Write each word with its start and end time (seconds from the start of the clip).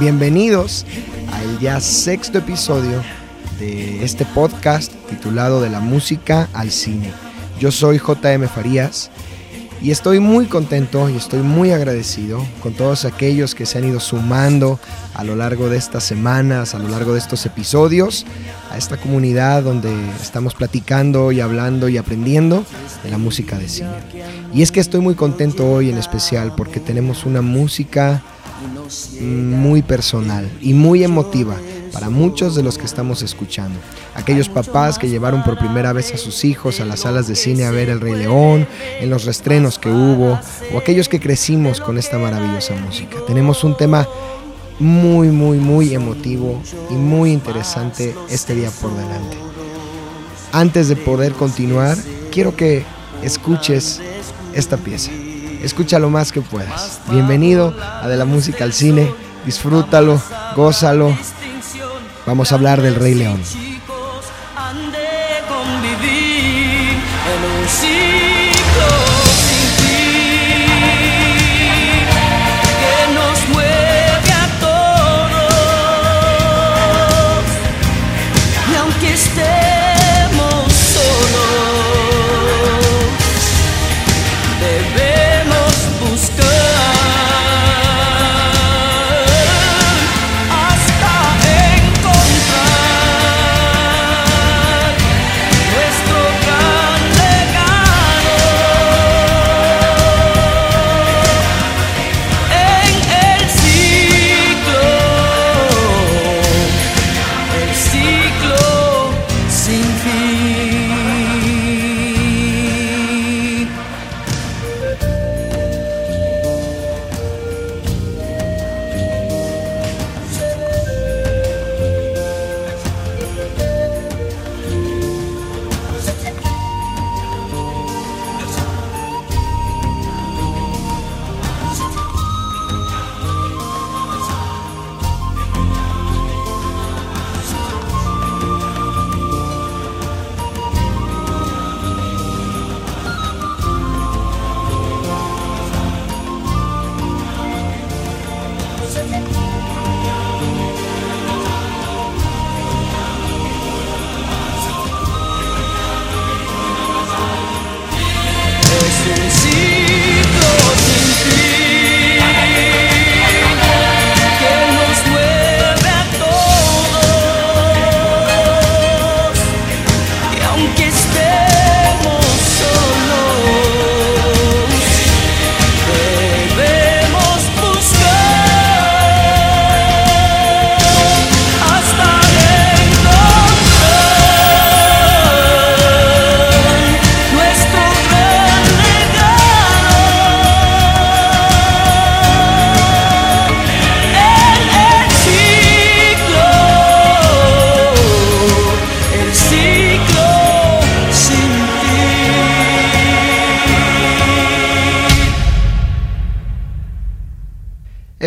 Bienvenidos 0.00 0.86
al 1.32 1.58
ya 1.58 1.80
sexto 1.80 2.38
episodio 2.38 3.02
de 3.58 4.04
este 4.04 4.24
podcast 4.24 4.92
titulado 5.10 5.60
De 5.60 5.70
la 5.70 5.80
música 5.80 6.48
al 6.52 6.70
cine. 6.70 7.10
Yo 7.58 7.72
soy 7.72 7.98
JM 7.98 8.46
Farías 8.46 9.10
y 9.82 9.90
estoy 9.90 10.20
muy 10.20 10.46
contento 10.46 11.08
y 11.10 11.16
estoy 11.16 11.40
muy 11.40 11.72
agradecido 11.72 12.44
con 12.62 12.74
todos 12.74 13.04
aquellos 13.06 13.56
que 13.56 13.66
se 13.66 13.78
han 13.78 13.88
ido 13.88 13.98
sumando 13.98 14.78
a 15.14 15.24
lo 15.24 15.34
largo 15.34 15.68
de 15.68 15.78
estas 15.78 16.04
semanas, 16.04 16.76
a 16.76 16.78
lo 16.78 16.88
largo 16.88 17.12
de 17.12 17.18
estos 17.18 17.44
episodios, 17.44 18.24
a 18.70 18.78
esta 18.78 18.98
comunidad 18.98 19.64
donde 19.64 19.90
estamos 20.22 20.54
platicando 20.54 21.32
y 21.32 21.40
hablando 21.40 21.88
y 21.88 21.98
aprendiendo 21.98 22.64
de 23.02 23.10
la 23.10 23.18
música 23.18 23.58
de 23.58 23.68
cine. 23.68 23.90
Y 24.54 24.62
es 24.62 24.70
que 24.70 24.78
estoy 24.78 25.00
muy 25.00 25.16
contento 25.16 25.68
hoy 25.68 25.90
en 25.90 25.98
especial 25.98 26.54
porque 26.56 26.78
tenemos 26.78 27.26
una 27.26 27.42
música 27.42 28.22
muy 29.20 29.82
personal 29.82 30.50
y 30.60 30.74
muy 30.74 31.04
emotiva 31.04 31.56
para 31.92 32.10
muchos 32.10 32.54
de 32.54 32.62
los 32.62 32.78
que 32.78 32.86
estamos 32.86 33.22
escuchando. 33.22 33.78
Aquellos 34.14 34.48
papás 34.48 34.98
que 34.98 35.08
llevaron 35.08 35.42
por 35.42 35.58
primera 35.58 35.92
vez 35.92 36.12
a 36.12 36.18
sus 36.18 36.44
hijos 36.44 36.80
a 36.80 36.84
las 36.84 37.00
salas 37.00 37.28
de 37.28 37.34
cine 37.34 37.64
a 37.64 37.70
ver 37.70 37.88
El 37.88 38.00
Rey 38.00 38.14
León, 38.14 38.66
en 39.00 39.10
los 39.10 39.24
restrenos 39.24 39.78
que 39.78 39.90
hubo, 39.90 40.38
o 40.74 40.78
aquellos 40.78 41.08
que 41.08 41.20
crecimos 41.20 41.80
con 41.80 41.98
esta 41.98 42.18
maravillosa 42.18 42.74
música. 42.74 43.16
Tenemos 43.26 43.64
un 43.64 43.76
tema 43.76 44.06
muy, 44.78 45.28
muy, 45.28 45.58
muy 45.58 45.94
emotivo 45.94 46.62
y 46.90 46.94
muy 46.94 47.32
interesante 47.32 48.14
este 48.30 48.54
día 48.54 48.70
por 48.80 48.94
delante. 48.94 49.36
Antes 50.52 50.88
de 50.88 50.96
poder 50.96 51.32
continuar, 51.32 51.96
quiero 52.30 52.56
que 52.56 52.84
escuches 53.22 54.00
esta 54.54 54.76
pieza. 54.76 55.10
Escucha 55.62 55.98
lo 55.98 56.10
más 56.10 56.32
que 56.32 56.40
puedas. 56.40 57.00
Bienvenido 57.10 57.74
a 57.80 58.08
De 58.08 58.16
la 58.16 58.24
Música 58.24 58.64
al 58.64 58.72
Cine. 58.72 59.12
Disfrútalo, 59.44 60.20
gózalo. 60.56 61.16
Vamos 62.26 62.52
a 62.52 62.54
hablar 62.54 62.82
del 62.82 62.94
Rey 62.94 63.14
León. 63.14 63.40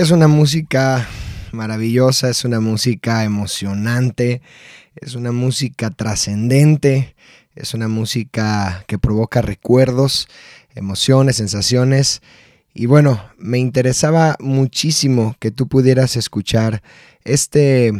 Es 0.01 0.09
una 0.09 0.27
música 0.27 1.07
maravillosa, 1.51 2.27
es 2.31 2.43
una 2.43 2.59
música 2.59 3.23
emocionante, 3.23 4.41
es 4.95 5.13
una 5.13 5.31
música 5.31 5.91
trascendente, 5.91 7.13
es 7.53 7.75
una 7.75 7.87
música 7.87 8.83
que 8.87 8.97
provoca 8.97 9.43
recuerdos, 9.43 10.27
emociones, 10.73 11.35
sensaciones. 11.35 12.23
Y 12.73 12.87
bueno, 12.87 13.23
me 13.37 13.59
interesaba 13.59 14.37
muchísimo 14.39 15.35
que 15.37 15.51
tú 15.51 15.67
pudieras 15.67 16.15
escuchar 16.15 16.81
este, 17.23 17.93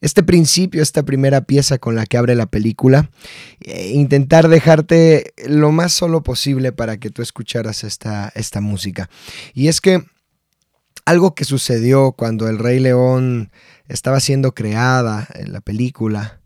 este 0.00 0.24
principio, 0.24 0.82
esta 0.82 1.04
primera 1.04 1.42
pieza 1.42 1.78
con 1.78 1.94
la 1.94 2.06
que 2.06 2.16
abre 2.16 2.34
la 2.34 2.46
película, 2.46 3.08
e 3.60 3.90
intentar 3.90 4.48
dejarte 4.48 5.32
lo 5.46 5.70
más 5.70 5.92
solo 5.92 6.24
posible 6.24 6.72
para 6.72 6.96
que 6.96 7.10
tú 7.10 7.22
escucharas 7.22 7.84
esta, 7.84 8.32
esta 8.34 8.60
música. 8.60 9.08
Y 9.54 9.68
es 9.68 9.80
que 9.80 10.02
algo 11.06 11.34
que 11.34 11.44
sucedió 11.44 12.12
cuando 12.12 12.48
el 12.48 12.58
Rey 12.58 12.80
León 12.80 13.50
estaba 13.88 14.20
siendo 14.20 14.54
creada 14.54 15.26
en 15.34 15.52
la 15.52 15.60
película 15.60 16.40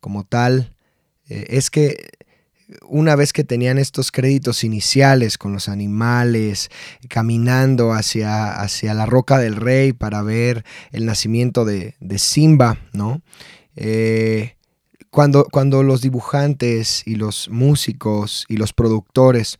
como 0.00 0.24
tal, 0.24 0.74
eh, 1.28 1.46
es 1.50 1.70
que 1.70 2.08
una 2.88 3.14
vez 3.14 3.32
que 3.32 3.44
tenían 3.44 3.78
estos 3.78 4.10
créditos 4.10 4.64
iniciales 4.64 5.38
con 5.38 5.52
los 5.52 5.68
animales 5.68 6.70
caminando 7.08 7.92
hacia, 7.92 8.58
hacia 8.60 8.94
la 8.94 9.06
roca 9.06 9.38
del 9.38 9.54
rey 9.54 9.92
para 9.92 10.22
ver 10.22 10.64
el 10.90 11.06
nacimiento 11.06 11.64
de, 11.64 11.94
Simba, 12.16 12.78
¿no? 12.92 13.20
Eh, 13.76 14.55
cuando, 15.16 15.46
cuando 15.50 15.82
los 15.82 16.02
dibujantes 16.02 17.02
y 17.06 17.14
los 17.14 17.48
músicos 17.48 18.44
y 18.50 18.58
los 18.58 18.74
productores 18.74 19.58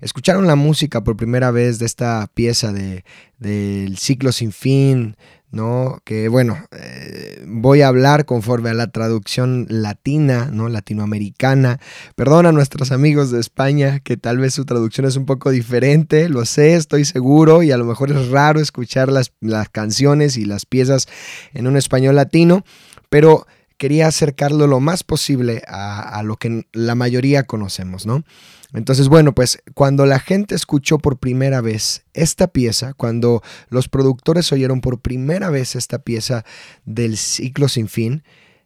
escucharon 0.00 0.48
la 0.48 0.56
música 0.56 1.04
por 1.04 1.16
primera 1.16 1.52
vez 1.52 1.78
de 1.78 1.86
esta 1.86 2.28
pieza 2.34 2.72
de, 2.72 3.04
del 3.38 3.98
ciclo 3.98 4.32
sin 4.32 4.50
fin, 4.50 5.16
¿no? 5.52 6.00
Que 6.02 6.26
bueno, 6.26 6.58
eh, 6.72 7.40
voy 7.46 7.82
a 7.82 7.86
hablar 7.86 8.24
conforme 8.24 8.70
a 8.70 8.74
la 8.74 8.88
traducción 8.88 9.66
latina, 9.68 10.50
¿no? 10.52 10.68
Latinoamericana. 10.68 11.78
Perdona 12.16 12.48
a 12.48 12.52
nuestros 12.52 12.90
amigos 12.90 13.30
de 13.30 13.38
España 13.38 14.00
que 14.00 14.16
tal 14.16 14.38
vez 14.38 14.54
su 14.54 14.64
traducción 14.64 15.06
es 15.06 15.14
un 15.14 15.24
poco 15.24 15.52
diferente, 15.52 16.28
lo 16.28 16.44
sé, 16.46 16.74
estoy 16.74 17.04
seguro, 17.04 17.62
y 17.62 17.70
a 17.70 17.76
lo 17.76 17.84
mejor 17.84 18.10
es 18.10 18.28
raro 18.30 18.58
escuchar 18.58 19.12
las, 19.12 19.30
las 19.40 19.68
canciones 19.68 20.36
y 20.36 20.46
las 20.46 20.66
piezas 20.66 21.06
en 21.54 21.68
un 21.68 21.76
español 21.76 22.16
latino, 22.16 22.64
pero 23.08 23.46
quería 23.78 24.06
acercarlo 24.06 24.66
lo 24.66 24.80
más 24.80 25.04
posible 25.04 25.62
a, 25.68 26.22
lo 26.24 26.36
que 26.36 26.66
la 26.72 26.94
mayoría 26.94 27.44
conocemos, 27.44 28.06
¿no? 28.06 28.24
Entonces, 28.72 29.08
bueno, 29.08 29.34
pues 29.34 29.62
cuando 29.74 30.06
la 30.06 30.18
gente 30.18 30.54
escuchó 30.54 30.98
por 30.98 31.18
primera 31.18 31.60
vez 31.60 32.04
esta 32.14 32.48
pieza, 32.48 32.94
cuando 32.94 33.42
los 33.68 33.88
productores 33.88 34.52
oyeron 34.52 34.80
por 34.80 35.00
primera 35.00 35.50
vez 35.50 35.76
esta 35.76 36.00
pieza 36.00 36.44
del 36.84 37.16
ciclo 37.16 37.68
sin 37.68 37.88
fin, 37.88 38.22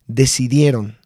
decidieron 0.07 0.99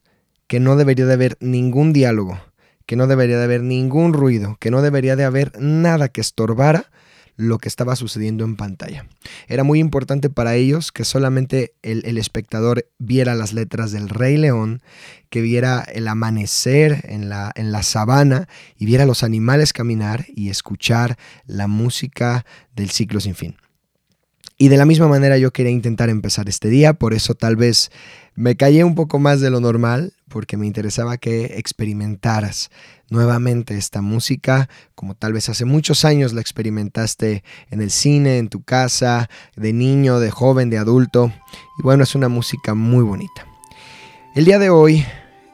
que 0.47 0.59
no 0.59 0.75
debería 0.75 1.05
de 1.05 1.13
haber 1.13 1.37
ningún 1.39 1.93
diálogo, 1.93 2.39
que 2.85 2.95
no 2.95 3.07
debería 3.07 3.37
de 3.37 3.43
haber 3.43 3.63
ningún 3.63 4.13
ruido, 4.13 4.57
que 4.59 4.71
no 4.71 4.81
debería 4.81 5.15
de 5.15 5.25
haber 5.25 5.51
nada 5.59 6.07
que 6.07 6.21
estorbara 6.21 6.89
lo 7.35 7.57
que 7.57 7.67
estaba 7.67 7.95
sucediendo 7.95 8.43
en 8.45 8.55
pantalla. 8.55 9.07
Era 9.47 9.63
muy 9.63 9.79
importante 9.79 10.29
para 10.29 10.55
ellos 10.55 10.91
que 10.91 11.03
solamente 11.03 11.73
el, 11.81 12.17
espectador 12.17 12.87
viera 12.97 13.35
las 13.35 13.53
letras 13.53 13.91
del 13.91 14.09
Rey 14.09 14.37
León, 14.37 14.81
que 15.29 15.41
viera 15.41 15.81
el 15.81 16.07
amanecer 16.07 17.05
en 17.09 17.29
la, 17.29 17.51
en 17.55 17.71
la 17.71 17.83
sabana 17.83 18.47
y 18.77 18.85
viera 18.85 19.05
los 19.05 19.23
animales 19.23 19.73
caminar 19.73 20.25
y 20.33 20.49
escuchar 20.49 21.17
la 21.45 21.67
música 21.67 22.45
del 22.75 22.89
ciclo 22.89 23.19
sin 23.19 23.35
fin. 23.35 23.55
Y 24.57 24.69
de 24.69 24.77
la 24.77 24.85
misma 24.85 25.09
manera 25.09 25.37
yo 25.37 25.51
quería 25.51 25.71
intentar 25.71 26.09
empezar 26.09 26.47
este 26.47 26.69
día, 26.69 26.93
por 26.93 27.13
eso 27.13 27.35
tal 27.35 27.57
vez 27.57 27.91
me 28.35 28.57
callé 28.57 28.83
un 28.83 28.95
poco 28.95 29.17
más 29.17 29.39
de 29.39 29.49
lo 29.49 29.61
normal, 29.61 30.13
porque 30.27 30.57
me 30.57 30.67
interesaba 30.67 31.17
que 31.17 31.57
experimentaras 31.57 32.69
nuevamente 33.09 33.77
esta 33.77 34.01
música, 34.01 34.67
como 34.93 35.15
tal 35.15 35.31
vez 35.31 35.47
hace 35.47 35.63
muchos 35.63 36.03
años 36.03 36.33
la 36.33 36.41
experimentaste 36.41 37.43
en 37.71 37.81
el 37.81 37.91
cine, 37.91 38.37
en 38.37 38.49
tu 38.49 38.61
casa, 38.61 39.29
de 39.55 39.71
niño, 39.71 40.19
de 40.19 40.31
joven, 40.31 40.69
de 40.69 40.77
adulto. 40.77 41.31
Y 41.79 41.83
bueno, 41.83 42.03
es 42.03 42.13
una 42.13 42.27
música 42.27 42.73
muy 42.73 43.03
bonita. 43.03 43.47
El 44.35 44.43
día 44.43 44.59
de 44.59 44.69
hoy, 44.69 45.05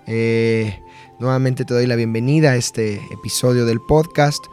eh, 0.07 0.79
nuevamente 1.19 1.65
te 1.65 1.75
doy 1.75 1.85
la 1.85 1.95
bienvenida 1.95 2.51
a 2.51 2.55
este 2.55 2.95
episodio 3.11 3.65
del 3.67 3.79
podcast. 3.79 4.43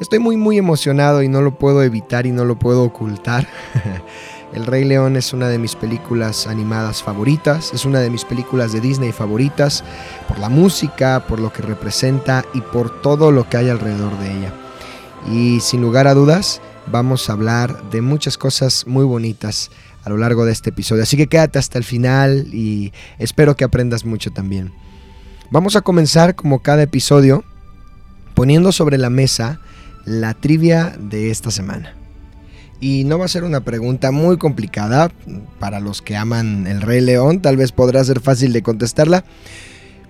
Estoy 0.00 0.18
muy 0.18 0.36
muy 0.36 0.58
emocionado 0.58 1.22
y 1.22 1.28
no 1.28 1.40
lo 1.40 1.56
puedo 1.56 1.82
evitar 1.82 2.26
y 2.26 2.32
no 2.32 2.44
lo 2.44 2.58
puedo 2.58 2.82
ocultar. 2.82 3.48
El 4.54 4.66
Rey 4.66 4.84
León 4.84 5.16
es 5.16 5.32
una 5.32 5.48
de 5.48 5.58
mis 5.58 5.74
películas 5.74 6.46
animadas 6.46 7.02
favoritas, 7.02 7.74
es 7.74 7.84
una 7.84 7.98
de 7.98 8.08
mis 8.08 8.24
películas 8.24 8.72
de 8.72 8.80
Disney 8.80 9.10
favoritas, 9.10 9.82
por 10.28 10.38
la 10.38 10.48
música, 10.48 11.26
por 11.26 11.40
lo 11.40 11.52
que 11.52 11.62
representa 11.62 12.44
y 12.54 12.60
por 12.60 13.02
todo 13.02 13.32
lo 13.32 13.48
que 13.48 13.56
hay 13.56 13.68
alrededor 13.68 14.16
de 14.20 14.30
ella. 14.30 14.52
Y 15.28 15.58
sin 15.58 15.80
lugar 15.80 16.06
a 16.06 16.14
dudas, 16.14 16.60
vamos 16.86 17.28
a 17.28 17.32
hablar 17.32 17.90
de 17.90 18.00
muchas 18.00 18.38
cosas 18.38 18.86
muy 18.86 19.04
bonitas 19.04 19.72
a 20.04 20.10
lo 20.10 20.18
largo 20.18 20.44
de 20.44 20.52
este 20.52 20.70
episodio. 20.70 21.02
Así 21.02 21.16
que 21.16 21.26
quédate 21.26 21.58
hasta 21.58 21.76
el 21.76 21.84
final 21.84 22.46
y 22.52 22.92
espero 23.18 23.56
que 23.56 23.64
aprendas 23.64 24.04
mucho 24.04 24.30
también. 24.30 24.72
Vamos 25.50 25.74
a 25.74 25.80
comenzar 25.80 26.36
como 26.36 26.62
cada 26.62 26.84
episodio 26.84 27.42
poniendo 28.34 28.70
sobre 28.70 28.98
la 28.98 29.10
mesa 29.10 29.58
la 30.04 30.32
trivia 30.32 30.94
de 30.96 31.32
esta 31.32 31.50
semana. 31.50 32.03
Y 32.80 33.04
no 33.04 33.18
va 33.18 33.24
a 33.24 33.28
ser 33.28 33.44
una 33.44 33.60
pregunta 33.60 34.10
muy 34.10 34.36
complicada 34.36 35.10
para 35.58 35.80
los 35.80 36.02
que 36.02 36.16
aman 36.16 36.66
el 36.66 36.82
Rey 36.82 37.00
León, 37.00 37.40
tal 37.40 37.56
vez 37.56 37.72
podrá 37.72 38.04
ser 38.04 38.20
fácil 38.20 38.52
de 38.52 38.62
contestarla, 38.62 39.24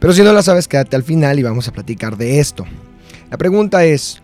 pero 0.00 0.12
si 0.12 0.22
no 0.22 0.32
la 0.32 0.42
sabes 0.42 0.66
quédate 0.66 0.96
al 0.96 1.04
final 1.04 1.38
y 1.38 1.42
vamos 1.42 1.68
a 1.68 1.72
platicar 1.72 2.16
de 2.16 2.40
esto. 2.40 2.64
La 3.30 3.38
pregunta 3.38 3.84
es, 3.84 4.20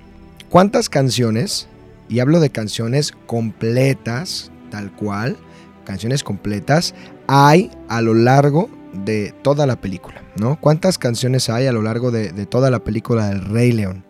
¿cuántas 0.48 0.88
canciones, 0.88 1.68
y 2.08 2.18
hablo 2.18 2.40
de 2.40 2.50
canciones 2.50 3.12
completas, 3.26 4.50
tal 4.70 4.90
cual, 4.92 5.36
canciones 5.84 6.24
completas, 6.24 6.94
hay 7.28 7.70
a 7.88 8.00
lo 8.00 8.14
largo 8.14 8.68
de 8.92 9.32
toda 9.42 9.66
la 9.66 9.80
película? 9.80 10.22
¿no? 10.36 10.58
¿Cuántas 10.60 10.98
canciones 10.98 11.48
hay 11.50 11.66
a 11.66 11.72
lo 11.72 11.82
largo 11.82 12.10
de, 12.10 12.32
de 12.32 12.46
toda 12.46 12.70
la 12.70 12.80
película 12.80 13.28
del 13.28 13.44
Rey 13.44 13.72
León? 13.72 14.04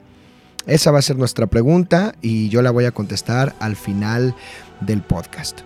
Esa 0.67 0.91
va 0.91 0.99
a 0.99 1.03
ser 1.03 1.17
nuestra 1.17 1.47
pregunta 1.47 2.15
y 2.21 2.49
yo 2.49 2.63
la 2.63 2.71
voy 2.71 2.85
a 2.85 2.93
contestar 2.93 3.55
al 3.61 3.77
final 3.77 4.35
del 4.81 5.03
podcast. 5.03 5.61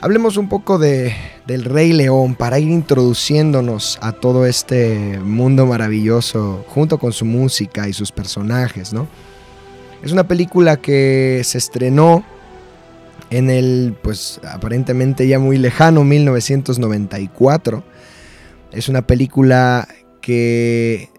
Hablemos 0.00 0.36
un 0.36 0.48
poco 0.48 0.78
de, 0.78 1.14
del 1.46 1.64
Rey 1.64 1.92
León 1.92 2.34
para 2.34 2.58
ir 2.58 2.68
introduciéndonos 2.68 3.98
a 4.00 4.12
todo 4.12 4.46
este 4.46 5.20
mundo 5.22 5.64
maravilloso 5.66 6.64
junto 6.68 6.98
con 6.98 7.12
su 7.12 7.24
música 7.24 7.86
y 7.88 7.92
sus 7.92 8.10
personajes, 8.10 8.92
¿no? 8.92 9.06
Es 10.02 10.10
una 10.10 10.26
película 10.26 10.78
que 10.78 11.42
se 11.44 11.58
estrenó 11.58 12.24
en 13.30 13.48
el, 13.48 13.96
pues 14.02 14.40
aparentemente 14.42 15.28
ya 15.28 15.38
muy 15.38 15.56
lejano, 15.56 16.02
1994. 16.02 17.84
Es 18.72 18.88
una 18.88 19.06
película 19.06 19.86
que 20.20 21.10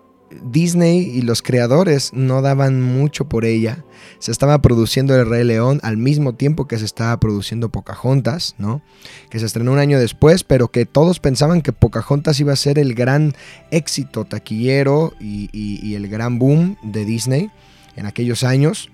Disney 0.44 1.00
y 1.00 1.22
los 1.22 1.42
creadores 1.42 2.12
no 2.14 2.42
daban 2.42 2.82
mucho 2.82 3.28
por 3.28 3.46
ella. 3.46 3.84
Se 4.20 4.32
estaba 4.32 4.62
produciendo 4.62 5.16
El 5.16 5.30
Rey 5.30 5.44
León 5.44 5.80
al 5.84 5.98
mismo 5.98 6.36
tiempo 6.36 6.68
que 6.68 6.78
se 6.78 6.86
estaba 6.86 7.20
produciendo 7.20 7.70
Pocahontas, 7.70 8.56
¿no? 8.58 8.82
Que 9.30 9.40
se 9.40 9.46
estrenó 9.46 9.72
un 9.72 9.80
año 9.80 10.00
después, 10.00 10.44
pero 10.44 10.70
que 10.70 10.86
todos 10.86 11.20
pensaban 11.20 11.62
que 11.62 11.74
Pocahontas 11.74 12.40
iba 12.40 12.54
a 12.54 12.58
ser 12.58 12.80
el 12.80 12.94
gran 12.94 13.36
éxito 13.72 14.26
taquillero 14.26 15.14
y, 15.20 15.94
el 15.96 16.08
gran 16.08 16.40
boom 16.40 16.78
de 16.84 17.06
Disney 17.06 17.52
en 17.96 18.06
aquellos 18.06 18.44
años. 18.44 18.90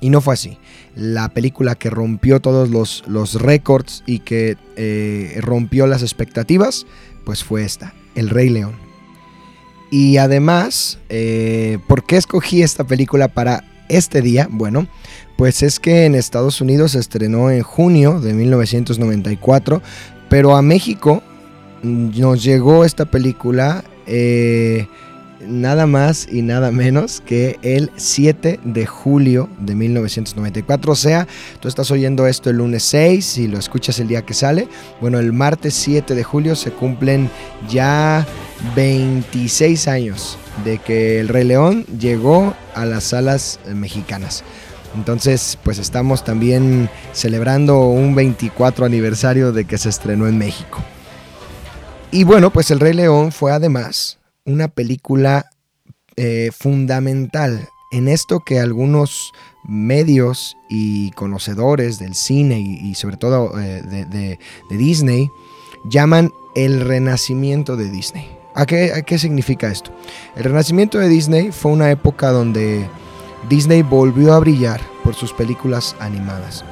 Y 0.00 0.10
no 0.10 0.20
fue 0.20 0.34
así. 0.34 0.58
La 0.94 1.30
película 1.30 1.74
que 1.74 1.90
rompió 1.90 2.40
todos 2.40 2.70
los, 2.70 3.34
récords 3.34 4.02
y 4.06 4.20
que 4.20 4.56
eh, 4.76 5.38
rompió 5.40 5.86
las 5.86 6.02
expectativas, 6.02 6.86
pues 7.24 7.42
fue 7.42 7.64
esta, 7.64 7.94
El 8.14 8.28
Rey 8.30 8.50
León. 8.50 8.85
Y 9.90 10.16
además, 10.16 10.98
eh, 11.08 11.78
¿por 11.86 12.04
qué 12.04 12.16
escogí 12.16 12.62
esta 12.62 12.84
película 12.84 13.28
para 13.28 13.64
este 13.88 14.20
día? 14.20 14.48
Bueno, 14.50 14.88
pues 15.36 15.62
es 15.62 15.78
que 15.78 16.06
en 16.06 16.14
Estados 16.14 16.60
Unidos 16.60 16.92
se 16.92 16.98
estrenó 16.98 17.50
en 17.50 17.62
junio 17.62 18.20
de 18.20 18.32
1994, 18.32 19.82
pero 20.28 20.56
a 20.56 20.62
México 20.62 21.22
nos 21.82 22.42
llegó 22.42 22.84
esta 22.84 23.04
película 23.04 23.84
eh, 24.06 24.88
nada 25.40 25.86
más 25.86 26.28
y 26.30 26.42
nada 26.42 26.70
menos 26.70 27.22
que 27.24 27.58
el 27.62 27.90
7 27.96 28.60
de 28.64 28.86
julio 28.86 29.48
de 29.58 29.74
1994. 29.74 30.92
O 30.92 30.96
sea, 30.96 31.26
tú 31.60 31.68
estás 31.68 31.90
oyendo 31.90 32.26
esto 32.26 32.50
el 32.50 32.56
lunes 32.56 32.82
6 32.84 33.38
y 33.38 33.48
lo 33.48 33.58
escuchas 33.58 33.98
el 33.98 34.08
día 34.08 34.22
que 34.22 34.34
sale. 34.34 34.68
Bueno, 35.00 35.18
el 35.18 35.32
martes 35.32 35.74
7 35.74 36.14
de 36.14 36.24
julio 36.24 36.56
se 36.56 36.72
cumplen 36.72 37.30
ya 37.68 38.26
26 38.74 39.88
años 39.88 40.38
de 40.64 40.78
que 40.78 41.20
el 41.20 41.28
Rey 41.28 41.44
León 41.44 41.84
llegó 41.98 42.54
a 42.74 42.84
las 42.84 43.04
salas 43.04 43.60
mexicanas. 43.74 44.44
Entonces, 44.94 45.58
pues 45.62 45.78
estamos 45.78 46.24
también 46.24 46.88
celebrando 47.12 47.80
un 47.80 48.14
24 48.14 48.86
aniversario 48.86 49.52
de 49.52 49.66
que 49.66 49.76
se 49.76 49.90
estrenó 49.90 50.26
en 50.26 50.38
México. 50.38 50.82
Y 52.10 52.24
bueno, 52.24 52.50
pues 52.50 52.70
El 52.70 52.80
Rey 52.80 52.94
León 52.94 53.30
fue 53.32 53.52
además 53.52 54.18
una 54.46 54.68
película 54.68 55.50
eh, 56.16 56.50
fundamental 56.56 57.68
en 57.92 58.08
esto 58.08 58.40
que 58.40 58.58
algunos 58.58 59.32
medios 59.64 60.56
y 60.68 61.10
conocedores 61.12 61.98
del 61.98 62.14
cine 62.14 62.58
y, 62.60 62.94
sobre 62.94 63.16
todo 63.16 63.58
eh, 63.60 63.82
de, 63.82 64.38
Disney 64.70 65.28
llaman 65.84 66.32
el 66.54 66.80
renacimiento 66.80 67.76
de 67.76 67.90
Disney. 67.90 68.28
¿A 68.54 68.64
qué, 68.64 69.04
qué 69.06 69.18
significa 69.18 69.68
esto? 69.68 69.92
El 70.36 70.44
renacimiento 70.44 70.98
de 70.98 71.08
Disney 71.08 71.52
fue 71.52 71.72
una 71.72 71.90
época 71.90 72.30
donde 72.30 72.88
Disney 73.48 73.82
volvió 73.82 74.32
a 74.32 74.40
brillar 74.40 74.80
por 75.04 75.14
sus 75.14 75.32
películas 75.32 75.94
animadas. 76.00 76.64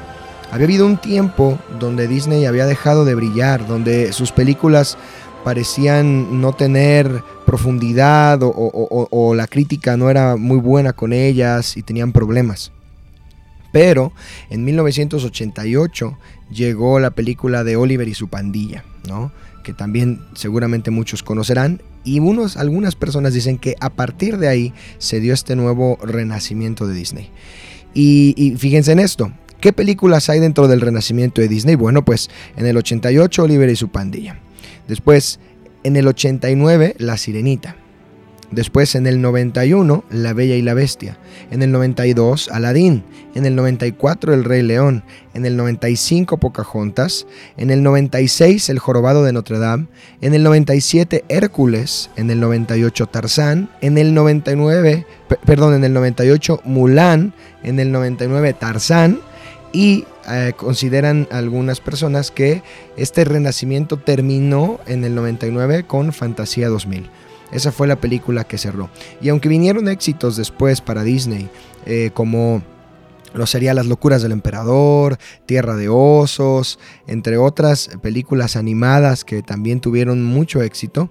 Había 0.51 0.67
habido 0.67 0.87
un 0.87 0.97
tiempo 0.99 1.59
donde 1.79 2.09
Disney 2.09 2.47
había 2.47 2.67
dejado 2.67 3.05
de 3.05 3.15
brillar, 3.15 3.67
donde 3.67 4.13
sus 4.13 4.33
películas 4.33 4.97
parecían 5.45 6.41
no 6.41 6.55
tener 6.55 7.23
profundidad 7.45 8.41
o, 8.43 9.35
la 9.35 9.47
crítica 9.47 9.97
no 9.97 10.11
era 10.11 10.37
muy 10.37 10.59
buena 10.59 10.93
con 10.93 11.13
ellas 11.13 11.77
y 11.77 11.83
tenían 11.83 12.13
problemas. 12.13 12.73
Pero 13.73 14.13
en 14.51 14.65
1988 14.65 16.17
llegó 16.51 17.01
la 17.01 17.11
película 17.11 17.65
de 17.65 17.77
Oliver 17.77 18.07
y 18.07 18.15
su 18.15 18.29
pandilla, 18.29 18.85
¿no? 19.09 19.33
que 19.65 19.73
también 19.73 20.21
seguramente 20.35 20.91
muchos 20.91 21.23
conocerán, 21.25 21.83
y 22.05 22.21
unos, 22.21 22.57
algunas 22.57 22.95
personas 22.95 23.33
dicen 23.33 23.59
que 23.59 23.77
a 23.81 23.91
partir 23.91 24.37
de 24.37 24.47
ahí 24.47 24.75
se 24.99 25.21
dio 25.21 25.33
este 25.33 25.57
nuevo 25.57 25.99
renacimiento 26.03 26.87
de 26.87 26.95
Disney. 26.95 27.31
Y, 27.95 28.35
y 28.37 28.57
fíjense 28.57 28.93
en 28.93 28.99
esto, 29.01 29.33
¿qué 29.61 29.73
películas 29.73 30.29
hay 30.29 30.39
dentro 30.39 30.69
del 30.69 30.83
renacimiento 30.83 31.41
de 31.41 31.49
Disney? 31.49 31.75
Bueno, 31.77 32.05
pues 32.05 32.29
en 32.57 32.67
el 32.67 32.77
88 32.77 33.43
Oliver 33.43 33.71
y 33.71 33.77
su 33.77 33.89
pandilla. 33.89 34.39
Después, 34.87 35.41
en 35.85 35.97
el 35.97 36.09
89, 36.09 36.97
La 36.99 37.17
Sirenita. 37.17 37.77
Después, 38.51 38.95
en 38.95 39.07
el 39.07 39.21
91, 39.21 40.05
La 40.11 40.33
Bella 40.33 40.55
y 40.55 40.63
la 40.63 40.75
Bestia. 40.75 41.19
En 41.51 41.63
el 41.63 41.73
92, 41.73 42.49
Aladín. 42.51 43.03
En 43.35 43.47
el 43.47 43.57
94, 43.57 44.33
El 44.33 44.45
Rey 44.45 44.63
León. 44.63 45.03
En 45.35 45.45
el 45.45 45.57
95, 45.57 46.37
Pocahontas. 46.39 47.27
En 47.57 47.71
el 47.71 47.83
96, 47.83 48.69
El 48.69 48.79
Jorobado 48.79 49.25
de 49.25 49.33
Notre 49.33 49.59
Dame. 49.59 49.87
En 50.21 50.35
el 50.35 50.45
97, 50.45 51.25
Hércules. 51.29 52.11
En 52.17 52.31
el 52.31 52.39
98, 52.39 53.07
Tarzán. 53.07 53.71
En 53.81 53.99
el 53.99 54.15
99, 54.15 55.05
perdón, 55.45 55.75
en 55.75 55.85
el 55.85 55.93
98, 55.93 56.61
Mulan. 56.65 57.35
En 57.65 57.81
el 57.81 57.91
99, 57.91 58.53
Tarzán. 58.53 59.21
Y 59.75 60.05
eh, 60.29 60.53
consideran 60.57 61.27
algunas 61.33 61.81
personas 61.81 62.31
que 62.31 62.63
este 62.97 63.25
renacimiento 63.25 63.99
terminó 63.99 64.79
en 64.87 65.03
el 65.03 65.17
99 65.17 65.83
con 65.85 66.13
Fantasía 66.13 66.69
2000. 66.69 67.11
Esa 67.51 67.73
fue 67.73 67.89
la 67.89 67.97
película 67.97 68.45
que 68.45 68.57
cerró. 68.57 68.89
Y 69.21 69.31
aunque 69.31 69.49
vinieron 69.49 69.89
éxitos 69.89 70.37
después 70.37 70.81
para 70.81 71.03
Disney, 71.03 71.51
eh, 71.87 72.13
como 72.15 72.63
lo 73.33 73.47
sería 73.47 73.75
Las 73.75 73.87
locuras 73.87 74.23
del 74.23 74.31
emperador, 74.31 75.19
Tierra 75.45 75.75
de 75.75 75.89
osos, 75.89 76.79
entre 77.09 77.37
otras 77.37 77.91
películas 78.01 78.55
animadas 78.55 79.25
que 79.25 79.43
también 79.43 79.81
tuvieron 79.81 80.23
mucho 80.23 80.63
éxito, 80.63 81.11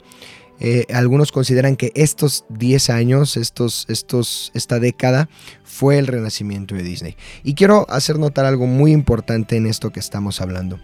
eh, 0.66 0.86
algunos 0.94 1.34
consideran 1.34 1.76
que 1.76 1.92
estos 1.94 2.46
10 2.48 2.90
años, 2.90 3.36
estos, 3.36 3.86
estos, 3.90 4.50
esta 4.54 4.80
década, 4.80 5.28
fue 5.66 6.00
el 6.00 6.08
renacimiento 6.08 6.74
de 6.74 6.84
Disney. 6.84 7.18
Y 7.44 7.54
quiero 7.54 7.86
hacer 7.90 8.18
notar 8.18 8.46
algo 8.46 8.66
muy 8.66 8.94
importante 8.94 9.58
en 9.58 9.66
esto 9.66 9.92
que 9.92 10.00
estamos 10.00 10.40
hablando. 10.40 10.80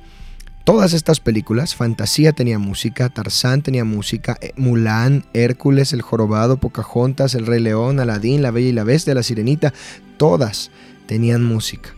Todas 0.66 0.92
estas 0.92 1.22
películas, 1.22 1.76
Fantasía 1.76 2.34
tenía 2.34 2.60
música, 2.60 3.08
Tarzán 3.08 3.62
tenía 3.62 3.86
música, 3.86 4.38
eh, 4.42 4.52
Mulan, 4.58 5.26
Hércules, 5.34 5.94
El 5.94 6.02
Jorobado, 6.02 6.58
Pocahontas, 6.58 7.34
El 7.34 7.48
Rey 7.48 7.62
León, 7.62 8.02
Aladín, 8.02 8.42
La 8.42 8.52
Bella 8.52 8.68
y 8.68 8.74
la 8.74 8.84
Bestia, 8.84 9.16
La 9.16 9.24
Sirenita, 9.24 9.74
todas 10.18 10.72
tenían 11.08 11.42
música. 11.42 11.96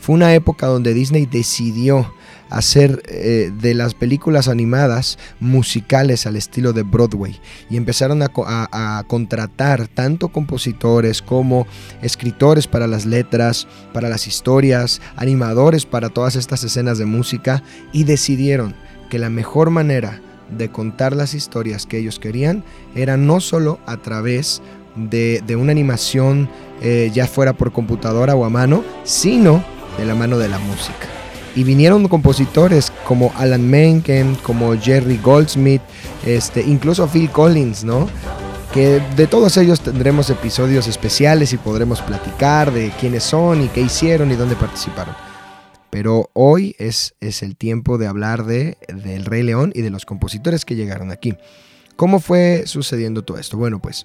Fue 0.00 0.16
una 0.16 0.34
época 0.34 0.66
donde 0.66 0.94
Disney 0.94 1.26
decidió 1.26 2.12
hacer 2.50 3.02
eh, 3.06 3.52
de 3.60 3.74
las 3.74 3.94
películas 3.94 4.48
animadas 4.48 5.18
musicales 5.38 6.26
al 6.26 6.36
estilo 6.36 6.72
de 6.72 6.82
Broadway 6.82 7.40
y 7.70 7.76
empezaron 7.76 8.22
a, 8.22 8.28
contratar 9.06 9.88
tanto 9.88 10.28
compositores 10.28 11.22
como 11.22 11.66
escritores 12.02 12.66
para 12.66 12.86
las 12.86 13.06
letras, 13.06 13.66
para 13.92 14.08
las 14.08 14.26
historias, 14.26 15.00
animadores 15.16 15.86
para 15.86 16.08
todas 16.08 16.36
estas 16.36 16.64
escenas 16.64 16.98
de 16.98 17.06
música 17.06 17.62
y 17.92 18.04
decidieron 18.04 18.74
que 19.08 19.18
la 19.18 19.30
mejor 19.30 19.70
manera 19.70 20.20
de 20.56 20.70
contar 20.70 21.14
las 21.14 21.34
historias 21.34 21.86
que 21.86 21.98
ellos 21.98 22.18
querían 22.18 22.64
era 22.94 23.16
no 23.16 23.40
solo 23.40 23.78
a 23.86 23.96
través 23.98 24.60
de, 24.96 25.56
una 25.56 25.72
animación 25.72 26.48
eh, 26.82 27.10
ya 27.12 27.26
fuera 27.26 27.52
por 27.52 27.72
computadora 27.72 28.34
o 28.34 28.44
a 28.44 28.50
mano, 28.50 28.84
sino 29.04 29.64
de 29.98 30.04
la 30.04 30.14
mano 30.14 30.38
de 30.38 30.48
la 30.48 30.58
música. 30.58 31.19
Y 31.56 31.64
vinieron 31.64 32.06
compositores 32.08 32.92
como 33.04 33.32
Alan 33.36 33.68
Menken, 33.68 34.36
como 34.36 34.76
Jerry 34.78 35.18
Goldsmith, 35.18 35.82
este, 36.24 36.62
incluso 36.62 37.08
Phil 37.08 37.30
Collins, 37.30 37.84
¿no? 37.84 38.08
Que 38.72 39.02
de 39.16 39.26
todos 39.26 39.56
ellos 39.56 39.80
tendremos 39.80 40.30
episodios 40.30 40.86
especiales 40.86 41.52
y 41.52 41.56
podremos 41.56 42.00
platicar 42.02 42.72
de 42.72 42.92
quiénes 43.00 43.24
son 43.24 43.62
y 43.62 43.68
qué 43.68 43.80
hicieron 43.80 44.30
y 44.30 44.36
dónde 44.36 44.54
participaron. 44.54 45.14
Pero 45.90 46.30
hoy 46.34 46.76
es, 46.78 47.14
es 47.20 47.42
el 47.42 47.56
tiempo 47.56 47.98
de 47.98 48.06
hablar 48.06 48.44
de, 48.44 48.78
del 48.88 49.24
Rey 49.24 49.42
León 49.42 49.72
y 49.74 49.82
de 49.82 49.90
los 49.90 50.06
compositores 50.06 50.64
que 50.64 50.76
llegaron 50.76 51.10
aquí. 51.10 51.34
¿Cómo 51.96 52.20
fue 52.20 52.62
sucediendo 52.66 53.22
todo 53.22 53.38
esto? 53.38 53.56
Bueno, 53.56 53.80
pues 53.82 54.04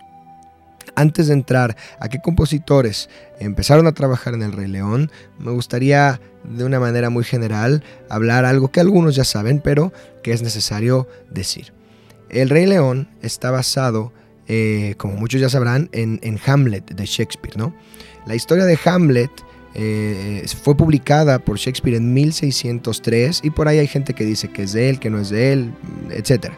antes 0.95 1.27
de 1.27 1.33
entrar 1.33 1.75
a 1.99 2.09
qué 2.09 2.19
compositores 2.21 3.09
empezaron 3.39 3.87
a 3.87 3.93
trabajar 3.93 4.33
en 4.33 4.43
El 4.43 4.51
Rey 4.51 4.67
León, 4.67 5.11
me 5.39 5.51
gustaría 5.51 6.19
de 6.43 6.63
una 6.63 6.79
manera 6.79 7.09
muy 7.09 7.23
general 7.23 7.83
hablar 8.09 8.45
algo 8.45 8.69
que 8.69 8.79
algunos 8.79 9.15
ya 9.15 9.23
saben, 9.23 9.59
pero 9.59 9.91
que 10.23 10.31
es 10.31 10.41
necesario 10.41 11.07
decir. 11.29 11.73
El 12.29 12.49
Rey 12.49 12.65
León 12.65 13.07
está 13.21 13.51
basado, 13.51 14.11
eh, 14.47 14.95
como 14.97 15.15
muchos 15.15 15.41
ya 15.41 15.49
sabrán, 15.49 15.89
en, 15.91 16.39
Hamlet 16.45 16.91
de 16.91 17.05
Shakespeare. 17.05 17.57
¿no? 17.57 17.75
La 18.25 18.35
historia 18.35 18.65
de 18.65 18.77
Hamlet 18.85 19.31
eh, 19.73 20.45
fue 20.63 20.75
publicada 20.75 21.39
por 21.39 21.57
Shakespeare 21.57 21.97
en 21.97 22.13
1603 22.13 23.41
y 23.43 23.49
por 23.49 23.67
ahí 23.67 23.79
hay 23.79 23.87
gente 23.87 24.13
que 24.13 24.25
dice 24.25 24.49
que 24.49 24.63
es 24.63 24.73
de 24.73 24.89
él, 24.89 24.99
que 24.99 25.09
no 25.09 25.19
es 25.19 25.29
de 25.29 25.53
él, 25.53 25.73
etc. 26.11 26.53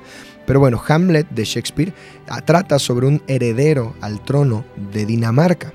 Pero 0.47 0.61
bueno, 0.61 0.81
Hamlet 0.87 1.29
de 1.29 1.43
Shakespeare 1.43 1.93
ah, 2.29 2.41
trata 2.41 2.79
sobre 2.79 3.05
un 3.05 3.21
heredero 3.27 3.93
al 4.01 4.23
trono 4.23 4.65
de 4.93 5.05
Dinamarca. 5.05 5.73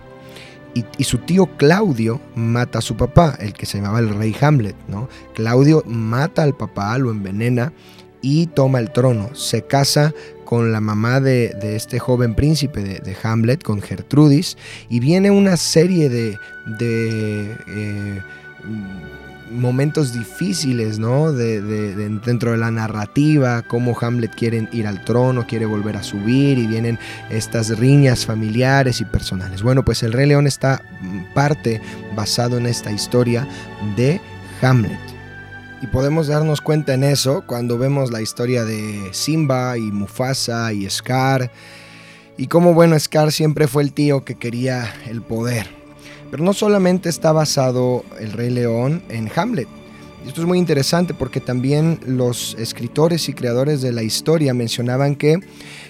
Y, 0.74 1.04
su 1.04 1.18
tío 1.18 1.54
Claudio 1.58 2.18
mata 2.34 2.78
a 2.78 2.82
su 2.82 2.96
papá, 2.96 3.36
el 3.38 3.52
que 3.52 3.66
se 3.66 3.76
llamaba 3.76 3.98
el 3.98 4.08
rey 4.08 4.34
Hamlet, 4.40 4.74
¿no? 4.88 5.10
Claudio 5.34 5.84
mata 5.86 6.42
al 6.42 6.56
papá, 6.56 6.96
lo 6.96 7.10
envenena 7.10 7.74
y 8.22 8.46
toma 8.46 8.80
el 8.80 8.90
trono. 8.90 9.34
Se 9.34 9.66
casa 9.66 10.14
con 10.46 10.72
la 10.72 10.80
mamá 10.80 11.20
de, 11.20 11.54
este 11.62 11.98
joven 11.98 12.34
príncipe 12.34 12.82
de, 12.82 13.16
Hamlet, 13.22 13.62
con 13.62 13.82
Gertrudis, 13.82 14.56
y 14.88 15.00
viene 15.00 15.30
una 15.30 15.58
serie 15.58 16.08
de, 16.08 16.38
eh, 16.80 18.22
momentos 19.52 20.12
difíciles, 20.12 20.98
¿no? 20.98 21.32
De, 21.32 21.60
dentro 21.60 22.52
de 22.52 22.56
la 22.56 22.70
narrativa, 22.70 23.62
cómo 23.62 23.96
Hamlet 24.00 24.34
quiere 24.34 24.68
ir 24.72 24.86
al 24.86 25.04
trono, 25.04 25.46
quiere 25.46 25.66
volver 25.66 25.96
a 25.96 26.02
subir 26.02 26.58
y 26.58 26.66
vienen 26.66 26.98
estas 27.30 27.78
riñas 27.78 28.26
familiares 28.26 29.00
y 29.00 29.04
personales. 29.04 29.62
Bueno, 29.62 29.84
pues 29.84 30.02
el 30.02 30.12
Rey 30.12 30.26
León 30.26 30.46
está 30.46 30.82
mm, 31.00 31.34
parte 31.34 31.80
basado 32.16 32.58
en 32.58 32.66
esta 32.66 32.90
historia 32.90 33.46
de 33.96 34.20
Hamlet. 34.60 34.98
Y 35.82 35.86
podemos 35.88 36.28
darnos 36.28 36.60
cuenta 36.60 36.94
en 36.94 37.04
eso 37.04 37.44
cuando 37.46 37.76
vemos 37.76 38.12
la 38.12 38.22
historia 38.22 38.64
de 38.64 39.10
Simba 39.12 39.76
y 39.76 39.90
Mufasa 39.92 40.72
y 40.72 40.88
Scar. 40.88 41.50
Y 42.38 42.46
cómo, 42.46 42.72
bueno, 42.72 42.98
Scar 42.98 43.32
siempre 43.32 43.66
fue 43.66 43.82
el 43.82 43.92
tío 43.92 44.24
que 44.24 44.36
quería 44.36 44.92
el 45.06 45.22
poder 45.22 45.81
pero 46.32 46.44
no 46.44 46.54
solamente 46.54 47.10
está 47.10 47.30
basado 47.30 48.06
El 48.18 48.32
Rey 48.32 48.48
León 48.48 49.02
en 49.10 49.30
Hamlet. 49.36 49.68
esto 50.26 50.40
es 50.40 50.46
muy 50.46 50.56
interesante 50.56 51.12
porque 51.12 51.40
también 51.40 52.00
los 52.06 52.56
escritores 52.58 53.28
y 53.28 53.34
creadores 53.34 53.82
de 53.82 53.92
la 53.92 54.02
historia 54.02 54.54
mencionaban 54.54 55.14
que 55.14 55.40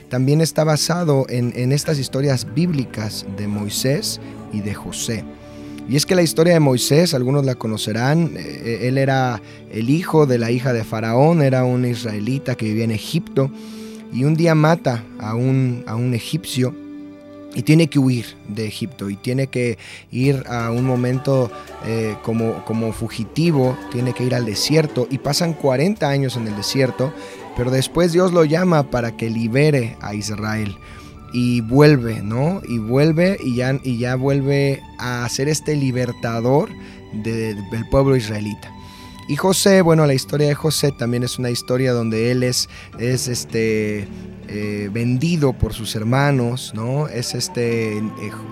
también 0.08 0.40
está 0.40 0.64
basado 0.64 1.26
en, 1.28 1.70
estas 1.70 2.00
historias 2.00 2.52
bíblicas 2.54 3.24
de 3.36 3.46
Moisés 3.46 4.20
y 4.52 4.62
de 4.62 4.74
José. 4.74 5.24
Y 5.88 5.94
es 5.94 6.06
que 6.06 6.16
la 6.16 6.22
historia 6.22 6.54
de 6.54 6.60
Moisés, 6.60 7.14
algunos 7.14 7.44
la 7.44 7.54
conocerán, 7.54 8.32
eh, 8.36 8.88
él 8.88 8.98
era 8.98 9.40
el 9.70 9.90
hijo 9.90 10.26
de 10.26 10.38
la 10.38 10.50
hija 10.50 10.72
de 10.72 10.82
Faraón, 10.82 11.40
era 11.40 11.62
un 11.62 11.84
israelita 11.84 12.56
que 12.56 12.66
vivía 12.66 12.82
en 12.82 12.90
Egipto 12.90 13.48
y 14.12 14.24
un 14.24 14.34
día 14.34 14.56
mata 14.56 15.04
a 15.20 15.36
un, 15.36 15.84
a 15.86 15.94
un 15.94 16.14
egipcio 16.14 16.74
y 17.54 17.62
tiene 17.62 17.88
que 17.88 17.98
huir 17.98 18.26
de 18.48 18.66
Egipto 18.66 19.10
y 19.10 19.16
tiene 19.16 19.48
que 19.48 19.78
ir 20.10 20.44
a 20.48 20.70
un 20.70 20.84
momento 20.84 21.50
eh, 21.86 22.16
como, 22.22 22.64
como 22.64 22.92
fugitivo, 22.92 23.76
tiene 23.90 24.12
que 24.12 24.24
ir 24.24 24.34
al 24.34 24.44
desierto 24.44 25.06
y 25.10 25.18
pasan 25.18 25.52
40 25.52 26.08
años 26.08 26.36
en 26.36 26.46
el 26.48 26.56
desierto, 26.56 27.12
pero 27.56 27.70
después 27.70 28.12
Dios 28.12 28.32
lo 28.32 28.44
llama 28.44 28.90
para 28.90 29.16
que 29.16 29.28
libere 29.28 29.96
a 30.00 30.14
Israel 30.14 30.76
y 31.32 31.62
vuelve, 31.62 32.22
¿no? 32.22 32.60
Y 32.68 32.78
vuelve 32.78 33.38
y 33.42 33.56
ya, 33.56 33.78
y 33.82 33.98
ya 33.98 34.16
vuelve 34.16 34.82
a 34.98 35.26
ser 35.28 35.48
este 35.48 35.76
libertador 35.76 36.70
del 37.12 37.56
pueblo 37.90 38.16
israelita. 38.16 38.70
Y 39.28 39.36
José, 39.36 39.82
bueno, 39.82 40.06
la 40.06 40.14
historia 40.14 40.48
de 40.48 40.54
José 40.54 40.92
también 40.92 41.22
es 41.22 41.38
una 41.38 41.50
historia 41.50 41.92
donde 41.92 42.30
él 42.32 42.42
es, 42.42 42.68
es 42.98 43.28
este, 43.28 44.06
eh, 44.54 44.90
vendido 44.92 45.54
por 45.54 45.72
sus 45.72 45.96
hermanos, 45.96 46.72
¿no? 46.74 47.08
Es 47.08 47.34
este 47.34 47.96
eh, 47.96 48.02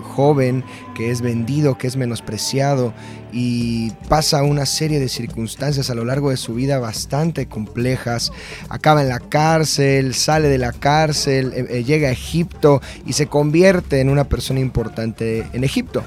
joven 0.01 0.63
que 0.95 1.11
es 1.11 1.21
vendido, 1.21 1.77
que 1.77 1.85
es 1.85 1.95
menospreciado 1.95 2.91
y 3.31 3.91
pasa 4.09 4.41
una 4.41 4.65
serie 4.65 4.99
de 4.99 5.07
circunstancias 5.09 5.91
a 5.91 5.93
lo 5.93 6.03
largo 6.03 6.31
de 6.31 6.37
su 6.37 6.55
vida 6.55 6.79
bastante 6.79 7.45
complejas. 7.45 8.31
Acaba 8.69 9.03
en 9.03 9.09
la 9.09 9.19
cárcel, 9.19 10.15
sale 10.15 10.47
de 10.47 10.57
la 10.57 10.71
cárcel, 10.71 11.53
eh, 11.55 11.83
llega 11.83 12.07
a 12.07 12.13
Egipto 12.13 12.81
y 13.05 13.13
se 13.13 13.27
convierte 13.27 13.99
en 13.99 14.09
una 14.09 14.23
persona 14.23 14.59
importante 14.59 15.47
en 15.53 15.63
Egipto 15.63 16.03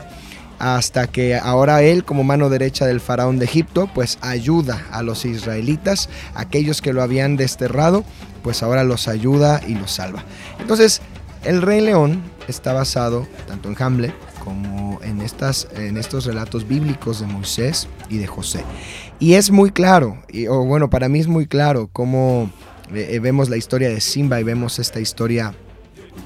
hasta 0.59 1.07
que 1.07 1.37
ahora 1.37 1.83
él 1.83 2.05
como 2.05 2.25
mano 2.25 2.49
derecha 2.49 2.87
del 2.87 3.01
faraón 3.01 3.39
de 3.39 3.45
Egipto 3.45 3.89
pues 3.95 4.19
ayuda 4.23 4.87
a 4.91 5.03
los 5.03 5.25
israelitas, 5.25 6.09
aquellos 6.35 6.81
que 6.81 6.93
lo 6.93 7.03
habían 7.03 7.37
desterrado, 7.37 8.05
pues 8.45 8.63
ahora 8.63 8.85
los 8.85 9.09
ayuda 9.09 9.61
y 9.67 9.75
los 9.75 9.91
salva. 9.91 10.23
Entonces, 10.61 11.01
el 11.43 11.63
Rey 11.63 11.81
León 11.81 12.23
está 12.47 12.73
basado 12.73 13.27
tanto 13.49 13.69
en 13.69 13.83
Hamlet 13.83 14.15
como 14.45 15.01
en, 15.03 15.21
estas, 15.23 15.67
en 15.75 15.97
estos 15.97 16.27
relatos 16.27 16.69
bíblicos 16.69 17.21
de 17.21 17.27
Moisés 17.27 17.89
y 18.09 18.19
de 18.19 18.27
José. 18.27 18.63
Y 19.19 19.35
es 19.35 19.51
muy 19.51 19.71
claro, 19.71 20.23
o 20.51 20.65
bueno, 20.65 20.91
para 20.91 21.09
mí 21.09 21.19
es 21.19 21.27
muy 21.27 21.47
claro 21.47 21.89
cómo 21.93 22.51
eh, 22.95 23.19
vemos 23.21 23.49
la 23.49 23.57
historia 23.57 23.89
de 23.89 24.01
Simba 24.01 24.39
y 24.41 24.45
vemos 24.45 24.79
esta 24.79 25.01
historia 25.01 25.55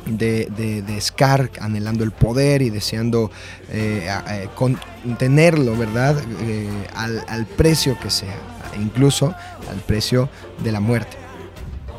de, 0.06 0.46
de, 0.84 1.00
Scar 1.00 1.50
anhelando 1.60 2.04
el 2.04 2.10
poder 2.10 2.62
y 2.62 2.70
deseando 2.70 3.30
eh, 3.70 4.08
contenerlo, 4.54 5.76
¿verdad? 5.76 6.16
Eh, 6.42 6.68
al, 6.94 7.46
precio 7.46 7.98
que 8.00 8.10
sea, 8.10 8.36
incluso 8.80 9.34
al 9.70 9.78
precio 9.86 10.28
de 10.62 10.72
la 10.72 10.80
muerte, 10.80 11.16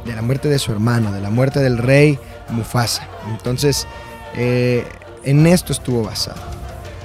de 0.05 0.15
la 0.15 0.21
muerte 0.21 0.49
de 0.49 0.59
su 0.59 0.71
hermano, 0.71 1.11
de 1.11 1.21
la 1.21 1.29
muerte 1.29 1.59
del 1.59 1.77
rey 1.77 2.19
Mufasa. 2.49 3.07
Entonces, 3.29 3.87
eh, 4.35 4.85
en 5.23 5.45
esto 5.47 5.73
estuvo 5.73 6.03
basado. 6.03 6.41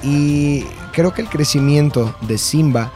Y 0.02 0.64
creo 0.92 1.14
que 1.14 1.22
el 1.22 1.28
crecimiento 1.28 2.14
de 2.22 2.38
Simba 2.38 2.92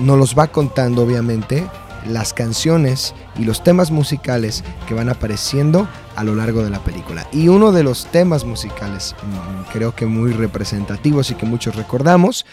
nos 0.00 0.18
los 0.18 0.38
va 0.38 0.48
contando, 0.48 1.02
obviamente, 1.02 1.66
las 2.06 2.32
canciones 2.32 3.14
y 3.36 3.44
los 3.44 3.62
temas 3.62 3.90
musicales 3.90 4.64
que 4.86 4.94
van 4.94 5.08
apareciendo 5.08 5.88
a 6.16 6.24
lo 6.24 6.34
largo 6.34 6.62
de 6.62 6.70
la 6.70 6.82
película. 6.82 7.26
Y 7.32 7.48
uno 7.48 7.72
de 7.72 7.82
los 7.82 8.06
temas 8.06 8.44
musicales, 8.44 9.14
mm, 9.22 9.72
creo 9.72 9.94
que 9.94 10.06
muy 10.06 10.32
representativos 10.32 11.30
y 11.30 11.34
que 11.34 11.46
muchos 11.46 11.76
recordamos, 11.76 12.46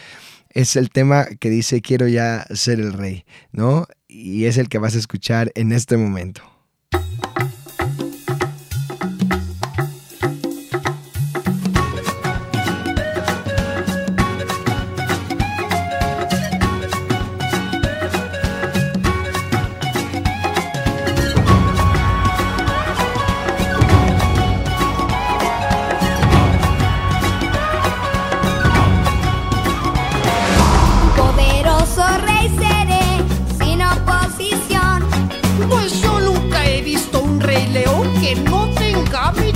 es 0.49 0.75
el 0.75 0.89
tema 0.89 1.25
que 1.39 1.49
dice 1.49 1.81
quiero 1.81 2.07
ya 2.07 2.45
ser 2.53 2.79
el 2.79 2.93
rey, 2.93 3.25
¿no? 3.51 3.87
Y 4.07 4.45
es 4.45 4.57
el 4.57 4.69
que 4.69 4.77
vas 4.77 4.95
a 4.95 4.99
escuchar 4.99 5.51
en 5.55 5.71
este 5.71 5.97
momento. 5.97 6.41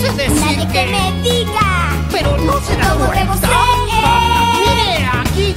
Decir 0.00 0.30
Nadie 0.30 0.66
que, 0.68 0.86
me 0.86 1.22
diga. 1.22 1.90
Pero 2.12 2.38
no 2.38 2.60
se 2.60 2.76
da. 2.76 2.94
Mire 4.60 5.06
aquí. 5.06 5.54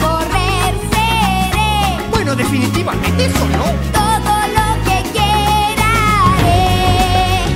Correr 0.00 0.74
seré. 0.90 2.08
Bueno, 2.10 2.34
definitivamente 2.34 3.26
eso 3.26 3.46
no. 3.46 3.64
Todo 3.92 4.34
lo 4.56 4.66
que 4.84 4.96
quiera 5.12 5.90
haré. 6.24 7.46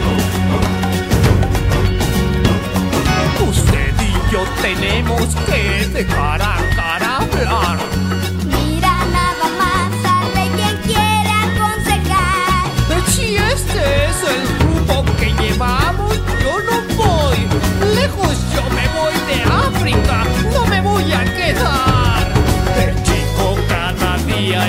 Usted 3.48 3.94
y 4.00 4.32
yo 4.32 4.44
tenemos 4.62 5.34
que 5.46 5.88
dejar 5.92 6.42
a 6.42 6.56
cara 6.76 7.16
hablar. 7.16 8.05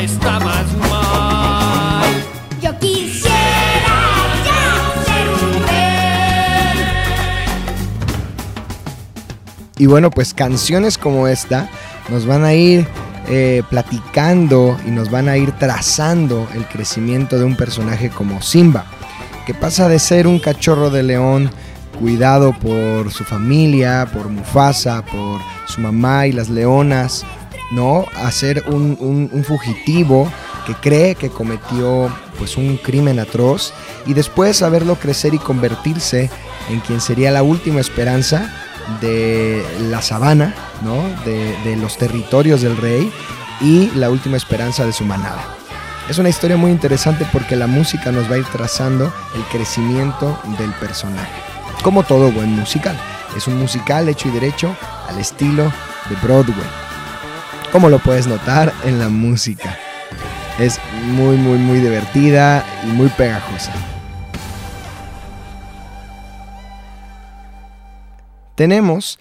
Está 0.01 0.39
más 0.39 0.65
mal. 0.77 2.05
Yo 2.61 2.77
quisiera 2.79 3.35
ya 4.45 5.03
ser 5.05 5.27
un 5.29 5.67
rey. 5.67 6.85
Y 9.77 9.85
bueno, 9.85 10.09
pues 10.11 10.33
canciones 10.33 10.97
como 10.97 11.27
esta 11.27 11.69
nos 12.09 12.25
van 12.25 12.45
a 12.45 12.53
ir 12.53 12.87
eh, 13.29 13.63
platicando 13.69 14.77
y 14.85 14.91
nos 14.91 15.11
van 15.11 15.27
a 15.29 15.37
ir 15.37 15.51
trazando 15.53 16.47
el 16.55 16.65
crecimiento 16.65 17.37
de 17.37 17.45
un 17.45 17.55
personaje 17.57 18.09
como 18.09 18.41
Simba, 18.41 18.85
que 19.45 19.53
pasa 19.53 19.89
de 19.89 19.99
ser 19.99 20.27
un 20.27 20.39
cachorro 20.39 20.89
de 20.89 21.03
león 21.03 21.51
cuidado 21.99 22.53
por 22.53 23.11
su 23.11 23.23
familia, 23.23 24.07
por 24.13 24.29
Mufasa, 24.29 25.03
por 25.03 25.41
su 25.67 25.81
mamá 25.81 26.27
y 26.27 26.31
las 26.31 26.49
leonas, 26.49 27.25
¿no? 27.71 28.05
A 28.15 28.31
ser 28.31 28.63
un, 28.67 29.43
fugitivo 29.45 30.31
que 30.65 30.73
cree 30.75 31.15
que 31.15 31.29
cometió 31.29 32.13
pues 32.37 32.57
un 32.57 32.77
crimen 32.77 33.19
atroz 33.19 33.73
y 34.05 34.13
después 34.13 34.61
a 34.61 34.69
verlo 34.69 34.95
crecer 34.95 35.33
y 35.33 35.39
convertirse 35.39 36.29
en 36.69 36.79
quien 36.81 37.01
sería 37.01 37.31
la 37.31 37.43
última 37.43 37.79
esperanza 37.79 38.53
de 39.01 39.63
la 39.89 40.01
sabana, 40.01 40.53
¿no? 40.81 40.95
de, 41.25 41.57
de 41.63 41.75
los 41.77 41.97
territorios 41.97 42.61
del 42.61 42.77
rey 42.77 43.11
y 43.61 43.89
la 43.95 44.09
última 44.09 44.37
esperanza 44.37 44.85
de 44.85 44.93
su 44.93 45.03
manada. 45.05 45.43
Es 46.09 46.19
una 46.19 46.29
historia 46.29 46.55
muy 46.55 46.71
interesante 46.71 47.27
porque 47.33 47.57
la 47.57 47.67
música 47.67 48.11
nos 48.11 48.29
va 48.31 48.35
a 48.35 48.37
ir 48.37 48.45
trazando 48.45 49.11
el 49.35 49.43
crecimiento 49.51 50.39
del 50.57 50.71
personaje. 50.73 51.41
Como 51.83 52.03
todo 52.03 52.31
buen 52.31 52.49
musical, 52.51 52.97
es 53.35 53.47
un 53.47 53.57
musical 53.57 54.07
hecho 54.07 54.29
y 54.29 54.31
derecho 54.31 54.73
al 55.09 55.19
estilo 55.19 55.63
de 55.63 56.15
Broadway 56.23 56.86
como 57.71 57.89
lo 57.89 57.99
puedes 57.99 58.27
notar 58.27 58.73
en 58.85 58.99
la 58.99 59.09
música. 59.09 59.77
Es 60.59 60.79
muy, 61.05 61.37
muy, 61.37 61.57
muy 61.57 61.79
divertida 61.79 62.65
y 62.83 62.87
muy 62.87 63.09
pegajosa. 63.09 63.73
Tenemos 68.55 69.19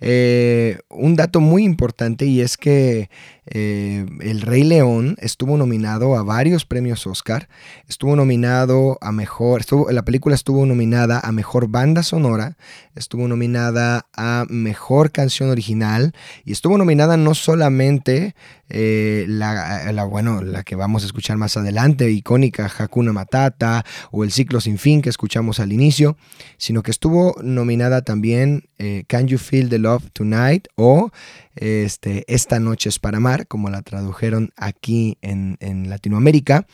eh, 0.00 0.78
un 0.90 1.16
dato 1.16 1.40
muy 1.40 1.64
importante 1.64 2.26
y 2.26 2.42
es 2.42 2.58
que 2.58 3.08
eh, 3.46 4.06
El 4.20 4.40
Rey 4.40 4.64
León 4.64 5.16
estuvo 5.20 5.56
nominado 5.56 6.16
a 6.16 6.22
varios 6.22 6.64
premios 6.64 7.06
Oscar. 7.06 7.48
Estuvo 7.88 8.16
nominado 8.16 8.98
a 9.00 9.12
mejor, 9.12 9.62
la 9.92 10.04
película 10.04 10.34
estuvo 10.34 10.64
nominada 10.64 11.20
a 11.20 11.32
mejor 11.32 11.68
banda 11.68 12.02
sonora, 12.02 12.56
estuvo 12.94 13.28
nominada 13.28 14.06
a 14.16 14.46
mejor 14.48 15.10
canción 15.10 15.50
original 15.50 16.14
y 16.44 16.52
estuvo 16.52 16.78
nominada 16.78 17.16
no 17.16 17.34
solamente 17.34 18.34
eh, 18.70 19.26
la, 19.28 19.92
la, 19.92 20.04
bueno, 20.04 20.40
la 20.40 20.62
que 20.62 20.74
vamos 20.74 21.02
a 21.02 21.06
escuchar 21.06 21.36
más 21.36 21.56
adelante, 21.56 22.10
icónica 22.10 22.70
Hakuna 22.78 23.12
Matata 23.12 23.84
o 24.10 24.24
El 24.24 24.32
ciclo 24.32 24.60
sin 24.60 24.78
fin 24.78 25.02
que 25.02 25.10
escuchamos 25.10 25.60
al 25.60 25.72
inicio, 25.72 26.16
sino 26.56 26.82
que 26.82 26.90
estuvo 26.90 27.36
nominada 27.42 28.02
también 28.02 28.68
eh, 28.78 29.04
Can 29.06 29.28
You 29.28 29.38
Feel 29.38 29.68
the 29.68 29.78
Love 29.78 30.10
Tonight 30.12 30.68
o 30.76 31.10
este, 31.56 32.24
Esta 32.26 32.58
noche 32.58 32.88
es 32.88 32.98
para 32.98 33.20
más 33.20 33.33
Como 33.46 33.70
la 33.70 33.82
tradujeron 33.82 34.52
aquí 34.56 35.18
en, 35.22 35.56
Latinoamérica. 35.88 36.66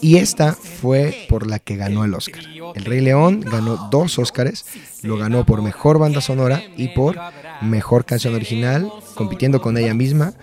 Y 0.00 0.16
esta 0.16 0.52
fue 0.52 1.26
por 1.28 1.46
la 1.46 1.58
que 1.58 1.76
ganó 1.76 2.04
el 2.04 2.14
Oscar. 2.14 2.44
El 2.74 2.84
Rey 2.84 3.00
León 3.00 3.40
ganó 3.40 3.88
dos 3.90 4.18
Oscars, 4.18 4.64
lo 5.02 5.16
ganó 5.16 5.44
por 5.44 5.62
mejor 5.62 5.98
banda 5.98 6.20
sonora 6.20 6.62
y 6.76 6.88
por 6.88 7.18
mejor 7.60 8.04
canción 8.04 8.34
original, 8.34 8.90
compitiendo 9.14 9.60
con 9.60 9.76
ella 9.76 9.94
misma. 9.94 10.34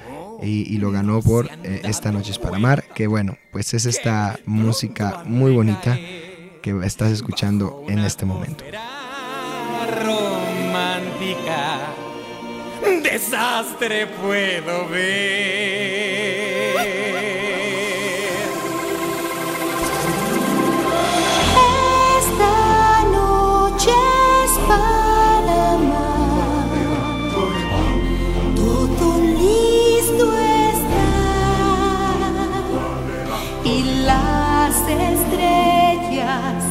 Y, 0.43 0.73
y 0.73 0.77
lo 0.77 0.89
ganó 0.89 1.21
por 1.21 1.51
eh, 1.63 1.81
Esta 1.83 2.11
Noche 2.11 2.31
es 2.31 2.39
para 2.39 2.55
Amar, 2.55 2.83
que 2.95 3.05
bueno, 3.05 3.37
pues 3.51 3.75
es 3.75 3.85
esta 3.85 4.39
música 4.47 5.21
muy 5.27 5.53
bonita 5.53 5.95
que 6.61 6.79
estás 6.83 7.11
escuchando 7.11 7.83
en 7.87 7.99
este 7.99 8.25
momento. 8.25 8.63
Desastre 12.81 14.07
puedo 14.07 14.87
ver. 14.89 16.75
Esta 22.17 23.03
noche 23.11 23.91
es 24.43 24.51
para. 24.67 25.77
Todo 28.55 29.07
listo 29.21 30.25
está. 30.73 31.13
Y 33.63 33.83
las 34.05 34.75
estrellas 34.89 36.63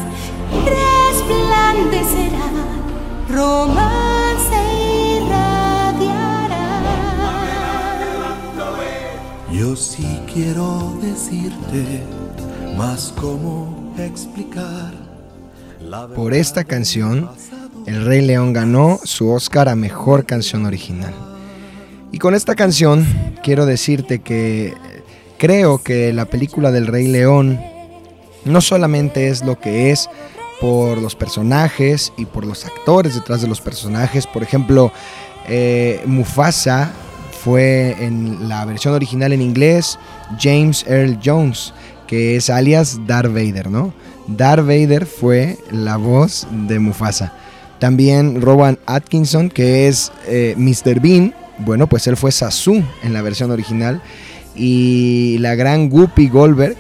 resplandecerán. 0.65 2.69
Romance 3.29 4.00
quiero 10.33 10.97
decirte 11.03 12.03
más 12.77 13.13
cómo 13.21 13.95
explicar 13.99 14.93
Por 16.15 16.35
esta 16.35 16.65
canción, 16.65 17.29
El 17.87 18.05
Rey 18.05 18.21
León 18.25 18.53
ganó 18.53 19.01
su 19.03 19.31
Oscar 19.31 19.69
a 19.69 19.75
Mejor 19.75 20.27
Canción 20.27 20.67
Original. 20.67 21.13
Y 22.13 22.19
con 22.19 22.35
esta 22.35 22.55
canción 22.55 23.07
quiero 23.43 23.67
decirte 23.67 24.21
que 24.21 24.75
creo 25.39 25.83
que 25.83 26.13
la 26.13 26.27
película 26.27 26.71
del 26.71 26.87
Rey 26.87 27.09
León 27.09 27.61
no 28.45 28.61
solamente 28.61 29.29
es 29.29 29.45
lo 29.45 29.59
que 29.59 29.91
es 29.91 30.09
por 30.61 30.99
los 30.99 31.17
personajes 31.17 32.13
y 32.17 32.27
por 32.27 32.45
los 32.45 32.65
actores 32.65 33.15
detrás 33.15 33.43
de 33.43 33.49
los 33.49 33.61
personajes. 33.61 34.27
Por 34.27 34.43
ejemplo, 34.43 34.93
eh, 35.49 36.03
Mufasa 36.07 36.93
fue 37.43 37.97
en 38.01 38.49
la 38.49 38.65
versión 38.65 38.95
original 38.95 39.33
en 39.33 39.41
inglés 39.41 39.99
James 40.39 40.85
Earl 40.87 41.19
Jones, 41.25 41.73
que 42.07 42.37
es 42.37 42.51
alias 42.51 43.01
Darth 43.07 43.33
Vader, 43.33 43.71
¿no? 43.71 43.95
Darth 44.27 44.67
Vader 44.67 45.07
fue 45.07 45.57
la 45.71 45.97
voz 45.97 46.47
de 46.51 46.79
Mufasa. 46.79 47.33
También 47.79 48.43
Rowan 48.43 48.79
Atkinson, 48.87 49.49
que 49.49 49.89
es 49.89 50.13
eh, 50.27 50.55
Mr. 50.57 51.01
Bean, 51.01 51.35
bueno, 51.59 51.87
pues 51.87 52.07
él 52.07 52.17
fue 52.17 52.31
Sasu 52.31 52.83
en 53.03 53.13
la 53.13 53.23
versión 53.23 53.51
original. 53.51 54.03
Y 54.55 55.39
la 55.39 55.55
gran 55.55 55.91
Whoopi 55.91 56.29
Goldberg 56.29 56.77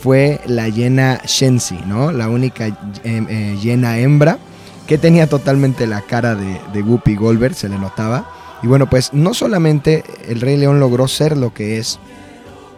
fue 0.00 0.40
la 0.46 0.68
llena 0.68 1.20
Shensi, 1.26 1.78
¿no? 1.86 2.12
La 2.12 2.28
única 2.28 2.68
eh, 2.68 2.74
eh, 3.04 3.58
llena 3.60 3.98
hembra 3.98 4.38
que 4.86 4.98
tenía 4.98 5.26
totalmente 5.26 5.86
la 5.88 6.02
cara 6.02 6.36
de, 6.36 6.60
de 6.72 6.82
Whoopi 6.82 7.16
Goldberg, 7.16 7.54
se 7.54 7.68
le 7.68 7.78
notaba. 7.78 8.35
Y 8.66 8.68
bueno, 8.68 8.90
pues 8.90 9.12
no 9.12 9.32
solamente 9.32 10.02
el 10.26 10.40
Rey 10.40 10.56
León 10.56 10.80
logró 10.80 11.06
ser 11.06 11.36
lo 11.36 11.54
que 11.54 11.78
es 11.78 12.00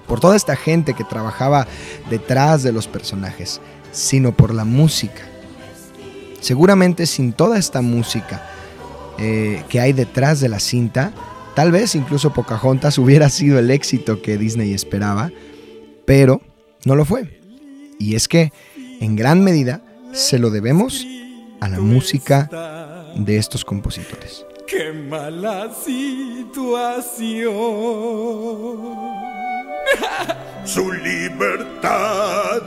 por 0.06 0.20
toda 0.20 0.36
esta 0.36 0.54
gente 0.54 0.92
que 0.92 1.02
trabajaba 1.02 1.66
detrás 2.10 2.62
de 2.62 2.72
los 2.72 2.86
personajes, 2.86 3.62
sino 3.90 4.32
por 4.32 4.52
la 4.52 4.66
música. 4.66 5.22
Seguramente 6.42 7.06
sin 7.06 7.32
toda 7.32 7.56
esta 7.56 7.80
música 7.80 8.46
eh, 9.16 9.62
que 9.70 9.80
hay 9.80 9.94
detrás 9.94 10.40
de 10.40 10.50
la 10.50 10.60
cinta, 10.60 11.10
tal 11.54 11.72
vez 11.72 11.94
incluso 11.94 12.34
Pocahontas 12.34 12.98
hubiera 12.98 13.30
sido 13.30 13.58
el 13.58 13.70
éxito 13.70 14.20
que 14.20 14.36
Disney 14.36 14.74
esperaba, 14.74 15.30
pero 16.04 16.42
no 16.84 16.96
lo 16.96 17.06
fue. 17.06 17.40
Y 17.98 18.14
es 18.14 18.28
que 18.28 18.52
en 19.00 19.16
gran 19.16 19.42
medida 19.42 19.82
se 20.12 20.38
lo 20.38 20.50
debemos 20.50 21.06
a 21.60 21.68
la 21.70 21.80
música 21.80 22.50
de 23.16 23.38
estos 23.38 23.64
compositores. 23.64 24.44
Qué 24.68 24.92
mala 24.92 25.70
situación. 25.72 27.08
Su 30.62 30.92
libertad 30.92 32.60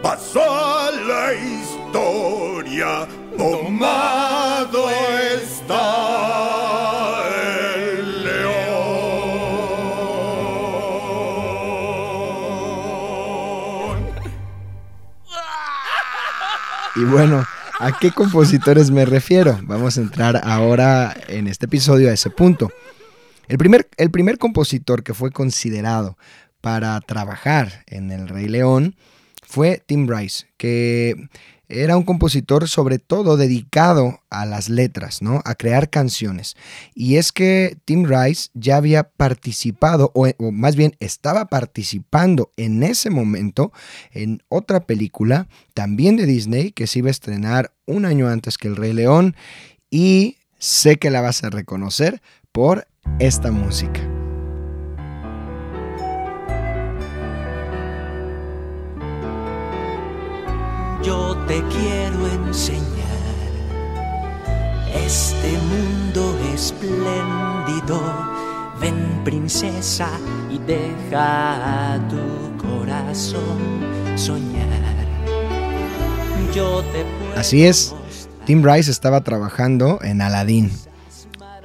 pasó 0.00 0.40
a 0.40 0.92
la 0.92 1.34
historia. 1.34 3.08
Tomado 3.36 4.88
está 5.34 5.82
el 7.74 8.24
león. 8.24 8.78
Y 16.94 17.04
bueno, 17.04 17.44
¿a 17.78 17.98
qué 17.98 18.10
compositores 18.10 18.90
me 18.90 19.04
refiero? 19.04 19.58
Vamos 19.62 19.96
a 19.96 20.00
entrar 20.00 20.40
ahora 20.44 21.16
en 21.28 21.46
este 21.46 21.66
episodio 21.66 22.10
a 22.10 22.12
ese 22.12 22.30
punto. 22.30 22.70
El 23.46 23.58
primer, 23.58 23.88
el 23.96 24.10
primer 24.10 24.38
compositor 24.38 25.02
que 25.02 25.14
fue 25.14 25.30
considerado 25.30 26.18
para 26.60 27.00
trabajar 27.00 27.84
en 27.86 28.10
El 28.10 28.28
Rey 28.28 28.48
León 28.48 28.96
fue 29.42 29.82
Tim 29.86 30.08
Rice, 30.08 30.46
que 30.56 31.28
era 31.68 31.96
un 31.96 32.04
compositor 32.04 32.68
sobre 32.68 32.98
todo 32.98 33.36
dedicado 33.36 34.20
a 34.30 34.46
las 34.46 34.68
letras, 34.68 35.22
¿no? 35.22 35.42
A 35.44 35.54
crear 35.54 35.90
canciones. 35.90 36.56
Y 36.94 37.16
es 37.16 37.32
que 37.32 37.76
Tim 37.84 38.06
Rice 38.06 38.50
ya 38.54 38.76
había 38.76 39.04
participado, 39.04 40.10
o, 40.14 40.28
o 40.38 40.50
más 40.50 40.76
bien 40.76 40.96
estaba 41.00 41.46
participando 41.46 42.52
en 42.56 42.82
ese 42.82 43.10
momento 43.10 43.72
en 44.12 44.42
otra 44.48 44.80
película, 44.80 45.48
también 45.74 46.16
de 46.16 46.26
Disney, 46.26 46.72
que 46.72 46.86
se 46.86 47.00
iba 47.00 47.08
a 47.08 47.10
estrenar 47.10 47.72
un 47.86 48.06
año 48.06 48.28
antes 48.28 48.56
que 48.56 48.68
El 48.68 48.76
Rey 48.76 48.92
León. 48.92 49.36
Y 49.90 50.36
sé 50.58 50.96
que 50.96 51.10
la 51.10 51.20
vas 51.20 51.44
a 51.44 51.50
reconocer 51.50 52.22
por 52.52 52.86
esta 53.18 53.50
música. 53.50 54.07
Yo 61.08 61.34
te 61.46 61.62
quiero 61.68 62.28
enseñar 62.46 62.82
este 64.94 65.56
mundo 65.56 66.38
espléndido. 66.52 67.98
Ven 68.78 69.24
princesa 69.24 70.10
y 70.50 70.58
deja 70.58 71.94
a 71.94 72.08
tu 72.08 72.18
corazón 72.58 73.56
soñar. 74.16 75.06
Yo 76.54 76.82
te 76.92 77.06
Así 77.40 77.64
es, 77.64 77.94
Tim 78.44 78.62
Rice 78.62 78.90
estaba 78.90 79.22
trabajando 79.22 80.00
en 80.02 80.20
Aladdin. 80.20 80.70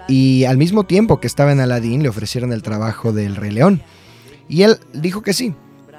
Y 0.08 0.46
al 0.46 0.58
mismo 0.58 0.86
tiempo 0.86 1.20
que 1.20 1.28
estaba 1.28 1.52
en 1.52 1.60
Aladdin 1.60 2.02
le 2.02 2.08
ofrecieron 2.08 2.54
el 2.54 2.64
trabajo 2.64 3.12
del 3.12 3.36
Rey 3.36 3.52
León. 3.52 3.82
Y 4.48 4.62
él 4.62 4.80
dijo 4.94 5.22
que 5.22 5.34
sí, 5.34 5.54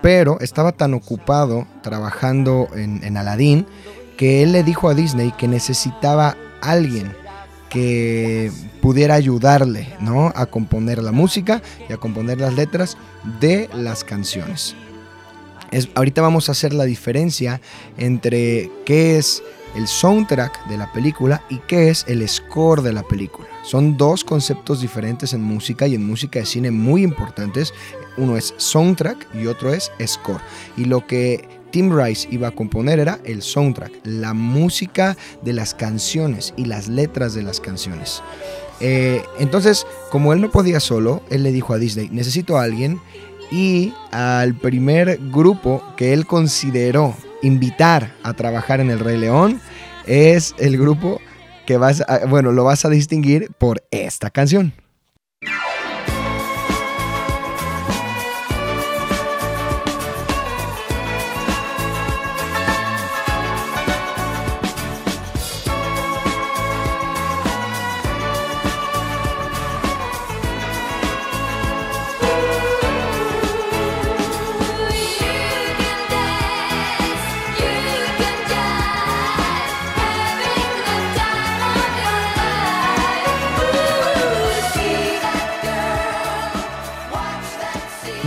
pero 0.05 0.39
estaba 0.41 0.73
tan 0.73 0.93
ocupado 0.93 1.67
trabajando 1.81 2.69
en, 2.75 3.17
Aladdin 3.17 3.65
que 4.19 4.43
él 4.43 4.53
le 4.53 4.63
dijo 4.63 4.91
a 4.91 4.95
Disney 4.95 5.33
que 5.33 5.49
necesitaba 5.49 6.37
alguien 6.61 7.17
que 7.71 8.53
pudiera 8.83 9.15
ayudarle 9.15 9.89
¿no? 10.01 10.31
a 10.37 10.45
componer 10.45 11.03
la 11.03 11.11
música 11.11 11.63
y 11.89 11.95
a 11.95 11.97
componer 11.97 12.39
las 12.39 12.53
letras 12.53 12.99
de 13.41 13.71
las 13.73 14.05
canciones. 14.05 14.77
Es, 15.71 15.89
ahorita 15.95 16.21
vamos 16.21 16.51
a 16.51 16.53
hacer 16.53 16.75
la 16.75 16.85
diferencia 16.85 17.63
entre 17.97 18.71
qué 18.85 19.17
es 19.17 19.43
el 19.75 19.89
soundtrack 19.89 20.67
de 20.69 20.77
la 20.77 20.93
película 20.93 21.43
y 21.49 21.61
qué 21.61 21.89
es 21.89 22.05
el 22.09 22.29
score 22.29 22.83
de 22.83 22.93
la 22.93 23.05
película. 23.05 23.49
Son 23.63 23.97
dos 23.97 24.23
conceptos 24.23 24.83
diferentes 24.83 25.33
en 25.33 25.43
música 25.43 25.87
y 25.87 25.95
en 25.95 26.07
música 26.07 26.41
de 26.41 26.45
cine 26.45 26.71
muy 26.71 27.03
importantes. 27.03 27.73
Uno 28.17 28.37
es 28.37 28.55
soundtrack 28.57 29.35
y 29.35 29.47
otro 29.47 29.73
es 29.73 29.91
score. 30.07 30.41
Y 30.77 30.85
lo 30.85 31.07
que 31.07 31.49
Tim 31.71 31.93
Rice 31.97 32.29
iba 32.31 32.49
a 32.49 32.51
componer 32.53 33.01
era 33.01 33.19
el 33.25 33.43
soundtrack, 33.43 33.93
la 34.05 34.33
música 34.33 35.17
de 35.43 35.53
las 35.53 35.75
canciones 35.75 36.55
y 36.57 36.67
las 36.67 36.89
letras 36.89 37.35
de 37.35 37.43
las 37.43 37.59
canciones. 37.59 38.23
Eh, 38.81 39.23
entonces, 39.39 39.87
como 40.11 40.33
él 40.33 40.41
no 40.41 40.51
podía 40.51 40.79
solo, 40.79 41.23
él 41.31 41.43
le 41.43 41.53
dijo 41.53 41.75
a 41.75 41.79
Disney, 41.79 42.09
necesito 42.11 42.59
a 42.59 42.63
alguien 42.63 43.01
y 43.51 43.93
al 44.11 44.55
primer 44.55 45.19
grupo 45.33 45.83
que 45.97 46.13
él 46.13 46.27
consideró 46.27 47.15
invitar 47.43 48.15
a 48.23 48.33
trabajar 48.35 48.81
en 48.81 48.91
El 48.91 49.01
Rey 49.01 49.19
León 49.19 49.61
es 50.07 50.55
el 50.59 50.79
grupo 50.79 51.21
que 51.67 51.77
vas 51.77 52.03
a, 52.09 52.27
bueno, 52.27 52.53
lo 52.53 52.65
vas 52.65 52.85
a 52.85 52.89
distinguir 52.89 53.51
por 53.59 53.83
esta 53.91 54.31
canción. 54.31 54.75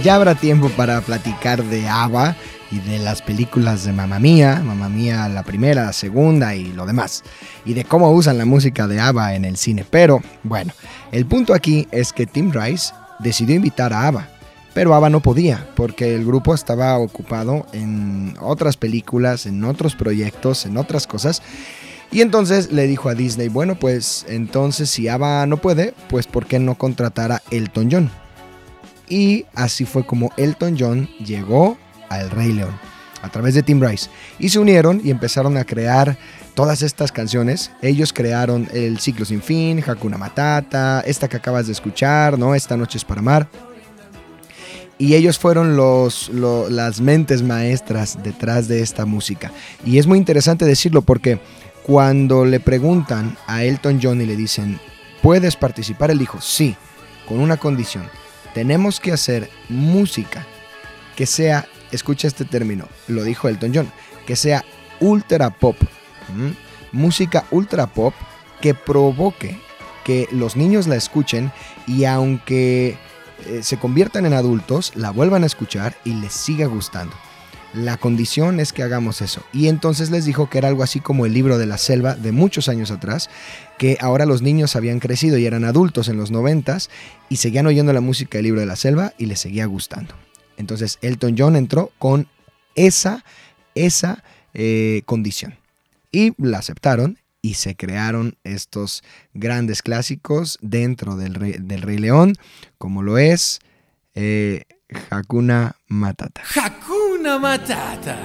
Ya 0.07 0.15
habrá 0.15 0.35
tiempo 0.35 0.69
para 0.69 1.01
platicar 1.01 1.61
de 1.65 1.85
ABBA 1.85 2.33
y 2.71 2.79
de 2.79 2.97
las 2.97 3.21
películas 3.21 3.83
de 3.83 3.91
Mamma 3.91 4.19
Mía, 4.19 4.61
Mamma 4.63 4.87
Mía 4.87 5.27
la 5.27 5.43
primera, 5.43 5.83
la 5.83 5.91
segunda 5.91 6.55
y 6.55 6.71
lo 6.71 6.85
demás, 6.85 7.25
y 7.65 7.73
de 7.73 7.83
cómo 7.83 8.09
usan 8.11 8.37
la 8.37 8.45
música 8.45 8.87
de 8.87 9.01
ABBA 9.01 9.35
en 9.35 9.43
el 9.43 9.57
cine. 9.57 9.85
Pero 9.89 10.21
bueno, 10.43 10.71
el 11.11 11.25
punto 11.25 11.53
aquí 11.53 11.89
es 11.91 12.13
que 12.13 12.25
Tim 12.25 12.53
Rice 12.53 12.93
decidió 13.19 13.53
invitar 13.53 13.91
a 13.91 14.07
ABBA, 14.07 14.29
pero 14.73 14.95
ABBA 14.95 15.09
no 15.09 15.19
podía 15.19 15.67
porque 15.75 16.15
el 16.15 16.25
grupo 16.25 16.55
estaba 16.55 16.97
ocupado 16.97 17.65
en 17.73 18.37
otras 18.39 18.77
películas, 18.77 19.45
en 19.45 19.61
otros 19.65 19.93
proyectos, 19.93 20.65
en 20.65 20.77
otras 20.77 21.05
cosas. 21.05 21.41
Y 22.13 22.21
entonces 22.21 22.71
le 22.71 22.87
dijo 22.87 23.09
a 23.09 23.13
Disney, 23.13 23.49
bueno, 23.49 23.75
pues 23.75 24.25
entonces 24.29 24.89
si 24.89 25.09
ABBA 25.09 25.47
no 25.47 25.57
puede, 25.57 25.93
pues 26.07 26.27
¿por 26.27 26.45
qué 26.45 26.59
no 26.59 26.75
contratar 26.75 27.33
a 27.33 27.41
Elton 27.51 27.89
John? 27.91 28.26
Y 29.09 29.45
así 29.55 29.85
fue 29.85 30.05
como 30.05 30.31
Elton 30.37 30.75
John 30.79 31.09
llegó 31.23 31.77
al 32.09 32.29
Rey 32.29 32.51
León 32.53 32.77
a 33.21 33.29
través 33.29 33.53
de 33.55 33.63
Tim 33.63 33.81
Rice. 33.81 34.09
Y 34.39 34.49
se 34.49 34.59
unieron 34.59 35.01
y 35.03 35.09
empezaron 35.11 35.57
a 35.57 35.63
crear 35.65 36.17
todas 36.53 36.81
estas 36.81 37.11
canciones. 37.11 37.71
Ellos 37.81 38.13
crearon 38.13 38.67
El 38.73 38.99
Ciclo 38.99 39.25
Sin 39.25 39.41
Fin, 39.41 39.83
Hakuna 39.85 40.17
Matata, 40.17 41.01
esta 41.05 41.27
que 41.27 41.37
acabas 41.37 41.67
de 41.67 41.73
escuchar, 41.73 42.37
¿no? 42.37 42.53
Esta 42.55 42.77
Noche 42.77 42.97
es 42.97 43.05
para 43.05 43.19
Amar. 43.21 43.47
Y 44.99 45.13
ellos 45.13 45.37
fueron 45.37 45.75
los, 45.77 46.29
lo- 46.29 46.69
las 46.69 47.01
mentes 47.01 47.43
maestras 47.43 48.17
detrás 48.23 48.67
de 48.67 48.81
esta 48.81 49.05
música. 49.05 49.51
Y 49.85 49.99
es 49.99 50.07
muy 50.07 50.17
interesante 50.17 50.65
decirlo 50.65 51.01
porque 51.03 51.39
cuando 51.83 52.45
le 52.45 52.59
preguntan 52.59 53.37
a 53.45 53.63
Elton 53.63 53.99
John 54.01 54.21
y 54.21 54.25
le 54.25 54.35
dicen, 54.35 54.79
¿puedes 55.21 55.55
participar? 55.55 56.09
Él 56.11 56.17
dijo, 56.17 56.41
sí, 56.41 56.75
con 57.27 57.39
una 57.39 57.57
condición. 57.57 58.03
Tenemos 58.57 58.99
que 58.99 59.11
hacer 59.11 59.51
música 59.69 60.43
que 61.15 61.27
sea, 61.27 61.67
escucha 61.91 62.27
este 62.27 62.43
término, 62.43 62.87
lo 63.07 63.21
dijo 63.21 63.47
Elton 63.47 63.71
John, 63.71 63.91
que 64.25 64.35
sea 64.35 64.65
ultra 64.99 65.51
pop. 65.51 65.75
Música 66.91 67.45
ultra 67.51 67.85
pop 67.85 68.15
que 68.59 68.73
provoque 68.73 69.59
que 70.03 70.27
los 70.31 70.55
niños 70.55 70.87
la 70.87 70.95
escuchen 70.95 71.51
y 71.85 72.05
aunque 72.05 72.97
eh, 73.45 73.61
se 73.61 73.77
conviertan 73.77 74.25
en 74.25 74.33
adultos, 74.33 74.91
la 74.95 75.11
vuelvan 75.11 75.43
a 75.43 75.45
escuchar 75.45 75.95
y 76.03 76.15
les 76.15 76.33
siga 76.33 76.65
gustando. 76.65 77.13
La 77.73 77.97
condición 77.97 78.59
es 78.59 78.73
que 78.73 78.83
hagamos 78.83 79.21
eso. 79.21 79.43
Y 79.53 79.67
entonces 79.67 80.09
les 80.09 80.25
dijo 80.25 80.49
que 80.49 80.57
era 80.57 80.67
algo 80.67 80.83
así 80.83 80.99
como 80.99 81.25
el 81.25 81.33
libro 81.33 81.57
de 81.57 81.65
la 81.65 81.77
selva 81.77 82.15
de 82.15 82.31
muchos 82.31 82.69
años 82.69 82.91
atrás, 82.91 83.29
que 83.77 83.97
ahora 83.99 84.25
los 84.25 84.41
niños 84.41 84.75
habían 84.75 84.99
crecido 84.99 85.37
y 85.37 85.45
eran 85.45 85.65
adultos 85.65 86.07
en 86.07 86.17
los 86.17 86.31
noventas 86.31 86.89
y 87.29 87.37
seguían 87.37 87.67
oyendo 87.67 87.93
la 87.93 88.01
música 88.01 88.37
del 88.37 88.45
libro 88.45 88.61
de 88.61 88.67
la 88.67 88.75
selva 88.75 89.13
y 89.17 89.25
les 89.25 89.39
seguía 89.39 89.65
gustando. 89.65 90.15
Entonces 90.55 90.97
Elton 91.01 91.35
John 91.37 91.55
entró 91.55 91.91
con 91.99 92.27
esa, 92.75 93.23
esa 93.75 94.23
eh, 94.53 95.01
condición. 95.05 95.55
Y 96.11 96.33
la 96.41 96.59
aceptaron 96.59 97.19
y 97.41 97.55
se 97.55 97.75
crearon 97.75 98.37
estos 98.43 99.03
grandes 99.33 99.81
clásicos 99.81 100.57
dentro 100.61 101.15
del 101.15 101.35
Rey, 101.35 101.55
del 101.59 101.81
Rey 101.81 101.97
León, 101.97 102.35
como 102.77 103.03
lo 103.03 103.17
es 103.17 103.59
eh, 104.15 104.63
Hakuna 104.93 105.73
Matata. 105.89 106.41
Hakuna 106.55 107.37
Matata. 107.39 108.17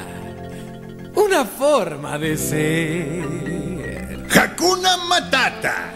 Una 1.14 1.44
forma 1.44 2.18
de 2.18 2.36
ser. 2.36 4.24
Hakuna 4.30 4.96
Matata. 5.08 5.92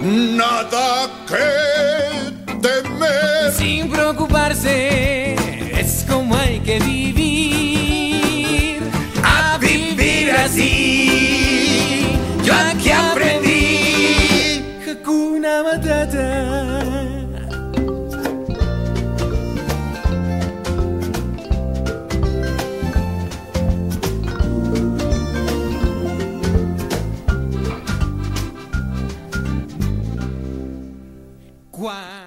Nada 0.00 1.10
que 1.26 2.30
temer. 2.62 3.52
Sin 3.52 3.90
preocuparse, 3.90 5.34
es 5.80 6.04
como 6.08 6.36
hay 6.36 6.60
que 6.60 6.78
vivir. 6.78 8.80
A 9.24 9.58
vivir 9.58 10.30
así. 10.30 11.07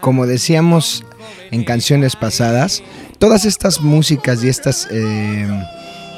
Como 0.01 0.25
decíamos 0.25 1.05
en 1.51 1.63
canciones 1.63 2.15
pasadas, 2.15 2.83
todas 3.19 3.45
estas 3.45 3.81
músicas 3.81 4.43
y 4.43 4.49
estas 4.49 4.87
eh, 4.91 5.47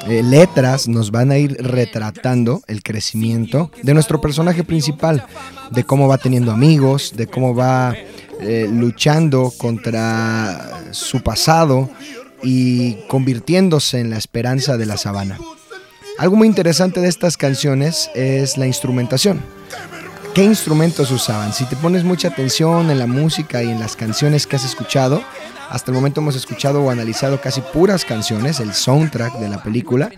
eh, 0.08 0.22
letras 0.22 0.88
nos 0.88 1.10
van 1.10 1.30
a 1.30 1.38
ir 1.38 1.56
retratando 1.62 2.62
el 2.66 2.82
crecimiento 2.82 3.70
de 3.82 3.94
nuestro 3.94 4.20
personaje 4.20 4.64
principal, 4.64 5.26
de 5.70 5.84
cómo 5.84 6.08
va 6.08 6.18
teniendo 6.18 6.50
amigos, 6.50 7.12
de 7.16 7.26
cómo 7.26 7.54
va 7.54 7.94
eh, 8.40 8.68
luchando 8.70 9.52
contra 9.56 10.82
su 10.90 11.22
pasado 11.22 11.90
y 12.42 12.94
convirtiéndose 13.08 14.00
en 14.00 14.10
la 14.10 14.18
esperanza 14.18 14.76
de 14.76 14.86
la 14.86 14.96
sabana. 14.96 15.38
Algo 16.18 16.36
muy 16.36 16.48
interesante 16.48 17.00
de 17.00 17.08
estas 17.08 17.36
canciones 17.36 18.10
es 18.14 18.56
la 18.56 18.66
instrumentación. 18.66 19.40
¿Qué 20.34 20.42
instrumentos 20.42 21.12
usaban? 21.12 21.52
Si 21.52 21.64
te 21.64 21.76
pones 21.76 22.02
mucha 22.02 22.26
atención 22.26 22.90
en 22.90 22.98
la 22.98 23.06
música 23.06 23.62
y 23.62 23.70
en 23.70 23.78
las 23.78 23.94
canciones 23.94 24.48
que 24.48 24.56
has 24.56 24.64
escuchado, 24.64 25.22
hasta 25.70 25.92
el 25.92 25.94
momento 25.94 26.20
hemos 26.20 26.34
escuchado 26.34 26.82
o 26.82 26.90
analizado 26.90 27.40
casi 27.40 27.60
puras 27.60 28.04
canciones, 28.04 28.58
el 28.58 28.74
soundtrack 28.74 29.38
de 29.38 29.48
la 29.48 29.62
película. 29.62 30.10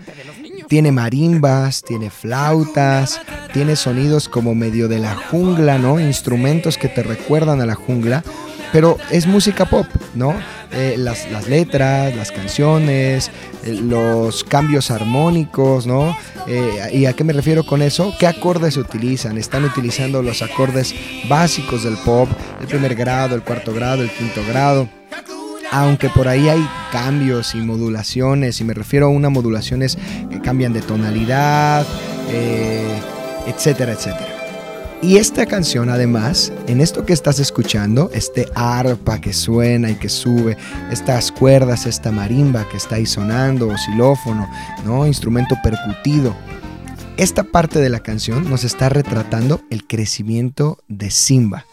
Tiene 0.67 0.91
marimbas, 0.91 1.83
tiene 1.83 2.09
flautas, 2.09 3.21
tiene 3.53 3.75
sonidos 3.75 4.27
como 4.27 4.55
medio 4.55 4.87
de 4.87 4.97
la 4.97 5.15
jungla, 5.15 5.77
¿no? 5.77 5.99
Instrumentos 5.99 6.79
que 6.79 6.87
te 6.87 7.03
recuerdan 7.03 7.61
a 7.61 7.67
la 7.67 7.75
jungla, 7.75 8.23
pero 8.71 8.97
es 9.11 9.27
música 9.27 9.65
pop, 9.65 9.85
¿no? 10.15 10.33
Eh, 10.71 10.95
las, 10.97 11.31
las 11.31 11.47
letras, 11.47 12.13
las 12.15 12.31
canciones, 12.31 13.31
eh, 13.63 13.73
los 13.81 14.43
cambios 14.43 14.91
armónicos, 14.91 15.87
¿no? 15.87 16.15
Eh, 16.45 16.89
¿Y 16.93 17.05
a 17.05 17.13
qué 17.13 17.23
me 17.23 17.33
refiero 17.33 17.65
con 17.65 17.81
eso? 17.81 18.13
¿Qué 18.19 18.27
acordes 18.27 18.73
se 18.73 18.81
utilizan? 18.81 19.37
Están 19.37 19.63
utilizando 19.63 20.21
los 20.21 20.41
acordes 20.41 20.93
básicos 21.29 21.83
del 21.83 21.95
pop, 21.97 22.29
el 22.59 22.67
primer 22.67 22.95
grado, 22.95 23.35
el 23.35 23.43
cuarto 23.43 23.73
grado, 23.73 24.03
el 24.03 24.11
quinto 24.11 24.41
grado. 24.47 24.89
Aunque 25.71 26.09
por 26.09 26.27
ahí 26.27 26.47
hay 26.47 26.65
cambios 26.91 27.55
y 27.55 27.57
modulaciones, 27.57 28.59
y 28.61 28.63
me 28.63 28.73
refiero 28.73 29.07
a 29.07 29.09
unas 29.09 29.31
modulaciones 29.31 29.97
que 30.29 30.39
cambian 30.39 30.71
de 30.71 30.81
tonalidad, 30.81 31.85
etcétera, 33.45 33.91
etcétera. 33.91 34.36
Y 35.01 35.17
esta 35.17 35.45
canción 35.45 35.89
además, 35.89 36.51
en 36.67 36.81
esto 36.81 37.05
que 37.05 37.13
estás 37.13 37.39
escuchando, 37.39 38.09
este 38.13 38.47
arpa 38.55 39.21
que 39.21 39.31
suena 39.31 39.91
y 39.91 39.95
que 39.95 40.09
sube, 40.09 40.57
estas 40.91 41.31
cuerdas, 41.31 41.85
esta 41.85 42.11
marimba 42.11 42.67
que 42.67 42.77
está 42.77 42.95
ahí 42.95 43.05
sonando, 43.05 43.67
o 43.67 43.75
¿no? 44.85 45.05
Instrumento 45.05 45.55
percutido. 45.63 46.35
Esta 47.15 47.43
parte 47.43 47.79
de 47.79 47.89
la 47.89 47.99
canción 47.99 48.49
nos 48.49 48.63
está 48.63 48.89
retratando 48.89 49.61
el 49.69 49.85
crecimiento 49.85 50.79
de 50.87 51.11
Simba. 51.11 51.65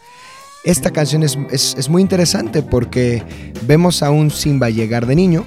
Esta 0.64 0.90
canción 0.90 1.22
es- 1.22 1.38
es 1.50 1.88
muy 1.88 2.02
interesante 2.02 2.62
porque 2.62 3.22
vemos 3.66 4.02
a 4.02 4.10
un 4.10 4.30
Simba 4.30 4.68
llegar 4.70 5.06
de 5.06 5.16
niño 5.16 5.46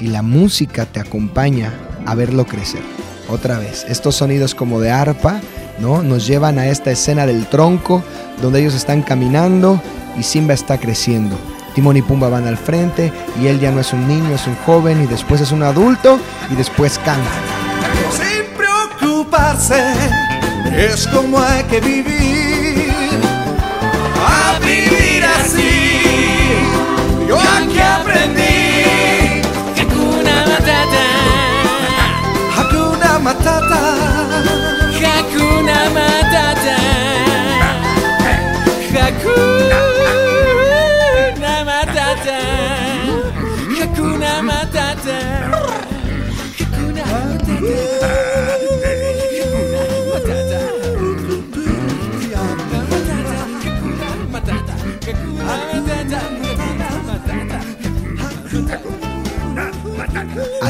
y 0.00 0.08
la 0.08 0.22
música 0.22 0.86
te 0.86 1.00
acompaña 1.00 1.72
a 2.04 2.14
verlo 2.14 2.46
crecer. 2.46 2.82
Otra 3.28 3.58
vez, 3.58 3.84
estos 3.88 4.16
sonidos 4.16 4.54
como 4.54 4.80
de 4.80 4.90
arpa, 4.90 5.40
¿no? 5.78 6.02
Nos 6.02 6.26
llevan 6.26 6.58
a 6.58 6.66
esta 6.66 6.90
escena 6.90 7.26
del 7.26 7.46
tronco 7.46 8.02
donde 8.40 8.60
ellos 8.60 8.74
están 8.74 9.02
caminando 9.02 9.80
y 10.18 10.22
Simba 10.22 10.54
está 10.54 10.78
creciendo. 10.78 11.36
Timón 11.74 11.96
y 11.96 12.02
Pumba 12.02 12.28
van 12.30 12.46
al 12.46 12.56
frente 12.56 13.12
y 13.40 13.48
él 13.48 13.60
ya 13.60 13.70
no 13.70 13.80
es 13.80 13.92
un 13.92 14.08
niño, 14.08 14.34
es 14.34 14.46
un 14.46 14.56
joven 14.64 15.02
y 15.02 15.06
después 15.06 15.40
es 15.40 15.52
un 15.52 15.62
adulto 15.62 16.18
y 16.50 16.54
después 16.54 16.98
canta. 16.98 17.30
sin 18.12 18.56
preocuparse, 18.56 19.82
es 20.74 21.06
como 21.08 21.38
hay 21.38 21.64
que 21.64 21.80
vivir. 21.80 22.45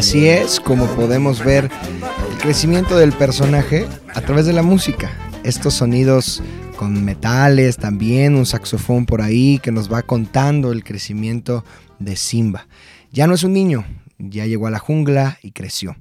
Así 0.06 0.28
es 0.28 0.60
como 0.60 0.86
podemos 0.94 1.44
ver 1.44 1.68
el 2.30 2.38
crecimiento 2.38 2.96
del 2.96 3.12
personaje 3.12 3.88
a 4.14 4.20
través 4.20 4.46
de 4.46 4.52
la 4.52 4.62
música. 4.62 5.10
Estos 5.42 5.74
sonidos 5.74 6.44
con 6.76 7.04
metales 7.04 7.76
también, 7.76 8.36
un 8.36 8.46
saxofón 8.46 9.04
por 9.04 9.20
ahí 9.20 9.58
que 9.58 9.72
nos 9.72 9.92
va 9.92 10.02
contando 10.02 10.70
el 10.70 10.84
crecimiento 10.84 11.64
de 11.98 12.14
Simba. 12.14 12.68
Ya 13.10 13.26
no 13.26 13.34
es 13.34 13.42
un 13.42 13.52
niño, 13.52 13.84
ya 14.18 14.46
llegó 14.46 14.68
a 14.68 14.70
la 14.70 14.78
jungla 14.78 15.40
y 15.42 15.50
creció. 15.50 15.96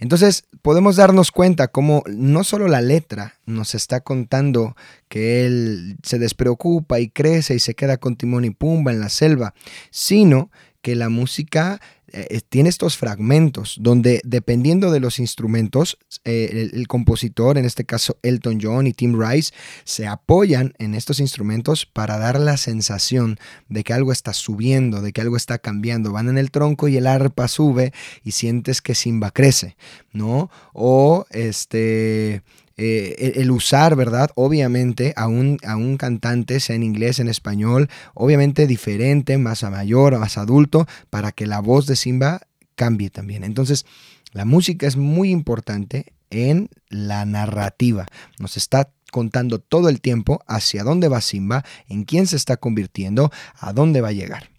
Entonces 0.00 0.44
podemos 0.62 0.96
darnos 0.96 1.30
cuenta 1.30 1.68
cómo 1.68 2.02
no 2.08 2.42
solo 2.42 2.66
la 2.66 2.80
letra 2.80 3.34
nos 3.46 3.76
está 3.76 4.00
contando 4.00 4.74
que 5.08 5.46
él 5.46 5.96
se 6.02 6.18
despreocupa 6.18 6.98
y 6.98 7.08
crece 7.08 7.54
y 7.54 7.60
se 7.60 7.74
queda 7.74 7.98
con 7.98 8.16
Timón 8.16 8.44
y 8.44 8.50
Pumba 8.50 8.90
en 8.90 9.00
la 9.00 9.08
selva, 9.08 9.54
sino 9.90 10.50
que 10.82 10.94
la 10.94 11.08
música 11.08 11.80
eh, 12.10 12.40
tiene 12.48 12.70
estos 12.70 12.96
fragmentos 12.96 13.76
donde 13.80 14.22
dependiendo 14.24 14.90
de 14.90 15.00
los 15.00 15.18
instrumentos, 15.18 15.98
eh, 16.24 16.48
el, 16.52 16.78
el, 16.80 16.88
compositor, 16.88 17.58
en 17.58 17.66
este 17.66 17.84
caso 17.84 18.18
Elton 18.22 18.58
John 18.62 18.86
y 18.86 18.94
Tim 18.94 19.20
Rice, 19.20 19.52
se 19.84 20.06
apoyan 20.06 20.72
en 20.78 20.94
estos 20.94 21.20
instrumentos 21.20 21.84
para 21.84 22.16
dar 22.16 22.40
la 22.40 22.56
sensación 22.56 23.38
de 23.68 23.84
que 23.84 23.92
algo 23.92 24.12
está 24.12 24.32
subiendo, 24.32 25.02
de 25.02 25.12
que 25.12 25.20
algo 25.20 25.36
está 25.36 25.58
cambiando. 25.58 26.12
Van 26.12 26.28
en 26.28 26.38
el 26.38 26.50
tronco 26.50 26.88
y 26.88 26.96
el 26.96 27.06
arpa 27.06 27.46
sube 27.46 27.92
y 28.24 28.30
sientes 28.30 28.80
que 28.80 28.94
Simba 28.94 29.30
crece, 29.30 29.76
¿no? 30.12 30.50
O 30.72 31.26
este 31.30 32.42
eh, 32.78 33.32
el 33.36 33.50
usar, 33.50 33.96
¿verdad? 33.96 34.30
Obviamente 34.36 35.12
a 35.16 35.26
un, 35.26 35.58
a 35.66 35.76
un 35.76 35.96
cantante, 35.96 36.60
sea 36.60 36.76
en 36.76 36.84
inglés, 36.84 37.18
en 37.18 37.28
español, 37.28 37.90
obviamente 38.14 38.66
diferente, 38.68 39.36
más 39.36 39.64
a 39.64 39.70
mayor, 39.70 40.16
más 40.18 40.38
adulto, 40.38 40.86
para 41.10 41.32
que 41.32 41.46
la 41.46 41.60
voz 41.60 41.86
de 41.86 41.96
Simba 41.96 42.42
cambie 42.76 43.10
también. 43.10 43.42
Entonces, 43.42 43.84
la 44.32 44.44
música 44.44 44.86
es 44.86 44.96
muy 44.96 45.30
importante 45.30 46.12
en 46.30 46.70
la 46.88 47.24
narrativa. 47.24 48.06
Nos 48.38 48.56
está 48.56 48.90
contando 49.10 49.58
todo 49.58 49.88
el 49.88 50.00
tiempo 50.00 50.42
hacia 50.46 50.84
dónde 50.84 51.08
va 51.08 51.20
Simba, 51.20 51.64
en 51.88 52.04
quién 52.04 52.26
se 52.26 52.36
está 52.36 52.56
convirtiendo, 52.58 53.32
a 53.58 53.72
dónde 53.72 54.00
va 54.00 54.08
a 54.08 54.12
llegar. 54.12 54.50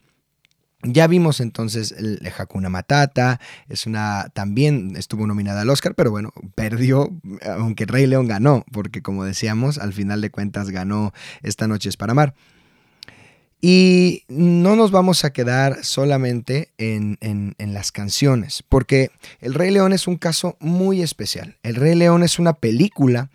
Ya 0.84 1.08
vimos 1.08 1.42
entonces 1.42 1.92
el 1.92 2.22
Hakuna 2.38 2.70
Matata, 2.70 3.42
es 3.68 3.86
una 3.86 4.30
también 4.34 4.96
estuvo 4.96 5.28
nominada 5.28 5.62
al 5.62 5.70
Oscar, 5.70 5.94
pero 5.94 6.10
bueno, 6.10 6.32
perdió, 6.56 7.10
aunque 7.46 7.86
Rey 7.86 8.08
León 8.08 8.28
ganó, 8.28 8.64
porque 8.72 9.02
como 9.02 9.26
decíamos, 9.26 9.78
al 9.78 9.92
final 9.92 10.22
de 10.22 10.30
cuentas 10.30 10.70
ganó 10.70 11.12
Esta 11.42 11.68
noche 11.68 11.90
es 11.90 11.98
para 11.98 12.12
amar. 12.12 12.34
Y 13.62 14.24
no 14.30 14.78
nos 14.78 14.92
vamos 14.92 15.26
a 15.26 15.34
quedar 15.34 15.84
solamente 15.84 16.70
en, 16.78 17.18
en, 17.20 17.56
en, 17.58 17.74
las 17.74 17.92
canciones, 17.92 18.64
porque 18.70 19.12
El 19.42 19.56
Rey 19.56 19.72
León 19.72 19.92
es 19.92 20.08
un 20.08 20.16
caso 20.16 20.56
muy 20.62 21.02
especial. 21.02 21.58
El 21.62 21.76
Rey 21.76 21.96
León 21.96 22.24
es 22.24 22.40
una 22.40 22.54
película 22.54 23.30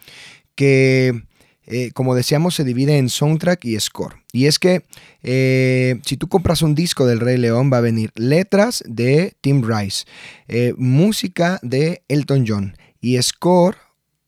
que 0.55 1.25
eh, 1.67 1.91
como 1.93 2.15
decíamos, 2.15 2.55
se 2.55 2.65
divide 2.65 2.99
en 2.99 3.09
soundtrack 3.09 3.65
y 3.65 3.79
score. 3.81 4.17
Y 4.33 4.47
es 4.47 4.59
que 4.59 4.83
eh, 5.23 6.01
si 6.05 6.17
tú 6.17 6.29
compras 6.29 6.63
un 6.63 6.75
disco 6.75 7.07
del 7.07 7.21
Rey 7.21 7.39
León, 7.39 7.71
va 7.73 7.79
a 7.79 7.83
venir 7.83 8.11
letras 8.15 8.83
de 8.87 9.35
Tim 9.41 9.63
Rice, 9.67 10.05
eh, 10.49 10.75
música 10.77 11.59
de 11.63 12.03
Elton 12.09 12.45
John 12.47 12.77
y 13.01 13.21
score 13.23 13.77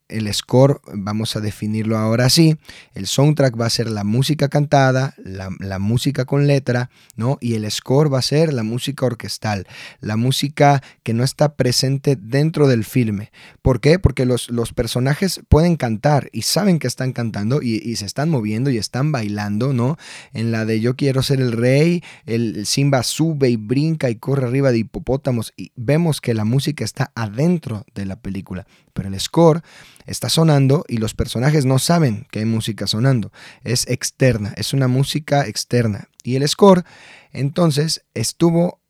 el 0.09 0.33
score, 0.33 0.81
vamos 0.92 1.37
a 1.37 1.40
definirlo 1.40 1.99
ahora 1.99 2.27
así, 2.27 2.57
el 2.95 3.07
soundtrack 3.07 3.61
va 3.61 3.66
a 3.66 3.71
ser 3.71 3.90
la 3.90 4.05
música 4.05 4.49
cantada, 4.49 5.14
la, 5.19 5.79
música 5.79 6.25
con 6.25 6.47
letra, 6.47 6.90
¿no? 7.16 7.38
Y 7.40 7.55
el 7.55 7.71
score 7.71 8.12
va 8.12 8.19
a 8.19 8.23
ser 8.23 8.53
la 8.53 8.62
música 8.62 9.07
orquestal, 9.07 9.66
la 10.01 10.16
música 10.16 10.83
que 11.03 11.12
no 11.12 11.25
está 11.25 11.55
presente 11.55 12.16
dentro 12.16 12.69
del 12.69 12.85
filme. 12.85 13.31
¿Por 13.62 13.81
qué? 13.81 13.99
Porque 13.99 14.27
los, 14.27 14.51
los 14.51 14.73
personajes 14.73 15.40
pueden 15.49 15.77
cantar 15.77 16.29
y 16.33 16.42
saben 16.42 16.79
que 16.79 16.87
están 16.87 17.12
cantando 17.12 17.61
y, 17.62 17.97
se 17.97 18.05
están 18.05 18.31
moviendo 18.31 18.71
y 18.71 18.79
están 18.79 19.11
bailando, 19.12 19.73
¿no? 19.73 19.97
En 20.33 20.53
la 20.53 20.64
de 20.64 20.81
Yo 20.81 20.97
quiero 20.97 21.23
ser 21.23 21.40
el 21.40 21.53
rey, 21.53 22.03
el, 22.27 22.57
el 22.57 22.66
Simba 22.66 23.03
sube 23.03 23.49
y 23.49 23.57
brinca 23.57 24.11
y 24.11 24.16
corre 24.16 24.47
arriba 24.47 24.71
de 24.71 24.79
hipopótamos 24.79 25.53
y 25.57 25.73
vemos 25.77 26.21
que 26.21 26.35
la 26.35 26.45
música 26.45 26.85
está 26.85 27.11
adentro 27.14 27.85
de 27.95 28.07
la 28.07 28.16
película, 28.16 28.66
pero 28.96 29.09
el 29.09 29.20
score 29.20 29.62
está 30.06 30.28
sonando 30.28 30.85
y 30.88 30.96
los 30.96 31.14
personajes 31.14 31.66
no 31.66 31.78
saben 31.78 32.26
que 32.30 32.40
hay 32.40 32.44
música 32.46 32.87
sonando. 32.87 33.30
Es 33.62 33.87
externa, 33.88 34.54
es 34.56 34.72
una 34.72 34.88
música 34.88 35.46
externa. 35.46 36.09
Y 36.24 36.35
el 36.35 36.48
score, 36.48 36.85
entonces, 37.32 38.02
estuvo 38.14 38.80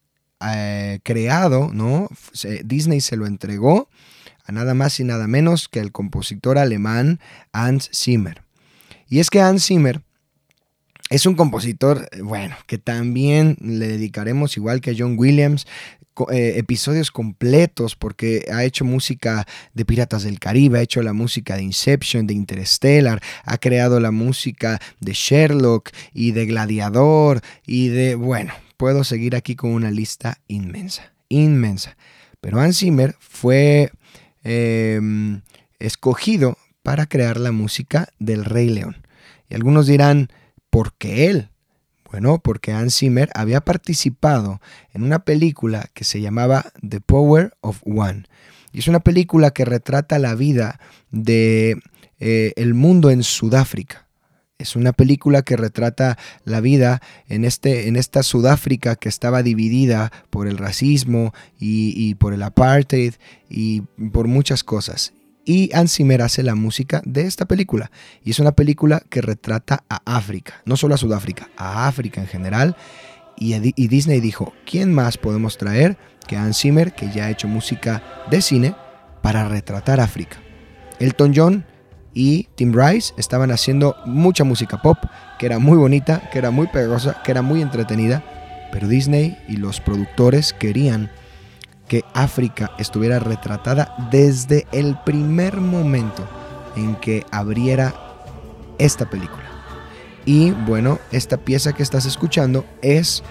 eh, 0.41 1.01
creado, 1.03 1.71
¿no? 1.73 2.09
Disney 2.65 3.01
se 3.01 3.17
lo 3.17 3.27
entregó 3.27 3.89
a 4.45 4.53
nada 4.53 4.75
más 4.75 5.01
y 5.01 5.05
nada 5.05 5.27
menos 5.27 5.69
que 5.69 5.81
al 5.81 5.93
compositor 5.93 6.57
alemán 6.57 7.19
Hans 7.53 7.91
Zimmer. 7.93 8.43
Y 9.09 9.19
es 9.19 9.29
que 9.29 9.41
Hans 9.41 9.67
Zimmer 9.67 10.03
es 11.11 11.27
un 11.27 11.35
compositor, 11.35 12.09
bueno, 12.23 12.57
que 12.67 12.79
también 12.79 13.57
le 13.61 13.89
dedicaremos 13.89 14.57
igual 14.57 14.81
que 14.81 14.95
John 14.97 15.17
Williams, 15.19 15.67
eh, 16.31 16.59
episodios 16.59 17.11
completos 17.11 17.97
porque 17.97 18.47
ha 18.53 18.65
hecho 18.65 18.85
música 18.85 19.47
de 19.75 19.85
Piratas 19.85 20.23
del 20.23 20.39
Caribe, 20.39 20.79
ha 20.79 20.83
hecho 20.83 21.03
la 21.03 21.13
música 21.13 21.57
de 21.57 21.63
Inception, 21.63 22.27
de 22.27 22.35
Interstellar, 22.35 23.23
ha 23.45 23.59
creado 23.59 24.01
la 24.01 24.11
música 24.11 24.81
de 25.01 25.13
Sherlock 25.13 25.91
y 26.13 26.33
de 26.33 26.47
Gladiador 26.47 27.41
y 27.67 27.89
de, 27.89 28.15
bueno, 28.15 28.55
puedo 28.77 29.05
seguir 29.05 29.37
aquí 29.37 29.57
con 29.57 29.73
una 29.73 29.91
lista 29.91 30.39
inmensa, 30.49 31.13
inmensa. 31.29 31.97
Pero 32.41 32.61
Hans 32.61 32.79
Zimmer 32.79 33.17
fue 33.19 33.91
em, 34.45 35.43
escogido 35.79 36.57
para 36.83 37.07
crear 37.07 37.39
la 37.39 37.53
música 37.53 38.09
del 38.19 38.45
Rey 38.45 38.69
León. 38.69 38.97
Y 39.49 39.55
algunos 39.55 39.87
dirán, 39.87 40.29
¿por 40.71 40.95
qué 40.95 41.29
él? 41.29 41.49
Bueno, 42.11 42.39
porque 42.39 42.73
Hans 42.73 42.97
Zimmer 42.97 43.31
había 43.35 43.61
participado 43.61 44.61
en 44.93 45.03
una 45.03 45.21
película 45.25 45.91
que 45.93 46.05
se 46.05 46.21
llamaba 46.21 46.73
The 46.87 47.01
Power 47.01 47.57
of 47.61 47.81
One. 47.85 48.25
Y 48.73 48.81
es 48.81 48.89
una 48.89 49.01
película 49.01 49.51
que 49.51 49.65
retrata 49.65 50.19
la 50.19 50.35
vida 50.35 50.81
de 51.11 51.81
eh, 52.21 52.53
el 52.57 52.75
mundo 52.75 53.11
en 53.11 53.23
Sudáfrica. 53.23 54.07
Es 54.59 54.75
una 54.75 54.93
película 54.93 55.43
que 55.43 55.57
retrata 55.57 56.17
la 56.45 56.61
vida 56.61 57.03
en, 57.29 57.45
este, 57.45 57.89
en 57.89 57.97
esta 57.97 58.23
Sudáfrica 58.23 58.97
que 58.97 59.09
estaba 59.09 59.43
dividida 59.43 60.11
por 60.31 60.49
el 60.49 60.57
racismo 60.57 61.35
y, 61.59 61.93
y 61.97 62.15
por 62.15 62.33
el 62.33 62.43
apartheid 62.43 63.15
y 63.51 63.83
por 64.13 64.29
muchas 64.29 64.65
cosas. 64.65 65.13
Y 65.49 65.71
Hans 65.73 65.95
Zimmer 65.95 66.23
hace 66.23 66.43
la 66.43 66.57
música 66.57 67.01
de 67.05 67.23
esta 67.23 67.45
película. 67.45 67.93
Y 68.25 68.33
es 68.33 68.41
una 68.41 68.51
película 68.51 69.01
que 69.09 69.23
retrata 69.23 69.85
a 69.89 70.03
África, 70.05 70.61
no 70.65 70.77
solo 70.77 70.97
a 70.97 70.99
Sudáfrica, 70.99 71.49
a 71.57 71.87
África 71.87 72.21
en 72.21 72.27
general. 72.27 72.77
Y, 73.39 73.55
Disney 73.87 74.21
dijo, 74.21 74.53
¿quién 74.69 74.93
más 74.93 75.17
podemos 75.17 75.57
traer 75.57 75.97
que 76.27 76.37
Hans 76.37 76.59
Zimmer, 76.59 76.95
que 76.95 77.13
ya 77.13 77.27
ha 77.27 77.31
hecho 77.31 77.47
música 77.47 78.03
de 78.29 78.43
cine, 78.43 78.75
para 79.23 79.49
retratar 79.49 80.01
África? 80.01 80.39
Elton 80.99 81.33
John 81.35 81.65
y 82.13 82.49
Tim 82.57 82.73
Rice 82.75 83.15
estaban 83.17 83.53
haciendo 83.53 83.95
mucha 84.05 84.43
música 84.43 84.83
pop, 84.83 84.99
que 85.39 85.47
era 85.47 85.61
muy 85.61 85.77
bonita, 85.77 86.29
que 86.33 86.39
era 86.39 86.51
muy 86.51 86.67
pegajosa, 86.67 87.23
que 87.23 87.31
era 87.31 87.43
muy 87.43 87.63
entretenida, 87.63 88.25
pero 88.73 88.89
Disney 88.89 89.39
y 89.47 89.59
los 89.59 89.81
productores 89.81 90.53
querían 90.53 91.09
que 91.89 92.05
África 92.15 92.73
estuviera 92.79 93.19
retratada 93.19 93.95
desde 94.11 94.67
el 94.73 94.99
primer 95.05 95.61
momento 95.61 96.27
en 96.77 96.97
que 96.97 97.25
abriera 97.31 97.95
esta 98.79 99.09
película. 99.09 99.45
Y 100.25 100.51
bueno, 100.51 100.99
esta 101.13 101.37
pieza 101.37 101.73
que 101.73 101.83
estás 101.83 102.05
escuchando 102.05 102.65
es 102.83 103.23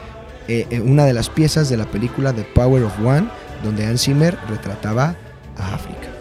eh, 0.48 0.66
eh, 0.70 0.80
una 0.80 1.06
de 1.06 1.14
las 1.14 1.30
piezas 1.30 1.70
de 1.70 1.78
la 1.78 1.86
película 1.86 2.34
The 2.34 2.44
Power 2.44 2.84
of 2.84 3.00
One, 3.00 3.28
donde 3.64 3.86
Hans 3.86 4.04
Zimmer 4.04 4.38
retrataba 4.48 5.16
a 5.58 5.76
África. 5.76 6.15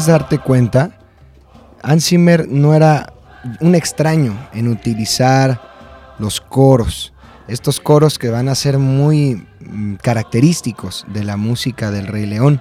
Darte 0.00 0.38
cuenta, 0.38 0.98
Hans 1.80 2.06
Zimmer 2.06 2.48
no 2.48 2.74
era 2.74 3.12
un 3.60 3.76
extraño 3.76 4.36
en 4.52 4.66
utilizar 4.66 5.60
los 6.18 6.40
coros, 6.40 7.12
Estos 7.46 7.78
coros 7.78 8.18
que 8.18 8.28
van 8.28 8.48
a 8.48 8.56
ser 8.56 8.78
muy 8.78 9.46
mm, 9.60 9.94
característicos 9.96 11.04
de 11.08 11.22
la 11.22 11.36
música 11.36 11.92
del 11.92 12.08
Rey 12.08 12.26
León. 12.26 12.60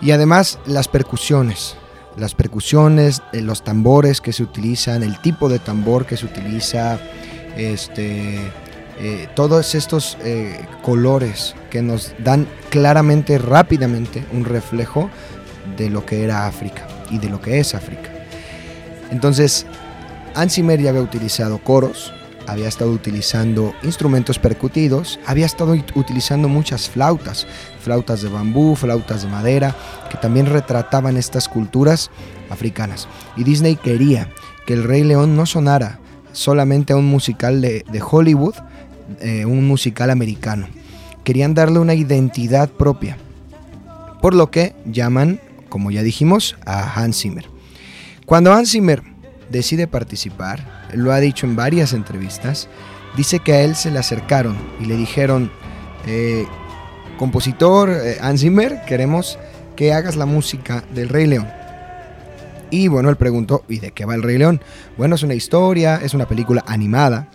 Y 0.00 0.12
además 0.12 0.60
las 0.66 0.86
percusiones, 0.86 1.76
las 2.16 2.34
percusiones, 2.34 3.22
eh, 3.32 3.40
los 3.40 3.64
tambores 3.64 4.20
que 4.20 4.32
se 4.32 4.44
utilizan, 4.44 5.02
el 5.02 5.18
tipo 5.20 5.48
de 5.48 5.58
tambor 5.58 6.06
que 6.06 6.16
se 6.16 6.26
utiliza, 6.26 7.00
este, 7.56 8.52
eh, 9.00 9.28
todos 9.34 9.74
estos 9.74 10.16
eh, 10.22 10.64
colores 10.82 11.56
que 11.70 11.82
nos 11.82 12.14
dan 12.18 12.46
claramente, 12.70 13.38
rápidamente, 13.38 14.24
un 14.32 14.44
reflejo 14.44 15.10
de 15.76 15.90
lo 15.90 16.04
que 16.04 16.24
era 16.24 16.46
África 16.46 16.86
y 17.10 17.18
de 17.18 17.28
lo 17.28 17.40
que 17.40 17.58
es 17.58 17.74
África. 17.74 18.10
Entonces, 19.10 19.66
Hans 20.34 20.54
Zimmer 20.54 20.80
ya 20.80 20.90
había 20.90 21.02
utilizado 21.02 21.58
coros, 21.58 22.12
había 22.46 22.68
estado 22.68 22.90
utilizando 22.90 23.74
instrumentos 23.82 24.38
percutidos, 24.38 25.18
había 25.26 25.46
estado 25.46 25.76
utilizando 25.94 26.48
muchas 26.48 26.88
flautas, 26.88 27.46
flautas 27.80 28.22
de 28.22 28.28
bambú, 28.28 28.74
flautas 28.76 29.22
de 29.22 29.28
madera, 29.28 29.74
que 30.10 30.18
también 30.18 30.46
retrataban 30.46 31.16
estas 31.16 31.48
culturas 31.48 32.10
africanas. 32.50 33.08
Y 33.36 33.44
Disney 33.44 33.76
quería 33.76 34.28
que 34.66 34.74
el 34.74 34.84
Rey 34.84 35.04
León 35.04 35.36
no 35.36 35.46
sonara 35.46 35.98
solamente 36.32 36.92
a 36.92 36.96
un 36.96 37.06
musical 37.06 37.60
de, 37.60 37.84
de 37.90 38.02
Hollywood, 38.02 38.54
eh, 39.20 39.44
un 39.44 39.66
musical 39.66 40.10
americano. 40.10 40.66
Querían 41.24 41.54
darle 41.54 41.78
una 41.78 41.94
identidad 41.94 42.68
propia, 42.68 43.16
por 44.20 44.34
lo 44.34 44.50
que 44.50 44.74
llaman, 44.86 45.40
como 45.74 45.90
ya 45.90 46.04
dijimos, 46.04 46.54
a 46.66 46.94
Hans 46.94 47.18
Zimmer. 47.18 47.46
Cuando 48.26 48.52
Hans 48.52 48.70
Zimmer 48.70 49.02
decide 49.50 49.88
participar, 49.88 50.86
lo 50.94 51.10
ha 51.10 51.18
dicho 51.18 51.46
en 51.46 51.56
varias 51.56 51.94
entrevistas, 51.94 52.68
dice 53.16 53.40
que 53.40 53.54
a 53.54 53.62
él 53.62 53.74
se 53.74 53.90
le 53.90 53.98
acercaron 53.98 54.56
y 54.80 54.84
le 54.84 54.96
dijeron, 54.96 55.50
eh, 56.06 56.46
compositor 57.18 57.90
eh, 57.90 58.18
Hans 58.20 58.42
Zimmer, 58.42 58.84
queremos 58.86 59.36
que 59.74 59.92
hagas 59.92 60.14
la 60.14 60.26
música 60.26 60.84
del 60.94 61.08
Rey 61.08 61.26
León. 61.26 61.48
Y 62.70 62.86
bueno, 62.86 63.10
él 63.10 63.16
preguntó, 63.16 63.64
¿y 63.68 63.80
de 63.80 63.90
qué 63.90 64.04
va 64.04 64.14
el 64.14 64.22
Rey 64.22 64.38
León? 64.38 64.60
Bueno, 64.96 65.16
es 65.16 65.24
una 65.24 65.34
historia, 65.34 65.96
es 65.96 66.14
una 66.14 66.28
película 66.28 66.62
animada. 66.68 67.26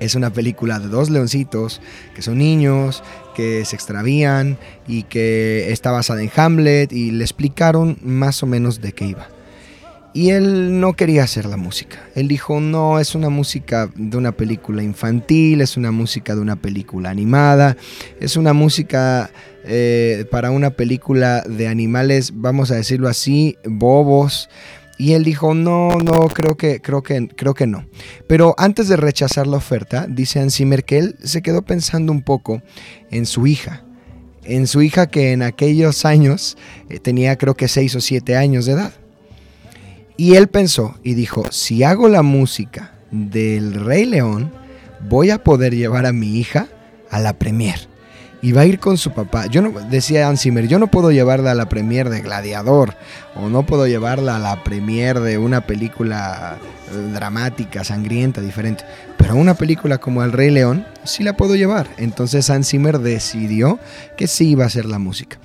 Es 0.00 0.14
una 0.14 0.30
película 0.32 0.78
de 0.78 0.88
dos 0.88 1.10
leoncitos 1.10 1.80
que 2.14 2.22
son 2.22 2.38
niños, 2.38 3.02
que 3.34 3.64
se 3.64 3.76
extravían 3.76 4.58
y 4.86 5.04
que 5.04 5.72
está 5.72 5.90
basada 5.90 6.22
en 6.22 6.30
Hamlet 6.34 6.92
y 6.92 7.10
le 7.10 7.24
explicaron 7.24 7.98
más 8.02 8.42
o 8.42 8.46
menos 8.46 8.80
de 8.80 8.92
qué 8.92 9.06
iba. 9.06 9.28
Y 10.16 10.30
él 10.30 10.78
no 10.78 10.92
quería 10.92 11.24
hacer 11.24 11.44
la 11.44 11.56
música. 11.56 11.98
Él 12.14 12.28
dijo, 12.28 12.60
no, 12.60 13.00
es 13.00 13.16
una 13.16 13.30
música 13.30 13.90
de 13.96 14.16
una 14.16 14.30
película 14.30 14.80
infantil, 14.80 15.60
es 15.60 15.76
una 15.76 15.90
música 15.90 16.36
de 16.36 16.40
una 16.40 16.54
película 16.54 17.10
animada, 17.10 17.76
es 18.20 18.36
una 18.36 18.52
música 18.52 19.32
eh, 19.64 20.24
para 20.30 20.52
una 20.52 20.70
película 20.70 21.42
de 21.42 21.66
animales, 21.66 22.32
vamos 22.36 22.70
a 22.70 22.76
decirlo 22.76 23.08
así, 23.08 23.58
bobos. 23.64 24.48
Y 24.96 25.12
él 25.12 25.24
dijo, 25.24 25.54
no, 25.54 25.90
no, 25.96 26.28
creo 26.28 26.56
que, 26.56 26.80
creo 26.80 27.02
que, 27.02 27.28
creo 27.28 27.54
que 27.54 27.66
no. 27.66 27.86
Pero 28.28 28.54
antes 28.58 28.88
de 28.88 28.96
rechazar 28.96 29.46
la 29.46 29.56
oferta, 29.56 30.06
dice 30.08 30.40
Hans 30.40 30.56
Zimmer 30.56 30.84
que 30.84 30.98
él 30.98 31.16
se 31.22 31.42
quedó 31.42 31.62
pensando 31.62 32.12
un 32.12 32.22
poco 32.22 32.62
en 33.10 33.26
su 33.26 33.46
hija. 33.46 33.84
En 34.44 34.66
su 34.66 34.82
hija 34.82 35.08
que 35.08 35.32
en 35.32 35.42
aquellos 35.42 36.04
años 36.04 36.56
eh, 36.88 37.00
tenía 37.00 37.36
creo 37.36 37.54
que 37.54 37.66
6 37.66 37.96
o 37.96 38.00
7 38.00 38.36
años 38.36 38.66
de 38.66 38.72
edad. 38.72 38.92
Y 40.16 40.34
él 40.34 40.48
pensó 40.48 40.94
y 41.02 41.14
dijo, 41.14 41.50
si 41.50 41.82
hago 41.82 42.08
la 42.08 42.22
música 42.22 42.92
del 43.10 43.74
Rey 43.74 44.04
León, 44.04 44.52
voy 45.08 45.30
a 45.30 45.42
poder 45.42 45.74
llevar 45.74 46.06
a 46.06 46.12
mi 46.12 46.38
hija 46.38 46.68
a 47.10 47.20
la 47.20 47.38
premier. 47.38 47.88
Y 48.44 48.52
va 48.52 48.60
a 48.60 48.66
ir 48.66 48.78
con 48.78 48.98
su 48.98 49.10
papá. 49.10 49.46
Yo 49.46 49.62
no, 49.62 49.70
decía 49.88 50.30
Zimmer, 50.36 50.68
yo 50.68 50.78
no 50.78 50.88
puedo 50.88 51.10
llevarla 51.10 51.52
a 51.52 51.54
la 51.54 51.70
premier 51.70 52.10
de 52.10 52.20
Gladiador. 52.20 52.94
O 53.36 53.48
no 53.48 53.64
puedo 53.64 53.86
llevarla 53.86 54.36
a 54.36 54.38
la 54.38 54.62
premier 54.62 55.20
de 55.20 55.38
una 55.38 55.66
película 55.66 56.58
eh, 56.92 57.10
dramática, 57.14 57.84
sangrienta, 57.84 58.42
diferente. 58.42 58.84
Pero 59.16 59.34
una 59.36 59.54
película 59.54 59.96
como 59.96 60.22
El 60.22 60.32
Rey 60.32 60.50
León, 60.50 60.84
sí 61.04 61.22
la 61.22 61.38
puedo 61.38 61.56
llevar. 61.56 61.88
Entonces 61.96 62.52
Zimmer 62.64 62.98
decidió 62.98 63.78
que 64.18 64.26
sí 64.26 64.50
iba 64.50 64.66
a 64.66 64.68
ser 64.68 64.84
la 64.84 64.98
música. 64.98 65.38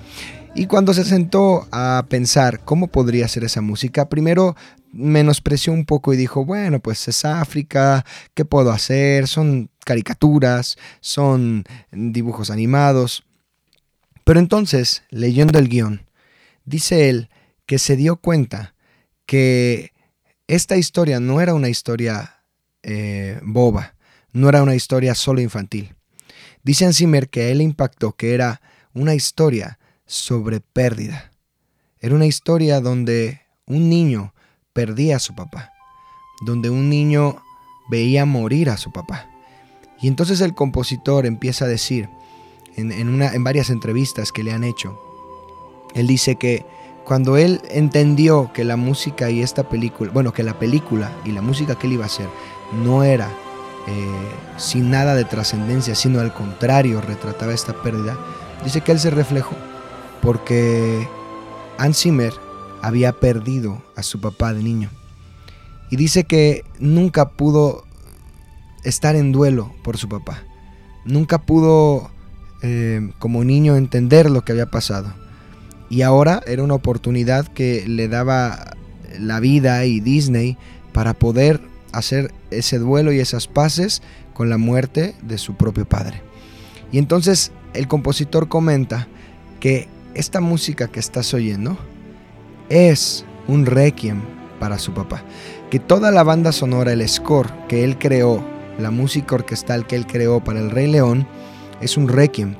Y 0.54 0.66
cuando 0.66 0.92
se 0.92 1.04
sentó 1.04 1.68
a 1.72 2.04
pensar 2.06 2.60
cómo 2.60 2.88
podría 2.88 3.28
ser 3.28 3.44
esa 3.44 3.62
música, 3.62 4.10
primero 4.10 4.56
menospreció 4.92 5.72
un 5.72 5.86
poco 5.86 6.12
y 6.12 6.18
dijo, 6.18 6.44
bueno, 6.44 6.80
pues 6.80 7.08
es 7.08 7.24
África, 7.24 8.04
¿qué 8.34 8.44
puedo 8.44 8.72
hacer? 8.72 9.26
Son 9.26 9.69
caricaturas, 9.84 10.76
son 11.00 11.64
dibujos 11.90 12.50
animados. 12.50 13.24
Pero 14.24 14.40
entonces, 14.40 15.02
leyendo 15.10 15.58
el 15.58 15.68
guion, 15.68 16.06
dice 16.64 17.08
él 17.08 17.28
que 17.66 17.78
se 17.78 17.96
dio 17.96 18.16
cuenta 18.16 18.74
que 19.26 19.92
esta 20.48 20.76
historia 20.76 21.20
no 21.20 21.40
era 21.40 21.54
una 21.54 21.68
historia 21.68 22.42
eh, 22.82 23.40
boba, 23.42 23.94
no 24.32 24.48
era 24.48 24.62
una 24.62 24.74
historia 24.74 25.14
solo 25.14 25.40
infantil. 25.40 25.94
Dice 26.62 26.92
Zimmer 26.92 27.28
que 27.28 27.42
a 27.42 27.48
él 27.48 27.62
impactó 27.62 28.12
que 28.12 28.34
era 28.34 28.60
una 28.92 29.14
historia 29.14 29.78
sobre 30.06 30.60
pérdida. 30.60 31.30
Era 32.00 32.14
una 32.14 32.26
historia 32.26 32.80
donde 32.80 33.40
un 33.66 33.88
niño 33.88 34.34
perdía 34.72 35.16
a 35.16 35.20
su 35.20 35.34
papá, 35.34 35.72
donde 36.44 36.70
un 36.70 36.90
niño 36.90 37.42
veía 37.90 38.24
morir 38.24 38.70
a 38.70 38.76
su 38.76 38.92
papá. 38.92 39.29
Y 40.00 40.08
entonces 40.08 40.40
el 40.40 40.54
compositor 40.54 41.26
empieza 41.26 41.64
a 41.64 41.68
decir, 41.68 42.08
en, 42.76 42.92
en 42.92 43.44
varias 43.44 43.70
entrevistas 43.70 44.32
que 44.32 44.42
le 44.42 44.52
han 44.52 44.64
hecho, 44.64 44.98
él 45.94 46.06
dice 46.06 46.36
que 46.36 46.64
cuando 47.04 47.36
él 47.36 47.60
entendió 47.70 48.52
que 48.52 48.64
la 48.64 48.76
música 48.76 49.30
y 49.30 49.42
esta 49.42 49.68
película, 49.68 50.12
bueno, 50.12 50.32
que 50.32 50.42
la 50.42 50.58
película 50.58 51.12
y 51.24 51.32
la 51.32 51.42
música 51.42 51.74
que 51.74 51.86
él 51.86 51.94
iba 51.94 52.04
a 52.04 52.06
hacer 52.06 52.28
no 52.84 53.02
era 53.02 53.28
eh, 53.88 54.28
sin 54.56 54.90
nada 54.90 55.14
de 55.14 55.24
trascendencia, 55.24 55.94
sino 55.94 56.20
al 56.20 56.32
contrario, 56.32 57.00
retrataba 57.00 57.52
esta 57.52 57.72
pérdida, 57.82 58.16
dice 58.62 58.82
que 58.82 58.92
él 58.92 59.00
se 59.00 59.10
reflejó 59.10 59.56
porque 60.22 61.08
Hans 61.78 62.02
Zimmer 62.02 62.32
había 62.82 63.12
perdido 63.12 63.82
a 63.96 64.02
su 64.02 64.20
papá 64.20 64.52
de 64.52 64.62
niño. 64.62 64.90
Y 65.90 65.96
dice 65.96 66.24
que 66.24 66.64
nunca 66.78 67.30
pudo 67.30 67.84
estar 68.84 69.16
en 69.16 69.32
duelo 69.32 69.74
por 69.82 69.96
su 69.96 70.08
papá. 70.08 70.42
Nunca 71.04 71.38
pudo 71.38 72.10
eh, 72.62 73.12
como 73.18 73.44
niño 73.44 73.76
entender 73.76 74.30
lo 74.30 74.44
que 74.44 74.52
había 74.52 74.70
pasado. 74.70 75.12
Y 75.88 76.02
ahora 76.02 76.42
era 76.46 76.62
una 76.62 76.74
oportunidad 76.74 77.48
que 77.48 77.84
le 77.86 78.08
daba 78.08 78.76
la 79.18 79.40
vida 79.40 79.84
y 79.84 80.00
Disney 80.00 80.56
para 80.92 81.14
poder 81.14 81.60
hacer 81.92 82.32
ese 82.50 82.78
duelo 82.78 83.12
y 83.12 83.18
esas 83.18 83.48
paces 83.48 84.02
con 84.34 84.48
la 84.48 84.58
muerte 84.58 85.14
de 85.22 85.38
su 85.38 85.54
propio 85.54 85.86
padre. 85.86 86.22
Y 86.92 86.98
entonces 86.98 87.52
el 87.74 87.88
compositor 87.88 88.48
comenta 88.48 89.08
que 89.58 89.88
esta 90.14 90.40
música 90.40 90.88
que 90.88 91.00
estás 91.00 91.32
oyendo 91.34 91.78
es 92.68 93.24
un 93.48 93.66
requiem 93.66 94.20
para 94.58 94.78
su 94.78 94.92
papá. 94.92 95.22
Que 95.70 95.78
toda 95.78 96.10
la 96.10 96.24
banda 96.24 96.52
sonora, 96.52 96.92
el 96.92 97.08
score 97.08 97.50
que 97.68 97.84
él 97.84 97.98
creó, 97.98 98.44
la 98.80 98.90
música 98.90 99.34
orquestal 99.34 99.86
que 99.86 99.96
él 99.96 100.06
creó 100.06 100.42
para 100.42 100.60
el 100.60 100.70
Rey 100.70 100.86
León, 100.86 101.26
es 101.80 101.96
un 101.96 102.08
requiem. 102.08 102.54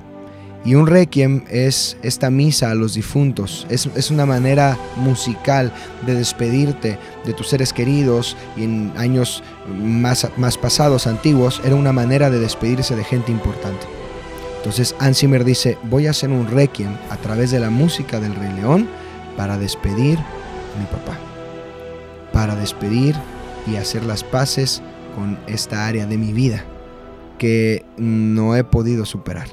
Y 0.64 0.74
un 0.74 0.86
requiem 0.86 1.44
es 1.48 1.96
esta 2.02 2.28
misa 2.28 2.70
a 2.70 2.74
los 2.74 2.92
difuntos, 2.92 3.66
es, 3.70 4.10
una 4.10 4.26
manera 4.26 4.76
musical 4.96 5.72
de 6.04 6.14
despedirte 6.14 6.98
de 7.24 7.32
tus 7.32 7.48
seres 7.48 7.72
queridos 7.72 8.36
y 8.58 8.64
en 8.64 8.92
años 8.96 9.42
más, 9.74 10.28
más 10.36 10.58
pasados, 10.58 11.06
antiguos, 11.06 11.62
era 11.64 11.74
una 11.74 11.92
manera 11.92 12.28
de 12.28 12.40
despedirse 12.40 12.94
de 12.94 13.04
gente 13.04 13.32
importante. 13.32 13.86
Entonces 14.58 14.94
Hans 14.98 15.20
Zimmer 15.20 15.44
dice, 15.44 15.78
voy 15.84 16.06
a 16.06 16.10
hacer 16.10 16.28
un 16.28 16.46
requiem 16.46 16.94
a 17.08 17.16
través 17.16 17.50
de 17.50 17.60
la 17.60 17.70
música 17.70 18.20
del 18.20 18.34
Rey 18.34 18.52
León 18.52 18.86
para 19.38 19.56
despedir 19.56 20.18
a 20.18 20.78
mi 20.78 20.84
papá, 20.84 21.16
para 22.34 22.54
despedir 22.54 23.16
y 23.66 23.76
hacer 23.76 24.04
las 24.04 24.22
paces 24.22 24.82
con 25.14 25.38
esta 25.46 25.86
área 25.86 26.06
de 26.06 26.18
mi 26.18 26.32
vida 26.32 26.64
que 27.38 27.84
no 27.96 28.56
he 28.56 28.64
podido 28.64 29.04
superar. 29.04 29.48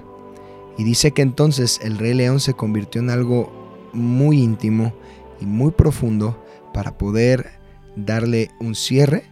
Y 0.78 0.84
dice 0.84 1.12
que 1.12 1.22
entonces 1.22 1.80
el 1.82 1.98
Rey 1.98 2.14
León 2.14 2.40
se 2.40 2.54
convirtió 2.54 3.02
en 3.02 3.10
algo 3.10 3.90
muy 3.94 4.42
íntimo 4.42 4.94
y 5.40 5.46
muy 5.46 5.72
profundo 5.72 6.44
para 6.74 6.98
poder 6.98 7.52
darle 7.96 8.52
un 8.60 8.76
cierre 8.76 9.24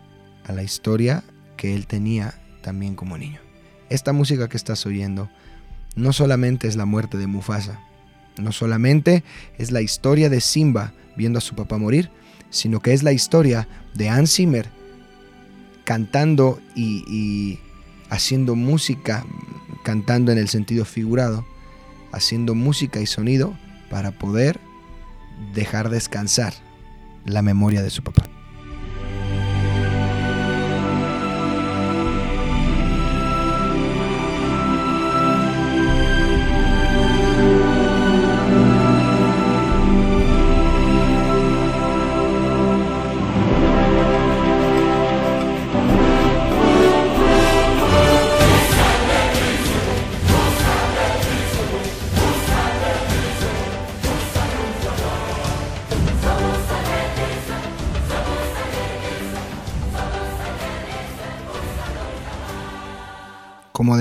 a 0.45 0.53
la 0.53 0.63
historia 0.63 1.23
que 1.57 1.75
él 1.75 1.85
tenía 1.85 2.33
también 2.61 2.95
como 2.95 3.17
niño. 3.17 3.39
Esta 3.89 4.13
música 4.13 4.49
que 4.49 4.57
estás 4.57 4.85
oyendo 4.85 5.29
no 5.95 6.13
solamente 6.13 6.67
es 6.67 6.75
la 6.75 6.85
muerte 6.85 7.17
de 7.17 7.27
Mufasa, 7.27 7.79
no 8.41 8.51
solamente 8.51 9.23
es 9.57 9.71
la 9.71 9.81
historia 9.81 10.29
de 10.29 10.41
Simba 10.41 10.93
viendo 11.15 11.37
a 11.37 11.41
su 11.41 11.55
papá 11.55 11.77
morir, 11.77 12.09
sino 12.49 12.79
que 12.79 12.93
es 12.93 13.03
la 13.03 13.11
historia 13.11 13.67
de 13.93 14.09
Hans 14.09 14.35
Zimmer 14.35 14.69
cantando 15.85 16.59
y, 16.75 17.59
haciendo 18.09 18.55
música, 18.55 19.25
cantando 19.83 20.31
en 20.31 20.37
el 20.37 20.49
sentido 20.49 20.83
figurado, 20.83 21.45
haciendo 22.11 22.55
música 22.55 22.99
y 22.99 23.05
sonido 23.05 23.57
para 23.89 24.11
poder 24.11 24.59
dejar 25.53 25.89
descansar 25.89 26.53
la 27.25 27.41
memoria 27.41 27.81
de 27.81 27.89
su 27.89 28.03
papá. 28.03 28.24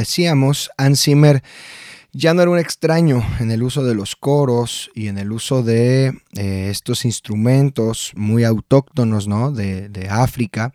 Decíamos, 0.05 0.71
Hans 0.77 1.03
Zimmer 1.03 1.43
ya 2.13 2.35
no 2.35 2.43
era 2.43 2.51
un 2.51 2.59
extraño 2.59 3.27
en 3.41 3.51
el 3.51 3.63
uso 3.63 3.83
de 3.83 3.95
los 3.95 4.17
coros 4.17 4.91
y 4.95 5.09
en 5.09 5.17
el 5.17 5.33
uso 5.33 5.63
de 5.63 6.13
eh, 6.37 6.69
estos 6.71 7.07
instrumentos 7.07 8.13
muy 8.15 8.45
autóctonos 8.45 9.27
¿no? 9.27 9.51
de, 9.51 9.89
de 9.89 10.11
África, 10.11 10.75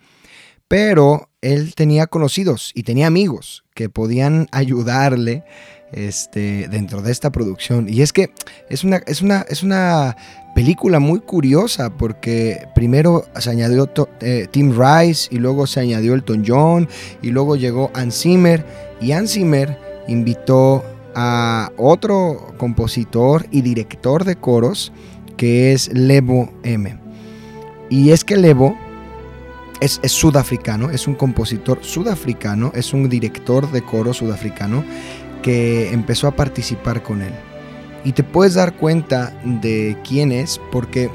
pero 0.68 1.30
él 1.42 1.76
tenía 1.76 2.08
conocidos 2.08 2.72
y 2.74 2.84
tenía 2.84 3.06
amigos 3.06 3.64
que 3.76 3.88
podían 3.88 4.48
ayudarle 4.52 5.44
este, 5.92 6.68
dentro 6.70 7.02
de 7.02 7.12
esta 7.12 7.32
producción. 7.32 7.88
Y 7.90 8.02
es 8.02 8.14
que 8.14 8.32
es 8.70 8.84
una, 8.84 8.98
es 9.08 9.22
una, 9.22 9.46
es 9.50 9.64
una 9.64 10.16
película 10.56 11.00
muy 11.00 11.20
curiosa 11.20 11.90
porque 11.90 12.68
primero 12.76 13.26
se 13.40 13.50
añadió 13.50 13.90
eh, 14.22 14.48
Tim 14.52 14.78
Rice 14.78 15.30
y 15.32 15.38
luego 15.38 15.68
se 15.68 15.80
añadió 15.80 16.14
Elton 16.14 16.44
John 16.46 16.90
y 17.22 17.30
luego 17.30 17.56
llegó 17.56 17.92
Hans 17.94 18.22
Zimmer 18.22 18.66
y 19.00 19.12
Hans 19.12 19.34
Zimmer 19.34 19.78
invitó 20.08 20.84
a 21.16 21.72
otro 21.78 22.54
compositor 22.58 23.46
y 23.52 23.62
director 23.62 24.26
de 24.26 24.36
coros 24.36 24.92
que 25.38 25.72
es 25.72 25.92
Levo 25.94 26.52
M. 26.64 26.98
Y 27.90 28.12
es 28.12 28.24
que 28.24 28.36
Levo 28.36 28.78
es, 29.80 30.00
es 30.04 30.12
sudafricano, 30.12 30.92
es 30.92 31.08
un 31.08 31.16
compositor 31.16 31.80
sudafricano, 31.82 32.72
es 32.76 32.94
un 32.94 33.08
director 33.08 33.72
de 33.72 33.82
coro 33.82 34.14
sudafricano 34.14 34.84
que 35.42 35.92
empezó 35.92 36.28
a 36.28 36.32
participar 36.36 37.02
con 37.04 37.22
él. 37.22 37.34
Y 38.04 38.14
te 38.14 38.24
puedes 38.24 38.54
dar 38.54 38.74
cuenta 38.76 39.34
de 39.44 39.98
quién 40.08 40.32
es 40.32 40.60
porque 40.72 41.10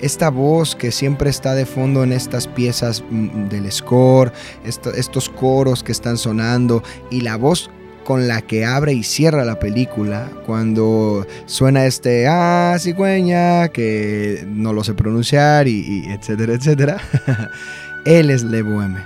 esta 0.00 0.28
voz 0.28 0.74
que 0.76 0.90
siempre 0.92 1.30
está 1.30 1.54
de 1.54 1.64
fondo 1.66 2.02
en 2.04 2.12
estas 2.12 2.46
piezas 2.48 3.02
mm, 3.08 3.48
del 3.48 3.70
score, 3.72 4.32
esto- 4.64 4.92
estos 4.92 5.28
coros 5.30 5.82
que 5.82 5.92
están 5.92 6.18
sonando 6.18 6.82
y 7.10 7.20
la 7.22 7.36
voz 7.36 7.70
con 8.04 8.28
la 8.28 8.40
que 8.42 8.64
abre 8.64 8.92
y 8.92 9.02
cierra 9.02 9.44
la 9.44 9.58
película 9.58 10.30
cuando 10.46 11.26
suena 11.46 11.86
este 11.86 12.26
ah 12.28 12.76
cigüeña 12.78 13.68
que 13.68 14.44
no 14.48 14.72
lo 14.72 14.84
sé 14.84 14.94
pronunciar 14.94 15.66
y, 15.66 16.04
y 16.06 16.12
etcétera 16.12 16.54
etcétera 16.54 16.98
él 18.04 18.30
es 18.30 18.44
Levo 18.44 18.80
M 18.82 18.96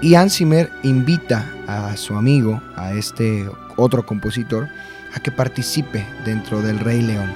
y 0.00 0.14
Hans 0.14 0.36
Zimmer 0.36 0.70
invita 0.82 1.50
a 1.66 1.96
su 1.96 2.14
amigo 2.16 2.60
a 2.76 2.92
este 2.92 3.48
otro 3.76 4.04
compositor 4.04 4.68
a 5.14 5.20
que 5.20 5.30
participe 5.30 6.04
dentro 6.24 6.62
del 6.62 6.78
Rey 6.78 7.02
León. 7.02 7.32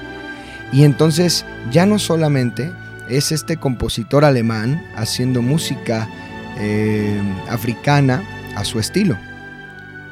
Y 0.72 0.84
entonces 0.84 1.44
ya 1.70 1.86
no 1.86 1.98
solamente 1.98 2.72
es 3.08 3.32
este 3.32 3.56
compositor 3.56 4.24
alemán 4.24 4.82
haciendo 4.96 5.42
música 5.42 6.08
eh, 6.58 7.20
africana 7.48 8.22
a 8.56 8.64
su 8.64 8.78
estilo, 8.78 9.16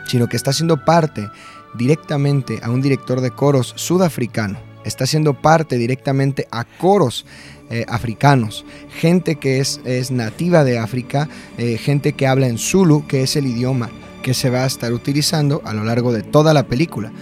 sino 0.07 0.29
que 0.29 0.37
está 0.37 0.51
haciendo 0.51 0.85
parte 0.85 1.31
directamente 1.75 2.61
a 2.63 2.71
un 2.71 2.81
director 2.81 3.21
de 3.21 3.31
coros 3.31 3.73
sudafricano, 3.77 4.59
está 4.85 5.05
haciendo 5.05 5.35
parte 5.35 5.77
directamente 5.79 6.47
a 6.51 6.65
coros 6.65 7.27
eh, 7.71 7.85
africanos, 7.89 8.65
gente 8.99 9.37
que 9.37 9.61
es, 9.61 9.81
es 9.85 10.11
nativa 10.11 10.65
de 10.65 10.79
África, 10.79 11.29
eh, 11.59 11.77
gente 11.77 12.15
que 12.15 12.27
habla 12.27 12.49
en 12.49 12.59
Zulu, 12.59 13.07
que 13.07 13.23
es 13.23 13.37
el 13.37 13.47
idioma 13.47 13.91
que 14.23 14.35
se 14.35 14.51
va 14.51 14.65
a 14.65 14.67
estar 14.67 14.93
utilizando 14.93 15.63
a 15.65 15.73
lo 15.73 15.85
largo 15.85 16.13
de 16.13 16.23
toda 16.23 16.55
la 16.55 16.67
película. 16.67 17.13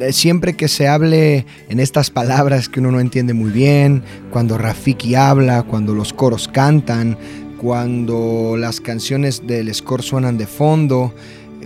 Eh, 0.00 0.12
siempre 0.12 0.54
que 0.54 0.66
se 0.66 0.88
hable 0.88 1.46
en 1.68 1.78
estas 1.78 2.10
palabras 2.10 2.68
que 2.68 2.80
uno 2.80 2.90
no 2.90 3.00
entiende 3.00 3.34
muy 3.34 3.52
bien, 3.52 4.02
cuando 4.30 4.58
Rafiki 4.58 5.14
habla, 5.14 5.62
cuando 5.62 5.94
los 5.94 6.12
coros 6.12 6.48
cantan, 6.48 7.16
cuando 7.60 8.56
las 8.58 8.80
canciones 8.80 9.46
del 9.46 9.72
score 9.72 10.02
suenan 10.02 10.36
de 10.36 10.46
fondo, 10.46 11.14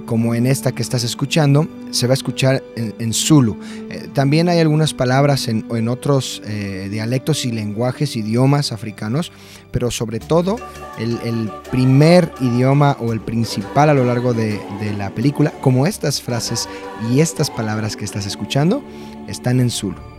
como 0.08 0.34
en 0.34 0.46
esta 0.46 0.72
que 0.72 0.80
estás 0.80 1.04
escuchando, 1.04 1.68
se 1.90 2.06
va 2.06 2.14
a 2.14 2.14
escuchar 2.14 2.64
en, 2.76 3.12
Zulu. 3.12 3.58
Eh, 3.90 4.08
también 4.14 4.48
hay 4.48 4.58
algunas 4.58 4.94
palabras 4.94 5.48
en, 5.48 5.88
otros 5.88 6.40
eh, 6.46 6.88
dialectos 6.90 7.44
y 7.44 7.52
lenguajes, 7.52 8.16
idiomas 8.16 8.72
africanos, 8.72 9.30
pero 9.70 9.90
sobre 9.90 10.18
todo 10.18 10.56
el, 10.98 11.18
el 11.24 11.50
primer 11.70 12.32
idioma 12.40 12.96
o 13.00 13.12
el 13.12 13.20
principal 13.20 13.90
a 13.90 13.94
lo 13.94 14.06
largo 14.06 14.32
de, 14.32 14.58
de 14.80 14.94
la 14.96 15.10
película, 15.14 15.52
como 15.60 15.86
estas 15.86 16.22
frases 16.22 16.70
y 17.12 17.20
estas 17.20 17.50
palabras 17.50 17.94
que 17.94 18.06
estás 18.06 18.24
escuchando, 18.24 18.82
están 19.28 19.60
en 19.60 19.68
Zulu. 19.68 20.17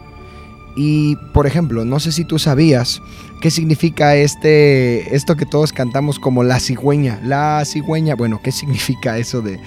Y 0.82 1.17
por 1.34 1.45
ejemplo, 1.45 1.84
no 1.84 1.99
sé 1.99 2.13
si 2.13 2.23
tú 2.23 2.39
sabías 2.39 3.01
qué 3.41 3.51
significa 3.51 4.15
este 4.15 5.13
esto 5.13 5.36
que 5.36 5.45
todos 5.45 5.73
cantamos 5.73 6.19
como 6.19 6.41
la 6.41 6.57
cigüeña. 6.61 7.19
La 7.21 7.61
cigüeña, 7.65 8.15
bueno, 8.15 8.39
¿qué 8.41 8.53
significa 8.53 9.17
eso 9.17 9.41
de, 9.41 9.59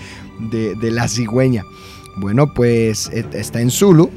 de- 0.50 0.90
la 0.90 1.06
cigüeña? 1.08 1.64
Bueno, 2.16 2.54
pues 2.54 3.10
eh, 3.12 3.26
está 3.34 3.60
en 3.60 3.70
Zulu 3.70 4.08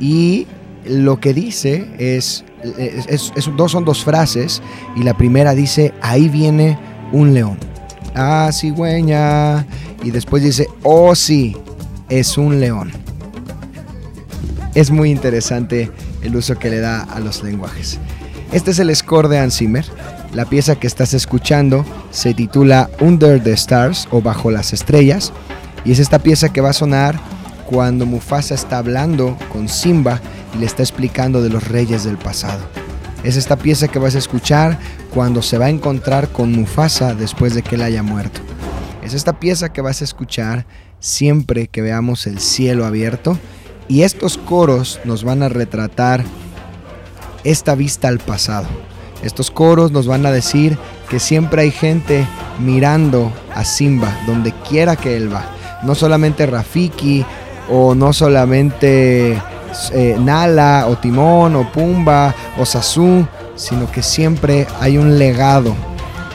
y 0.00 0.48
lo 0.84 1.20
que 1.20 1.34
dice 1.34 1.86
es, 1.98 2.44
es- 2.76 3.06
es- 3.06 3.32
es- 3.36 3.50
dos 3.56 3.70
son 3.70 3.84
dos 3.84 4.02
frases 4.02 4.60
y 4.96 5.04
la 5.04 5.16
primera 5.16 5.54
dice 5.54 5.94
ahí 6.02 6.28
viene 6.28 6.76
un 7.12 7.32
león. 7.32 7.58
Ah, 8.16 8.50
cigüeña. 8.52 9.64
Y 10.02 10.10
después 10.10 10.42
dice, 10.42 10.66
oh 10.82 11.14
sí, 11.14 11.56
es 12.08 12.36
un 12.36 12.58
león. 12.58 12.90
Es 14.74 14.90
muy 14.90 15.10
interesante 15.12 15.90
el 16.22 16.36
uso 16.36 16.58
que 16.58 16.70
le 16.70 16.80
da 16.80 17.02
a 17.02 17.20
los 17.20 17.42
lenguajes. 17.42 17.98
Este 18.52 18.72
es 18.72 18.78
el 18.78 18.94
score 18.94 19.28
de 19.28 19.38
Hans 19.38 19.58
Zimmer. 19.58 19.84
La 20.34 20.44
pieza 20.44 20.76
que 20.76 20.86
estás 20.86 21.14
escuchando 21.14 21.84
se 22.10 22.34
titula 22.34 22.90
Under 23.00 23.42
the 23.42 23.52
Stars 23.52 24.08
o 24.10 24.20
Bajo 24.20 24.50
las 24.50 24.72
Estrellas 24.72 25.32
y 25.84 25.92
es 25.92 25.98
esta 25.98 26.18
pieza 26.18 26.52
que 26.52 26.60
va 26.60 26.70
a 26.70 26.74
sonar 26.74 27.18
cuando 27.66 28.06
Mufasa 28.06 28.54
está 28.54 28.78
hablando 28.78 29.38
con 29.52 29.68
Simba 29.68 30.20
y 30.54 30.58
le 30.58 30.66
está 30.66 30.82
explicando 30.82 31.42
de 31.42 31.50
los 31.50 31.68
reyes 31.68 32.04
del 32.04 32.18
pasado. 32.18 32.60
Es 33.22 33.36
esta 33.36 33.56
pieza 33.56 33.88
que 33.88 33.98
vas 33.98 34.14
a 34.14 34.18
escuchar 34.18 34.78
cuando 35.14 35.42
se 35.42 35.58
va 35.58 35.66
a 35.66 35.70
encontrar 35.70 36.28
con 36.28 36.52
Mufasa 36.52 37.14
después 37.14 37.54
de 37.54 37.62
que 37.62 37.76
él 37.76 37.82
haya 37.82 38.02
muerto. 38.02 38.40
Es 39.04 39.14
esta 39.14 39.38
pieza 39.38 39.72
que 39.72 39.80
vas 39.80 40.00
a 40.00 40.04
escuchar 40.04 40.66
siempre 40.98 41.68
que 41.68 41.82
veamos 41.82 42.26
el 42.26 42.40
cielo 42.40 42.84
abierto 42.84 43.38
y 43.90 44.04
estos 44.04 44.38
coros 44.38 45.00
nos 45.04 45.24
van 45.24 45.42
a 45.42 45.48
retratar 45.48 46.24
esta 47.42 47.74
vista 47.74 48.06
al 48.06 48.20
pasado. 48.20 48.68
Estos 49.24 49.50
coros 49.50 49.90
nos 49.90 50.06
van 50.06 50.24
a 50.24 50.30
decir 50.30 50.78
que 51.08 51.18
siempre 51.18 51.62
hay 51.62 51.72
gente 51.72 52.24
mirando 52.60 53.32
a 53.52 53.64
Simba 53.64 54.16
donde 54.28 54.52
quiera 54.68 54.94
que 54.94 55.16
él 55.16 55.34
va. 55.34 55.44
No 55.82 55.96
solamente 55.96 56.46
Rafiki 56.46 57.26
o 57.68 57.96
no 57.96 58.12
solamente 58.12 59.32
eh, 59.92 60.16
Nala 60.20 60.86
o 60.88 60.96
Timón 60.96 61.56
o 61.56 61.72
Pumba 61.72 62.32
o 62.58 62.64
Sasu, 62.64 63.26
sino 63.56 63.90
que 63.90 64.04
siempre 64.04 64.68
hay 64.78 64.98
un 64.98 65.18
legado 65.18 65.74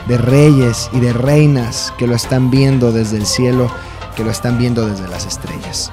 de 0.06 0.18
reyes 0.18 0.90
y 0.92 1.00
de 1.00 1.14
reinas 1.14 1.92
que 1.96 2.06
lo 2.06 2.14
están 2.14 2.50
viendo 2.50 2.92
desde 2.92 3.16
el 3.16 3.24
cielo, 3.24 3.70
que 4.14 4.24
lo 4.24 4.30
están 4.30 4.58
viendo 4.58 4.86
desde 4.86 5.08
las 5.08 5.24
estrellas. 5.24 5.90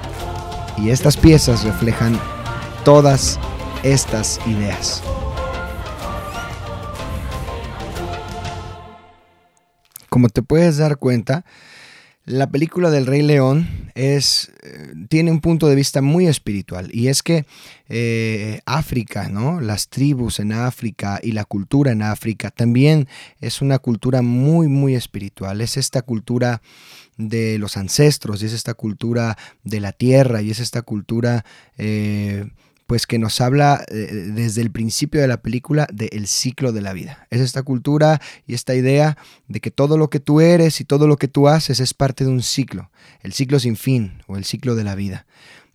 Y 0.76 0.90
estas 0.90 1.16
piezas 1.16 1.64
reflejan 1.64 2.18
todas 2.84 3.38
estas 3.82 4.40
ideas. 4.46 5.02
Como 10.08 10.28
te 10.28 10.42
puedes 10.42 10.76
dar 10.76 10.96
cuenta, 10.98 11.44
La 12.26 12.48
película 12.48 12.90
del 12.90 13.04
Rey 13.04 13.20
León 13.20 13.90
es, 13.94 14.50
eh, 14.62 14.94
tiene 15.10 15.30
un 15.30 15.40
punto 15.42 15.68
de 15.68 15.74
vista 15.74 16.00
muy 16.00 16.26
espiritual 16.26 16.88
y 16.90 17.08
es 17.08 17.22
que 17.22 17.44
eh, 17.90 18.60
África, 18.64 19.28
¿no? 19.28 19.60
las 19.60 19.90
tribus 19.90 20.40
en 20.40 20.52
África 20.52 21.20
y 21.22 21.32
la 21.32 21.44
cultura 21.44 21.92
en 21.92 22.00
África 22.00 22.50
también 22.50 23.08
es 23.40 23.60
una 23.60 23.78
cultura 23.78 24.22
muy, 24.22 24.68
muy 24.68 24.94
espiritual. 24.94 25.60
Es 25.60 25.76
esta 25.76 26.00
cultura 26.00 26.62
de 27.16 27.58
los 27.58 27.76
ancestros 27.76 28.42
y 28.42 28.46
es 28.46 28.52
esta 28.52 28.74
cultura 28.74 29.36
de 29.62 29.80
la 29.80 29.92
tierra 29.92 30.42
y 30.42 30.50
es 30.50 30.60
esta 30.60 30.82
cultura 30.82 31.44
eh, 31.78 32.46
pues 32.86 33.06
que 33.06 33.18
nos 33.18 33.40
habla 33.40 33.84
eh, 33.88 34.30
desde 34.34 34.60
el 34.60 34.70
principio 34.70 35.20
de 35.20 35.28
la 35.28 35.40
película 35.40 35.86
del 35.92 36.26
ciclo 36.26 36.72
de 36.72 36.82
la 36.82 36.92
vida. 36.92 37.26
Es 37.30 37.40
esta 37.40 37.62
cultura 37.62 38.20
y 38.46 38.54
esta 38.54 38.74
idea 38.74 39.16
de 39.48 39.60
que 39.60 39.70
todo 39.70 39.96
lo 39.96 40.10
que 40.10 40.20
tú 40.20 40.40
eres 40.40 40.80
y 40.80 40.84
todo 40.84 41.06
lo 41.06 41.16
que 41.16 41.28
tú 41.28 41.48
haces 41.48 41.80
es 41.80 41.94
parte 41.94 42.24
de 42.24 42.30
un 42.30 42.42
ciclo, 42.42 42.90
el 43.20 43.32
ciclo 43.32 43.58
sin 43.58 43.76
fin 43.76 44.22
o 44.26 44.36
el 44.36 44.44
ciclo 44.44 44.74
de 44.74 44.84
la 44.84 44.94
vida. 44.94 45.26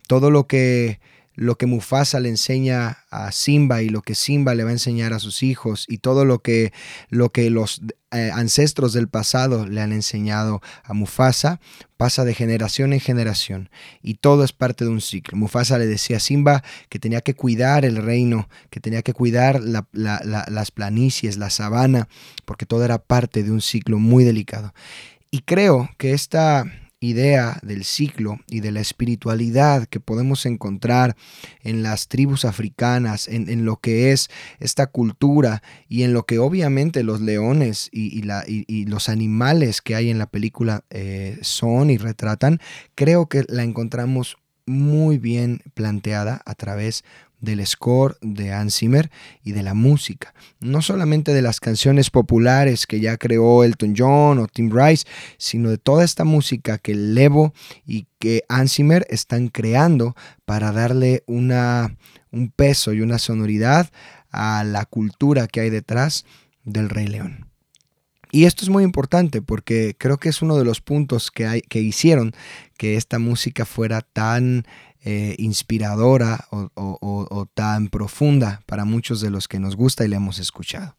Todo 0.06 0.30
lo 0.30 0.46
que 0.46 1.00
lo 1.34 1.56
que 1.56 1.66
Mufasa 1.66 2.20
le 2.20 2.28
enseña 2.28 2.98
a 3.10 3.32
Simba 3.32 3.82
y 3.82 3.88
lo 3.88 4.02
que 4.02 4.14
Simba 4.14 4.54
le 4.54 4.64
va 4.64 4.70
a 4.70 4.74
enseñar 4.74 5.12
a 5.12 5.18
sus 5.18 5.42
hijos 5.42 5.86
y 5.88 5.98
todo 5.98 6.24
lo 6.24 6.40
que, 6.40 6.72
lo 7.08 7.30
que 7.30 7.50
los 7.50 7.82
eh, 8.10 8.30
ancestros 8.34 8.92
del 8.92 9.08
pasado 9.08 9.66
le 9.66 9.80
han 9.80 9.92
enseñado 9.92 10.60
a 10.82 10.92
Mufasa 10.92 11.60
pasa 11.96 12.24
de 12.24 12.34
generación 12.34 12.92
en 12.92 13.00
generación 13.00 13.70
y 14.02 14.14
todo 14.14 14.42
es 14.42 14.52
parte 14.52 14.84
de 14.84 14.90
un 14.90 15.00
ciclo. 15.00 15.38
Mufasa 15.38 15.78
le 15.78 15.86
decía 15.86 16.16
a 16.16 16.20
Simba 16.20 16.64
que 16.88 16.98
tenía 16.98 17.20
que 17.20 17.34
cuidar 17.34 17.84
el 17.84 17.96
reino, 17.96 18.48
que 18.70 18.80
tenía 18.80 19.02
que 19.02 19.14
cuidar 19.14 19.60
las 19.62 20.70
planicies, 20.72 21.36
la 21.36 21.50
sabana, 21.50 22.08
porque 22.44 22.66
todo 22.66 22.84
era 22.84 22.98
parte 22.98 23.42
de 23.42 23.50
un 23.50 23.60
ciclo 23.60 23.98
muy 23.98 24.24
delicado. 24.24 24.74
Y 25.30 25.42
creo 25.42 25.88
que 25.96 26.12
esta 26.12 26.64
idea 27.00 27.58
del 27.62 27.84
ciclo 27.84 28.38
y 28.46 28.60
de 28.60 28.72
la 28.72 28.80
espiritualidad 28.80 29.86
que 29.86 30.00
podemos 30.00 30.44
encontrar 30.44 31.16
en 31.62 31.82
las 31.82 32.08
tribus 32.08 32.44
africanas, 32.44 33.26
en, 33.26 33.64
lo 33.64 33.76
que 33.76 34.12
es 34.12 34.28
esta 34.58 34.86
cultura 34.86 35.62
y 35.88 36.02
en 36.02 36.12
lo 36.12 36.26
que 36.26 36.38
obviamente 36.38 37.02
los 37.02 37.22
leones 37.22 37.88
y, 37.90 38.22
los 38.84 39.08
animales 39.08 39.80
que 39.80 39.94
hay 39.94 40.10
en 40.10 40.18
la 40.18 40.26
película 40.26 40.84
eh, 40.90 41.38
son 41.40 41.88
y 41.88 41.96
retratan, 41.96 42.60
creo 42.94 43.28
que 43.28 43.44
la 43.48 43.62
encontramos 43.62 44.36
muy 44.66 45.18
bien 45.18 45.62
planteada 45.74 46.42
a 46.44 46.54
través 46.54 47.04
del 47.40 47.66
score 47.66 48.16
de 48.20 48.52
Hans 48.52 48.76
Zimmer 48.76 49.10
y 49.42 49.52
de 49.52 49.62
la 49.62 49.74
música. 49.74 50.34
No 50.60 50.82
solamente 50.82 51.32
de 51.32 51.42
las 51.42 51.60
canciones 51.60 52.10
populares 52.10 52.86
que 52.86 53.00
ya 53.00 53.16
creó 53.16 53.64
Elton 53.64 53.94
John 53.96 54.38
o 54.38 54.46
Tim 54.46 54.70
Rice, 54.70 55.06
sino 55.38 55.70
de 55.70 55.78
toda 55.78 56.04
esta 56.04 56.24
música 56.24 56.78
que 56.78 56.94
Levo 56.94 57.52
y 57.86 58.06
que 58.18 58.44
Hans 58.48 58.74
Zimmer 58.74 59.06
están 59.08 59.48
creando 59.48 60.14
para 60.44 60.72
darle 60.72 61.22
una, 61.26 61.96
un 62.30 62.50
peso 62.50 62.92
y 62.92 63.00
una 63.00 63.18
sonoridad 63.18 63.90
a 64.30 64.64
la 64.64 64.84
cultura 64.84 65.46
que 65.48 65.60
hay 65.60 65.70
detrás 65.70 66.24
del 66.64 66.88
Rey 66.88 67.06
León. 67.06 67.46
Y 68.32 68.44
esto 68.44 68.64
es 68.64 68.68
muy 68.68 68.84
importante 68.84 69.42
porque 69.42 69.96
creo 69.98 70.18
que 70.18 70.28
es 70.28 70.40
uno 70.40 70.56
de 70.56 70.64
los 70.64 70.80
puntos 70.80 71.30
que, 71.30 71.46
hay, 71.46 71.62
que 71.62 71.80
hicieron 71.80 72.32
que 72.78 72.96
esta 72.96 73.18
música 73.18 73.64
fuera 73.64 74.02
tan 74.02 74.64
eh, 75.04 75.34
inspiradora 75.38 76.46
o, 76.50 77.46
tan 77.54 77.88
profunda 77.88 78.62
para 78.66 78.84
muchos 78.84 79.20
de 79.20 79.30
los 79.30 79.48
que 79.48 79.58
nos 79.58 79.76
gusta 79.76 80.04
y 80.04 80.08
le 80.08 80.16
hemos 80.16 80.38
escuchado. 80.38 80.96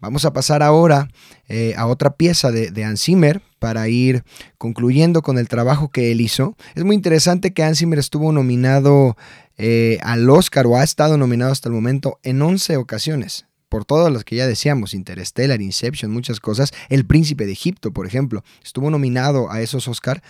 Vamos 0.00 0.24
a 0.24 0.32
pasar 0.32 0.62
ahora 0.62 1.08
eh, 1.48 1.74
a 1.76 1.86
otra 1.86 2.14
pieza 2.16 2.52
de, 2.52 2.70
de 2.70 3.40
para 3.58 3.88
ir 3.88 4.24
concluyendo 4.56 5.22
con 5.22 5.36
el 5.38 5.48
trabajo 5.48 5.90
que 5.90 6.12
él 6.12 6.20
hizo. 6.20 6.56
Es 6.74 6.84
muy 6.84 6.94
interesante 6.96 7.52
que 7.52 7.62
Hans 7.62 7.78
Zimmer 7.78 7.98
estuvo 7.98 8.32
nominado 8.32 9.16
eh, 9.58 9.98
al 10.02 10.28
Oscar 10.30 10.66
o 10.66 10.76
ha 10.76 10.84
estado 10.84 11.16
nominado 11.18 11.52
hasta 11.52 11.68
el 11.68 11.74
momento 11.74 12.18
en 12.22 12.40
11 12.40 12.76
ocasiones 12.76 13.46
por 13.68 13.84
todas 13.84 14.12
las 14.12 14.24
que 14.24 14.36
ya 14.36 14.46
decíamos, 14.46 14.94
Interstellar, 14.94 15.62
Inception, 15.62 16.10
muchas 16.10 16.40
cosas. 16.40 16.72
El 16.88 17.06
Príncipe 17.06 17.46
de 17.46 17.52
Egipto, 17.52 17.92
por 17.92 18.06
ejemplo, 18.06 18.42
estuvo 18.64 18.90
nominado 18.90 19.50
a 19.50 19.60
esos 19.60 19.86
Oscar, 19.86 20.22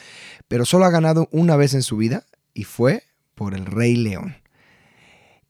pero 0.46 0.66
solo 0.66 0.84
ha 0.84 0.90
ganado 0.90 1.28
una 1.32 1.56
vez 1.56 1.74
en 1.74 1.82
su 1.82 1.96
vida 1.96 2.26
y 2.52 2.64
fue 2.64 3.02
por 3.41 3.55
el 3.55 3.64
Rey 3.64 3.97
León. 3.97 4.36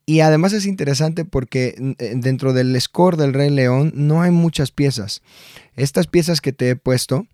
Y 0.06 0.20
además 0.20 0.52
es 0.52 0.64
interesante 0.64 1.24
porque 1.24 1.74
eh, 1.98 2.12
dentro 2.14 2.52
del 2.52 2.80
score 2.80 3.16
del 3.16 3.34
Rey 3.34 3.50
León 3.50 3.90
no 3.96 4.22
hay 4.22 4.30
muchas 4.30 4.70
piezas. 4.70 5.22
Estas 5.74 6.06
piezas 6.06 6.40
que 6.40 6.52
te 6.52 6.70
he 6.70 6.76
puesto 6.76 7.26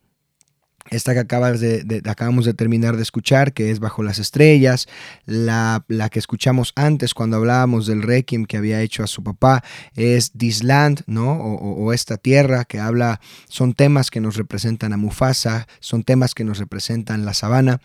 esta 0.90 1.14
que 1.14 1.20
de, 1.26 2.02
acabamos 2.08 2.44
de 2.44 2.54
terminar 2.54 2.96
de 2.96 3.02
escuchar, 3.02 3.52
que 3.52 3.70
es 3.70 3.80
Bajo 3.80 4.02
las 4.02 4.18
Estrellas, 4.18 4.86
la, 5.24 5.84
que 6.10 6.18
escuchamos 6.18 6.72
antes 6.76 7.14
cuando 7.14 7.36
hablábamos 7.36 7.86
del 7.86 8.02
Requiem 8.02 8.46
que 8.46 8.56
había 8.56 8.80
hecho 8.80 9.02
a 9.02 9.06
su 9.06 9.22
papá, 9.22 9.64
es 9.94 10.32
This 10.32 10.62
Land, 10.62 11.02
¿no? 11.06 11.32
O, 11.32 11.92
esta 11.92 12.16
tierra 12.16 12.64
que 12.64 12.78
habla, 12.78 13.20
son 13.48 13.74
temas 13.74 14.10
que 14.10 14.20
nos 14.20 14.36
representan 14.36 14.92
a 14.92 14.96
Mufasa, 14.96 15.66
son 15.80 16.02
temas 16.02 16.34
que 16.34 16.44
nos 16.44 16.58
representan 16.58 17.24
la 17.24 17.34
sabana. 17.34 17.80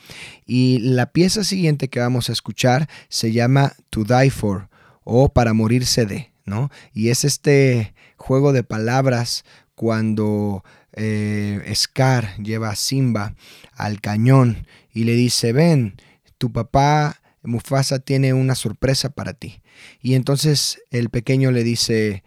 Y 0.45 0.79
la 0.79 1.07
pieza 1.07 1.43
siguiente 1.43 1.89
que 1.89 1.99
vamos 1.99 2.29
a 2.29 2.33
escuchar 2.33 2.89
se 3.09 3.31
llama 3.31 3.73
To 3.89 4.03
Die 4.03 4.29
For, 4.29 4.69
o 5.03 5.29
Para 5.29 5.53
Morirse 5.53 6.05
de, 6.05 6.31
¿no? 6.45 6.69
Y 6.93 7.09
es 7.09 7.23
este 7.23 7.93
juego 8.17 8.53
de 8.53 8.63
palabras 8.63 9.43
cuando 9.75 10.63
eh, 10.93 11.61
Scar 11.75 12.35
lleva 12.37 12.69
a 12.69 12.75
Simba 12.75 13.35
al 13.73 14.01
cañón 14.01 14.67
y 14.93 15.03
le 15.05 15.13
dice, 15.13 15.53
ven, 15.53 15.95
tu 16.37 16.51
papá 16.51 17.21
Mufasa 17.43 17.99
tiene 17.99 18.33
una 18.33 18.55
sorpresa 18.55 19.09
para 19.09 19.33
ti. 19.33 19.61
Y 20.01 20.13
entonces 20.15 20.81
el 20.91 21.09
pequeño 21.09 21.51
le 21.51 21.63
dice, 21.63 22.23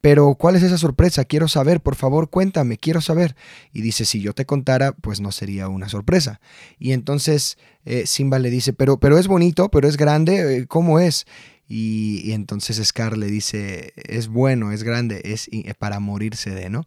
pero 0.00 0.34
¿cuál 0.36 0.56
es 0.56 0.62
esa 0.62 0.78
sorpresa? 0.78 1.24
Quiero 1.24 1.48
saber, 1.48 1.80
por 1.80 1.96
favor, 1.96 2.30
cuéntame, 2.30 2.78
quiero 2.78 3.00
saber. 3.00 3.34
Y 3.72 3.80
dice, 3.80 4.04
si 4.04 4.20
yo 4.20 4.32
te 4.32 4.46
contara, 4.46 4.92
pues 4.92 5.20
no 5.20 5.32
sería 5.32 5.68
una 5.68 5.88
sorpresa. 5.88 6.40
Y 6.78 6.92
entonces 6.92 7.58
eh, 7.84 8.06
Simba 8.06 8.38
le 8.38 8.50
dice, 8.50 8.72
pero, 8.72 8.98
pero 9.00 9.18
es 9.18 9.26
bonito, 9.26 9.70
pero 9.70 9.88
es 9.88 9.96
grande, 9.96 10.58
eh, 10.58 10.66
¿cómo 10.66 11.00
es? 11.00 11.26
Y, 11.68 12.32
entonces 12.32 12.84
Scar 12.86 13.18
le 13.18 13.26
dice, 13.26 13.92
es 13.96 14.28
bueno, 14.28 14.72
es 14.72 14.82
grande, 14.82 15.20
es 15.24 15.50
para 15.78 16.00
morirse 16.00 16.50
de, 16.50 16.70
¿no? 16.70 16.84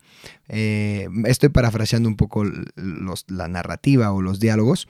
Eh, 0.49 1.07
estoy 1.25 1.49
parafraseando 1.49 2.09
un 2.09 2.15
poco 2.15 2.43
la 2.45 3.47
narrativa 3.47 4.11
o 4.11 4.21
los 4.21 4.39
diálogos. 4.39 4.87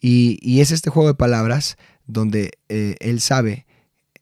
Y, 0.00 0.60
es 0.60 0.70
este 0.70 0.90
juego 0.90 1.08
de 1.08 1.14
palabras 1.14 1.78
donde 2.06 2.58
eh, 2.68 2.96
él 3.00 3.20
sabe 3.20 3.66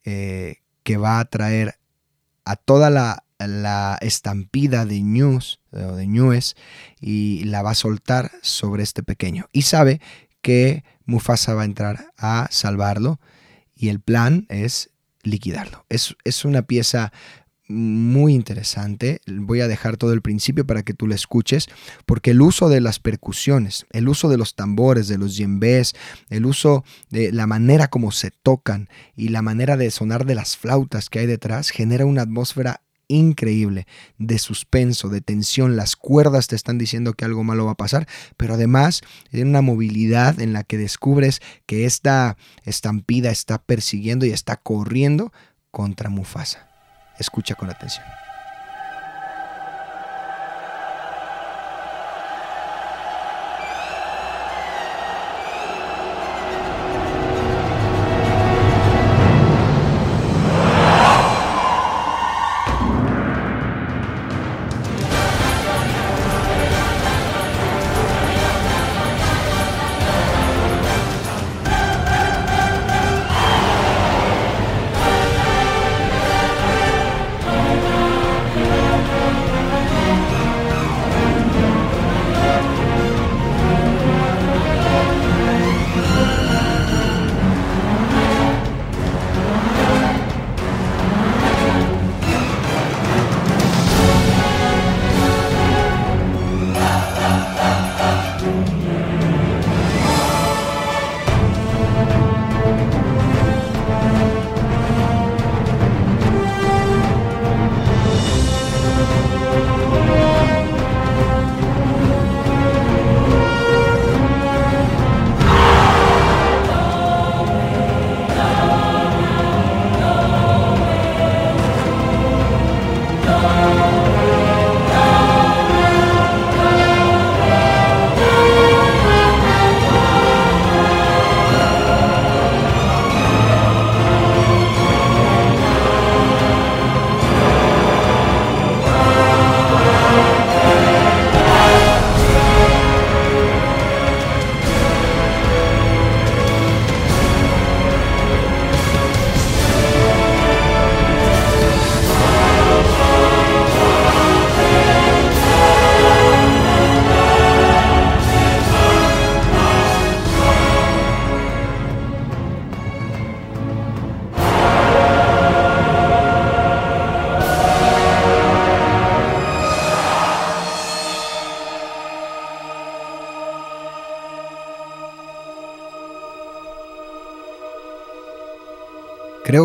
eh, 0.05 0.57
que 0.83 0.97
va 0.97 1.19
a 1.19 1.25
traer 1.27 1.75
a 2.45 2.57
toda 2.57 2.89
la, 2.89 3.25
estampida 4.01 4.87
de 4.87 5.03
o 5.73 5.97
de 5.97 6.07
ñues 6.07 6.55
y 7.01 7.43
la 7.45 7.63
va 7.63 7.73
a 7.73 7.75
soltar 7.75 8.31
sobre 8.41 8.85
este 8.85 9.03
pequeño. 9.03 9.49
Y 9.53 9.63
sabe 9.63 10.01
que 10.41 10.85
Mufasa 11.05 11.55
va 11.55 11.63
a 11.63 11.67
entrar 11.67 12.13
a 12.17 12.47
salvarlo 12.53 13.21
y 13.75 13.89
el 13.89 14.01
plan 14.01 14.47
es 14.49 14.92
liquidarlo. 15.23 15.85
Es, 15.89 16.17
es 16.25 16.45
una 16.45 16.63
pieza 16.63 17.13
muy 17.69 18.35
interesante. 18.35 19.21
Voy 19.27 19.61
a 19.61 19.69
dejar 19.69 19.97
todo 19.97 20.13
el 20.13 20.23
principio 20.23 20.67
para 20.67 20.83
que 20.83 20.95
tú 20.95 21.07
lo 21.07 21.15
escuches, 21.15 21.69
porque 22.07 22.33
el 22.33 22.43
uso 22.43 22.69
de 22.69 22.81
las 22.81 22.99
percusiones, 22.99 23.87
el 23.93 24.09
uso 24.09 24.29
de 24.29 24.37
los 24.37 24.55
tambores, 24.55 25.09
de 25.09 25.19
los 25.19 25.37
yembés, 25.37 25.95
el 26.29 26.47
uso 26.47 26.85
de 27.11 27.33
la 27.33 27.47
manera 27.47 27.89
como 27.89 28.13
se 28.13 28.31
tocan 28.31 28.89
y 29.17 29.29
la 29.29 29.43
manera 29.43 29.77
de 29.77 29.91
sonar 29.91 30.27
de 30.27 30.35
las 30.35 30.57
flautas 30.57 31.09
que 31.09 31.21
hay 31.21 31.27
detrás 31.27 31.71
genera 31.71 32.05
una 32.05 32.23
atmósfera 32.23 32.83
increíble 33.13 33.87
de 34.19 34.39
suspenso, 34.39 35.09
de 35.09 35.21
tensión. 35.21 35.77
Las 35.77 35.97
cuerdas 35.97 36.47
te 36.47 36.57
están 36.57 36.79
diciendo 36.79 37.15
que 37.15 37.25
algo 37.25 37.45
malo 37.45 37.67
va 37.67 37.73
a 37.73 37.77
pasar, 37.77 38.07
pero 38.37 38.55
además 38.55 39.03
hay 39.33 39.43
una 39.43 39.63
movilidad 39.63 40.41
en 40.41 40.53
la 40.53 40.65
que 40.65 40.79
descubres 40.79 41.41
que 41.67 41.85
esta 41.85 42.37
estampida 42.65 43.31
está 43.31 43.59
persiguiendo 43.59 44.27
y 44.27 44.31
está 44.31 44.57
corriendo 44.57 45.33
contra 45.71 46.11
Mufasa. 46.11 46.69
Escucha 47.19 47.55
con 47.55 47.71
atención. 47.71 48.22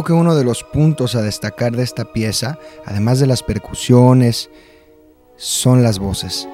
Que 0.03 0.13
uno 0.13 0.35
de 0.35 0.43
los 0.43 0.63
puntos 0.63 1.15
a 1.15 1.21
destacar 1.21 1.75
de 1.75 1.83
esta 1.83 2.13
pieza, 2.13 2.59
además 2.85 3.19
de 3.19 3.25
las 3.25 3.41
percusiones, 3.41 4.49
son 5.35 5.81
las 5.81 5.97
voces. 5.97 6.47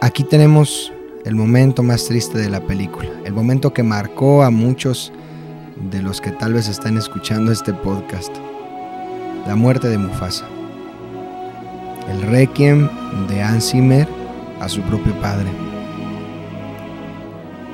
Aquí 0.00 0.22
tenemos 0.24 0.92
el 1.24 1.34
momento 1.34 1.82
más 1.82 2.06
triste 2.06 2.38
de 2.38 2.48
la 2.48 2.60
película, 2.60 3.10
el 3.24 3.32
momento 3.32 3.72
que 3.72 3.82
marcó 3.82 4.44
a 4.44 4.50
muchos 4.50 5.12
de 5.90 6.00
los 6.00 6.20
que 6.20 6.30
tal 6.30 6.52
vez 6.52 6.68
están 6.68 6.96
escuchando 6.96 7.50
este 7.50 7.74
podcast, 7.74 8.34
la 9.46 9.56
muerte 9.56 9.88
de 9.88 9.98
Mufasa, 9.98 10.46
el 12.08 12.22
requiem 12.22 12.88
de 13.26 13.42
Hans 13.42 13.70
Zimmer 13.72 14.06
a 14.60 14.68
su 14.68 14.80
propio 14.82 15.12
padre, 15.20 15.50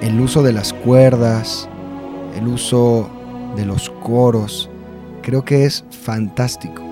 el 0.01 0.19
uso 0.19 0.43
de 0.43 0.53
las 0.53 0.73
cuerdas, 0.73 1.69
el 2.35 2.49
uso 2.49 3.11
de 3.57 3.67
los 3.67 3.92
coros, 4.03 4.71
creo 5.23 5.45
que 5.45 5.65
es 5.65 5.85
fantástico 6.05 6.83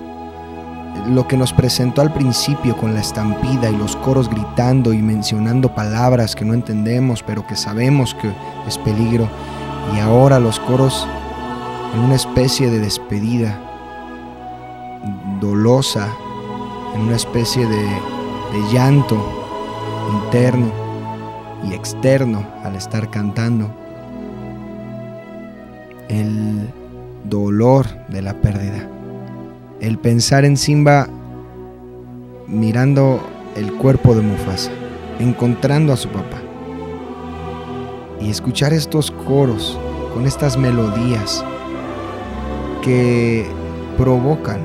lo 1.09 1.27
que 1.27 1.37
nos 1.37 1.51
presentó 1.51 2.01
al 2.01 2.13
principio 2.13 2.77
con 2.77 2.93
la 2.93 2.99
estampida 2.99 3.69
y 3.69 3.75
los 3.75 3.95
coros 3.95 4.29
gritando 4.29 4.93
y 4.93 5.01
mencionando 5.01 5.73
palabras 5.73 6.35
que 6.35 6.45
no 6.45 6.53
entendemos 6.53 7.23
pero 7.23 7.47
que 7.47 7.55
sabemos 7.55 8.13
que 8.15 8.31
es 8.67 8.77
peligro 8.77 9.27
y 9.95 9.99
ahora 9.99 10.39
los 10.39 10.59
coros 10.59 11.07
en 11.93 12.01
una 12.01 12.15
especie 12.15 12.69
de 12.69 12.79
despedida 12.79 13.59
dolosa, 15.39 16.07
en 16.95 17.01
una 17.01 17.15
especie 17.15 17.65
de, 17.65 17.85
llanto 18.71 19.17
interno 20.11 20.71
y 21.63 21.73
externo 21.73 22.45
al 22.63 22.75
estar 22.75 23.09
cantando. 23.09 23.73
El 26.09 26.69
dolor 27.25 27.85
de 28.09 28.21
la 28.21 28.33
pérdida 28.33 28.87
el 29.81 29.97
pensar 29.97 30.45
en 30.45 30.57
Simba 30.57 31.07
mirando 32.47 33.19
el 33.55 33.73
cuerpo 33.73 34.13
de 34.13 34.21
Mufasa, 34.21 34.71
encontrando 35.19 35.91
a 35.91 35.97
su 35.97 36.07
papá. 36.09 36.37
Y 38.19 38.29
escuchar 38.29 38.73
estos 38.73 39.09
coros 39.09 39.79
con 40.13 40.27
estas 40.27 40.55
melodías 40.55 41.43
que 42.83 43.47
provocan 43.97 44.61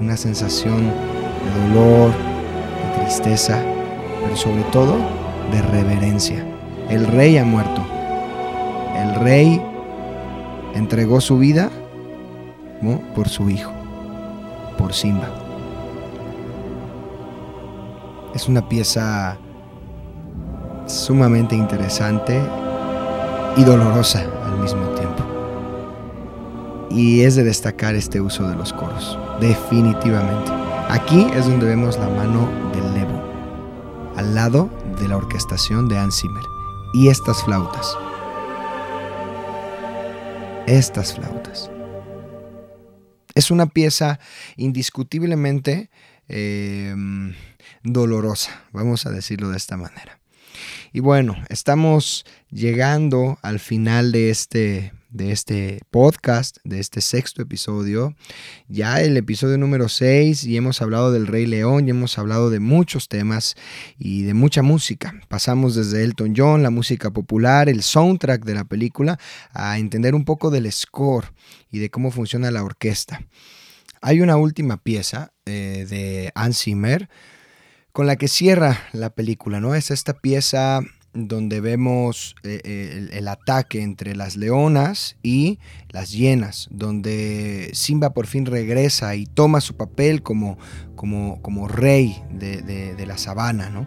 una 0.00 0.16
sensación 0.16 0.86
de 0.86 1.74
dolor, 1.74 2.10
de 2.12 3.02
tristeza, 3.02 3.62
pero 4.22 4.36
sobre 4.36 4.62
todo 4.72 4.96
de 5.52 5.60
reverencia. 5.60 6.42
El 6.88 7.06
rey 7.06 7.36
ha 7.36 7.44
muerto. 7.44 7.82
El 8.96 9.14
rey 9.16 9.60
entregó 10.74 11.20
su 11.20 11.38
vida 11.38 11.70
por 13.14 13.28
su 13.28 13.50
hijo 13.50 13.72
por 14.76 14.92
Simba. 14.92 15.28
Es 18.34 18.48
una 18.48 18.68
pieza 18.68 19.36
sumamente 20.86 21.56
interesante 21.56 22.40
y 23.56 23.64
dolorosa 23.64 24.24
al 24.44 24.58
mismo 24.58 24.86
tiempo. 24.90 25.24
Y 26.90 27.22
es 27.22 27.36
de 27.36 27.44
destacar 27.44 27.94
este 27.94 28.20
uso 28.20 28.48
de 28.48 28.54
los 28.54 28.72
coros, 28.72 29.18
definitivamente. 29.40 30.52
Aquí 30.88 31.26
es 31.34 31.46
donde 31.46 31.66
vemos 31.66 31.98
la 31.98 32.08
mano 32.08 32.48
del 32.72 32.94
Levo, 32.94 33.20
al 34.16 34.34
lado 34.34 34.68
de 35.00 35.08
la 35.08 35.16
orquestación 35.16 35.88
de 35.88 35.98
Hans 35.98 36.20
Zimmer. 36.20 36.44
Y 36.92 37.08
estas 37.08 37.42
flautas. 37.42 37.96
Estas 40.66 41.14
flautas. 41.14 41.70
Es 43.36 43.50
una 43.50 43.66
pieza 43.66 44.18
indiscutiblemente 44.56 45.90
em, 46.26 47.34
dolorosa, 47.82 48.64
vamos 48.72 49.04
a 49.04 49.10
decirlo 49.10 49.50
de 49.50 49.58
esta 49.58 49.76
manera. 49.76 50.18
Y 50.94 51.00
bueno, 51.00 51.36
estamos 51.50 52.24
llegando 52.50 53.38
al 53.42 53.60
final 53.60 54.10
de 54.10 54.30
este, 54.30 54.94
de 55.10 55.32
este 55.32 55.80
podcast, 55.90 56.58
de 56.64 56.80
este 56.80 57.00
sexto 57.00 57.42
episodio. 57.42 58.14
Ya 58.68 59.00
el 59.00 59.16
episodio 59.16 59.58
número 59.58 59.88
6 59.88 60.44
y 60.44 60.56
hemos 60.56 60.82
hablado 60.82 61.12
del 61.12 61.26
Rey 61.26 61.46
León 61.46 61.86
y 61.86 61.90
hemos 61.90 62.18
hablado 62.18 62.50
de 62.50 62.60
muchos 62.60 63.08
temas 63.08 63.54
y 63.98 64.22
de 64.22 64.34
mucha 64.34 64.62
música. 64.62 65.14
Pasamos 65.28 65.74
desde 65.74 66.04
Elton 66.04 66.34
John, 66.36 66.62
la 66.62 66.70
música 66.70 67.10
popular, 67.10 67.68
el 67.68 67.82
soundtrack 67.82 68.44
de 68.44 68.54
la 68.54 68.64
película, 68.64 69.18
a 69.52 69.78
entender 69.78 70.14
un 70.14 70.24
poco 70.24 70.50
del 70.50 70.70
score 70.72 71.32
y 71.70 71.78
de 71.78 71.90
cómo 71.90 72.10
funciona 72.10 72.50
la 72.50 72.64
orquesta. 72.64 73.20
Hay 74.00 74.20
una 74.20 74.36
última 74.36 74.76
pieza 74.76 75.32
eh, 75.46 75.86
de 75.88 76.32
Hans 76.34 76.62
Zimmer 76.62 77.08
con 77.92 78.06
la 78.06 78.16
que 78.16 78.28
cierra 78.28 78.78
la 78.92 79.10
película, 79.10 79.58
¿no? 79.58 79.74
Es 79.74 79.90
esta 79.90 80.12
pieza 80.12 80.80
donde 81.16 81.60
vemos 81.60 82.36
eh, 82.44 82.60
eh, 82.64 83.08
el, 83.12 83.28
ataque 83.28 83.82
entre 83.82 84.14
las 84.14 84.36
leonas 84.36 85.16
y 85.22 85.58
las 85.88 86.12
hienas, 86.12 86.68
donde 86.70 87.70
Simba 87.72 88.10
por 88.10 88.26
fin 88.26 88.46
regresa 88.46 89.16
y 89.16 89.26
toma 89.26 89.60
su 89.60 89.76
papel 89.76 90.22
como, 90.22 90.58
como, 90.94 91.40
como 91.42 91.68
rey 91.68 92.22
de, 92.30 92.62
de 92.62 93.06
la 93.06 93.18
sabana, 93.18 93.70
¿no? 93.70 93.86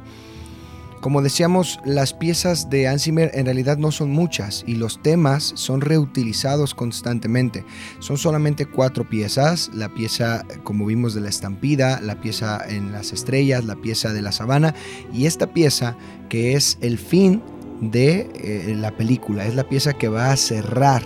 Como 1.01 1.21
decíamos, 1.21 1.79
las 1.85 2.13
piezas 2.13 2.69
de 2.69 2.89
Ansimer 2.89 3.31
en 3.33 3.45
realidad 3.45 3.77
no 3.77 3.89
son 3.89 4.11
muchas 4.11 4.65
y 4.67 4.75
los 4.75 5.01
temas 5.01 5.53
son 5.55 5.79
reutilizados 5.79 6.75
constantemente. 6.75 7.63
Son 7.99 8.17
solamente 8.17 8.65
cuatro 8.65 9.07
piezas, 9.07 9.71
la 9.73 9.87
pieza 9.87 10.43
como 10.63 10.85
vimos 10.85 11.13
de 11.13 11.21
la 11.21 11.29
estampida, 11.29 12.01
la 12.01 12.19
pieza 12.19 12.61
en 12.67 12.91
las 12.91 13.13
estrellas, 13.13 13.63
la 13.63 13.77
pieza 13.77 14.11
de 14.11 14.21
la 14.21 14.33
sabana 14.33 14.75
y 15.13 15.25
esta 15.25 15.47
pieza 15.47 15.95
que 16.27 16.53
es 16.53 16.77
el 16.81 16.97
fin 16.97 17.41
de 17.79 18.29
eh, 18.35 18.75
la 18.75 18.91
película, 18.91 19.45
es 19.45 19.55
la 19.55 19.63
pieza 19.63 19.93
que 19.93 20.09
va 20.09 20.31
a 20.31 20.35
cerrar 20.35 21.01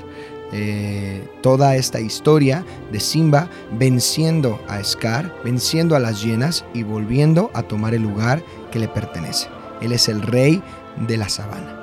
eh, 0.51 1.27
toda 1.41 1.75
esta 1.75 1.99
historia 1.99 2.65
de 2.91 2.99
Simba 2.99 3.47
venciendo 3.77 4.59
a 4.67 4.83
Scar, 4.83 5.35
venciendo 5.43 5.95
a 5.95 5.99
las 5.99 6.23
hienas 6.23 6.65
y 6.73 6.81
volviendo 6.81 7.51
a 7.53 7.61
tomar 7.61 7.93
el 7.93 8.01
lugar 8.01 8.43
que 8.71 8.79
le 8.79 8.87
pertenece. 8.87 9.47
Él 9.83 9.91
es 9.91 10.09
el 10.09 10.21
rey 10.21 10.63
de 11.07 11.17
la 11.17 11.29
sabana. 11.29 11.79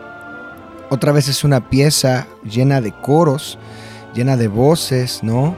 Otra 0.90 1.12
vez 1.12 1.28
es 1.28 1.44
una 1.44 1.70
pieza 1.70 2.26
llena 2.42 2.80
de 2.80 2.92
coros, 2.92 3.59
llena 4.14 4.36
de 4.36 4.48
voces, 4.48 5.22
¿no? 5.22 5.55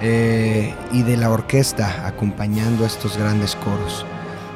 Eh, 0.00 0.74
y 0.92 1.02
de 1.02 1.18
la 1.18 1.30
orquesta 1.30 2.06
acompañando 2.06 2.86
estos 2.86 3.18
grandes 3.18 3.54
coros. 3.56 4.06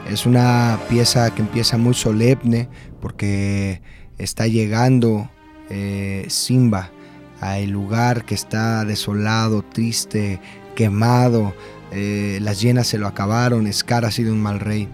Es 0.09 0.25
una 0.25 0.79
pieza 0.89 1.35
que 1.35 1.43
empieza 1.43 1.77
muy 1.77 1.93
solemne 1.93 2.69
porque 3.01 3.83
está 4.17 4.47
llegando 4.47 5.29
eh, 5.69 6.25
Simba 6.29 6.91
al 7.41 7.69
lugar 7.69 8.25
que 8.25 8.35
está 8.35 8.87
desolado, 8.87 9.63
triste, 9.63 10.41
quemado. 10.75 11.55
Eh, 11.91 12.39
las 12.41 12.63
llenas 12.63 12.87
se 12.87 12.97
lo 12.97 13.07
acabaron, 13.07 13.71
Scar 13.71 14.07
ha 14.07 14.11
sido 14.11 14.33
un 14.33 14.41
mal 14.41 14.61
rey. 14.61 14.89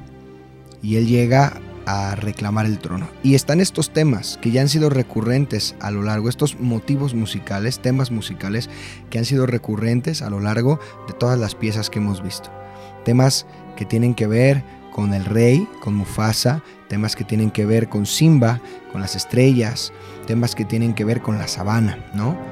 Y 0.83 0.97
él 0.97 1.07
llega 1.07 1.61
a 1.87 2.15
reclamar 2.15 2.67
el 2.67 2.79
trono. 2.79 3.09
Y 3.23 3.35
están 3.35 3.61
estos 3.61 3.91
temas 3.91 4.39
que 4.41 4.51
ya 4.51 4.61
han 4.61 4.69
sido 4.69 4.91
recurrentes 4.91 5.75
a 5.81 5.91
lo 5.91 6.03
largo, 6.03 6.29
estos 6.29 6.59
motivos 6.61 7.15
musicales, 7.15 7.81
temas 7.81 8.11
musicales 8.11 8.71
que 9.11 9.19
han 9.19 9.25
sido 9.25 9.47
recurrentes 9.47 10.23
a 10.23 10.31
lo 10.31 10.41
largo 10.41 10.81
de 11.07 11.15
todas 11.15 11.39
las 11.39 11.55
piezas 11.55 11.91
que 11.91 11.99
hemos 11.99 12.23
visto. 12.23 12.51
Temas 13.05 13.47
que 13.77 13.85
tienen 13.85 14.15
que 14.15 14.27
ver 14.27 14.63
con 14.93 15.15
el 15.15 15.25
rey, 15.25 15.67
con 15.83 15.95
Mufasa, 15.95 16.63
temas 16.89 17.17
que 17.17 17.25
tienen 17.25 17.51
que 17.51 17.65
ver 17.65 17.89
con 17.89 18.07
Simba, 18.07 18.61
con 18.93 19.01
las 19.01 19.17
estrellas, 19.17 19.93
temas 20.27 20.55
que 20.55 20.65
tienen 20.65 20.95
que 20.95 21.05
ver 21.05 21.23
con 21.23 21.39
la 21.39 21.49
sabana, 21.49 21.99
¿no? 22.15 22.50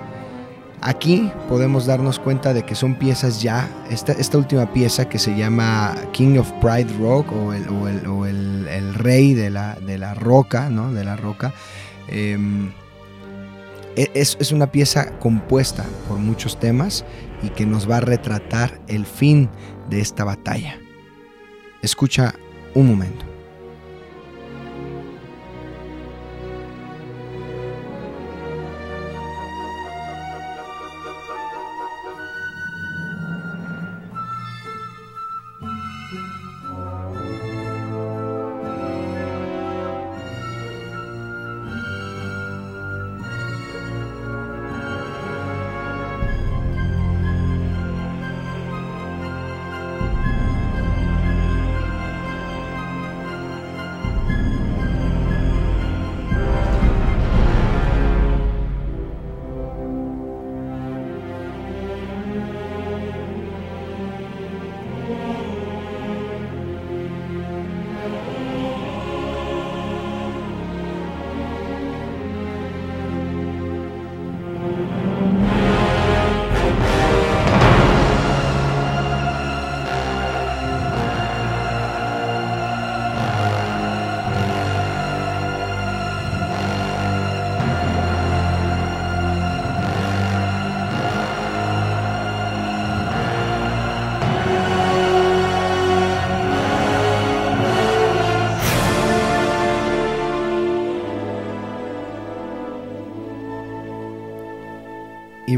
Aquí 0.81 1.31
podemos 1.49 1.87
darnos 1.87 2.21
cuenta 2.21 2.55
de 2.55 2.63
que 2.63 2.75
son 2.75 2.95
piezas 2.95 3.43
ya, 3.43 3.69
esta, 3.91 4.39
última 4.39 4.73
pieza 4.73 5.09
que 5.09 5.19
se 5.19 5.37
llama 5.37 5.95
King 6.13 6.39
of 6.39 6.51
Pride 6.61 6.93
Rock 7.01 7.33
o 7.33 7.53
el, 7.53 8.95
rey 8.95 9.35
de 9.35 9.51
la, 9.51 9.75
de 9.75 9.99
la, 9.99 10.15
roca, 10.15 10.71
¿no? 10.71 10.93
De 10.93 11.05
la 11.05 11.17
roca. 11.17 11.53
Em, 12.09 12.71
e, 13.97 14.11
es, 14.15 14.37
es 14.41 14.53
una 14.53 14.71
pieza 14.71 15.19
compuesta 15.19 15.85
por 16.09 16.19
muchos 16.19 16.61
temas 16.61 17.05
y 17.43 17.49
que 17.51 17.67
nos 17.67 17.91
va 17.91 17.97
a 17.97 18.01
retratar 18.01 18.81
el 18.87 19.05
fin 19.05 19.51
de 19.91 20.01
esta 20.01 20.23
batalla. 20.25 20.79
Escucha 21.83 22.35
un 22.75 22.87
momento. 22.87 23.28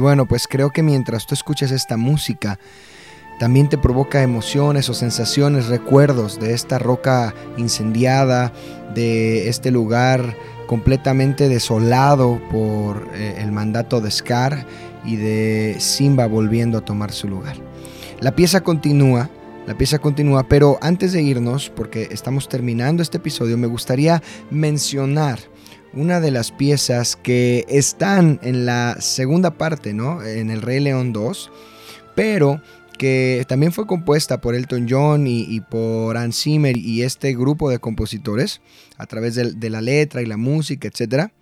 Bueno, 0.01 0.27
pues 0.27 0.47
creo 0.49 0.71
que 0.71 0.83
mientras 0.83 1.27
tú 1.27 1.35
escuchas 1.35 1.71
esta 1.71 1.97
música, 1.97 2.59
también 3.39 3.69
te 3.69 3.79
provoca 3.79 4.23
emociones 4.23 4.89
o 4.91 4.95
sensaciones, 4.95 5.69
recuerdos 5.69 6.39
de 6.39 6.53
esta 6.53 6.79
roca 6.79 7.35
incendiada, 7.57 8.53
de 8.95 9.49
este 9.49 9.71
lugar 9.71 10.37
completamente 10.67 11.49
desolado 11.49 12.41
por 12.51 13.09
eh, 13.15 13.37
el 13.39 13.51
mandato 13.51 14.01
de 14.01 14.11
Scar 14.11 14.67
y 15.05 15.17
de 15.17 15.77
Simba 15.79 16.27
volviendo 16.27 16.79
a 16.79 16.85
tomar 16.85 17.13
su 17.13 17.29
lugar. 17.29 17.57
La 18.21 18.37
pieza 18.37 18.61
continúa, 18.61 19.31
la 19.67 19.75
pieza 19.75 19.99
continúa, 19.99 20.45
pero 20.45 20.79
antes 20.83 21.13
de 21.13 21.23
irnos, 21.23 21.71
porque 21.71 22.09
estamos 22.11 22.49
terminando 22.49 23.03
este 23.03 23.17
episodio, 23.17 23.57
me 23.57 23.67
gustaría 23.67 24.23
mencionar 24.51 25.39
una 25.93 26.21
de 26.21 26.31
las 26.31 26.53
piezas 26.53 27.17
que 27.17 27.65
están 27.69 28.39
en 28.43 28.67
la 28.67 28.97
segunda 29.01 29.53
parte, 29.53 29.93
¿no? 29.93 30.23
En 30.23 30.51
el 30.51 30.63
Rey 30.63 30.81
León 30.81 31.13
2, 31.13 31.51
pero 32.15 32.61
que 32.99 33.45
también 33.49 33.73
fue 33.73 33.87
compuesta 33.87 34.41
por 34.41 34.55
Elton 34.55 34.87
John 34.89 35.27
y, 35.27 35.61
por 35.61 36.17
Hans 36.17 36.43
Zimmer 36.43 36.77
y 36.77 37.03
este 37.03 37.35
grupo 37.35 37.71
de 37.71 37.79
compositores 37.79 38.61
a 38.99 39.07
través 39.07 39.35
de, 39.35 39.53
de 39.53 39.71
la 39.71 39.81
letra 39.81 40.21
y 40.21 40.27
la 40.27 40.37
música, 40.37 40.87
etcétera 40.87 41.33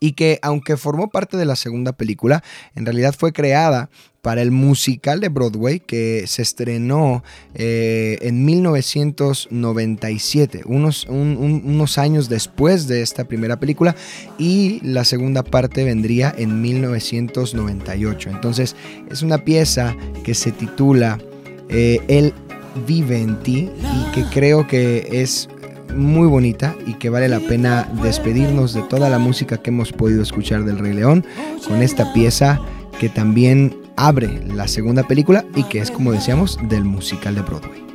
y 0.00 0.12
que 0.12 0.38
aunque 0.42 0.76
formó 0.76 1.10
parte 1.10 1.36
de 1.36 1.44
la 1.44 1.56
segunda 1.56 1.92
película, 1.92 2.42
en 2.74 2.86
realidad 2.86 3.14
fue 3.16 3.32
creada 3.32 3.90
para 4.26 4.42
el 4.42 4.50
musical 4.50 5.20
de 5.20 5.28
Broadway 5.28 5.78
que 5.78 6.24
se 6.26 6.42
estrenó 6.42 7.22
eh, 7.54 8.18
en 8.22 8.44
1997, 8.44 10.62
unos, 10.66 11.06
unos 11.08 11.98
años 11.98 12.28
después 12.28 12.88
de 12.88 13.02
esta 13.02 13.28
primera 13.28 13.60
película, 13.60 13.94
y 14.36 14.80
la 14.82 15.04
segunda 15.04 15.44
parte 15.44 15.84
vendría 15.84 16.34
en 16.36 16.60
1998. 16.60 18.30
Entonces 18.30 18.74
es 19.08 19.22
una 19.22 19.44
pieza 19.44 19.94
que 20.24 20.34
se 20.34 20.50
titula 20.50 21.20
eh, 21.68 22.00
El 22.08 22.34
vive 22.84 23.20
en 23.20 23.40
ti 23.42 23.70
y 23.80 24.12
que 24.12 24.24
creo 24.24 24.66
que 24.66 25.06
es 25.12 25.48
muy 25.94 26.26
bonita 26.26 26.74
y 26.86 26.94
que 26.94 27.10
vale 27.10 27.28
la 27.28 27.40
pena 27.40 27.88
despedirnos 28.02 28.72
de 28.72 28.82
toda 28.82 29.08
la 29.08 29.18
música 29.18 29.58
que 29.58 29.70
hemos 29.70 29.92
podido 29.92 30.22
escuchar 30.22 30.64
del 30.64 30.78
Rey 30.78 30.92
León 30.92 31.24
con 31.66 31.82
esta 31.82 32.12
pieza 32.12 32.60
que 32.98 33.08
también 33.08 33.76
abre 33.96 34.42
la 34.46 34.68
segunda 34.68 35.02
película 35.02 35.44
y 35.54 35.64
que 35.64 35.80
es 35.80 35.90
como 35.90 36.12
decíamos 36.12 36.58
del 36.68 36.84
musical 36.84 37.34
de 37.34 37.42
Broadway. 37.42 37.86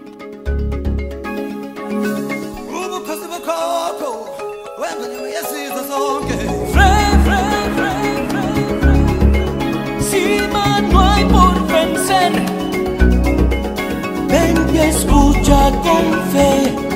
escucha 14.92 15.72
con 15.84 16.32
fe 16.32 16.91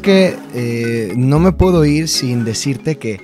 que 0.00 0.36
eh, 0.54 1.12
no 1.16 1.38
me 1.38 1.52
puedo 1.52 1.84
ir 1.84 2.08
sin 2.08 2.44
decirte 2.44 2.98
que 2.98 3.20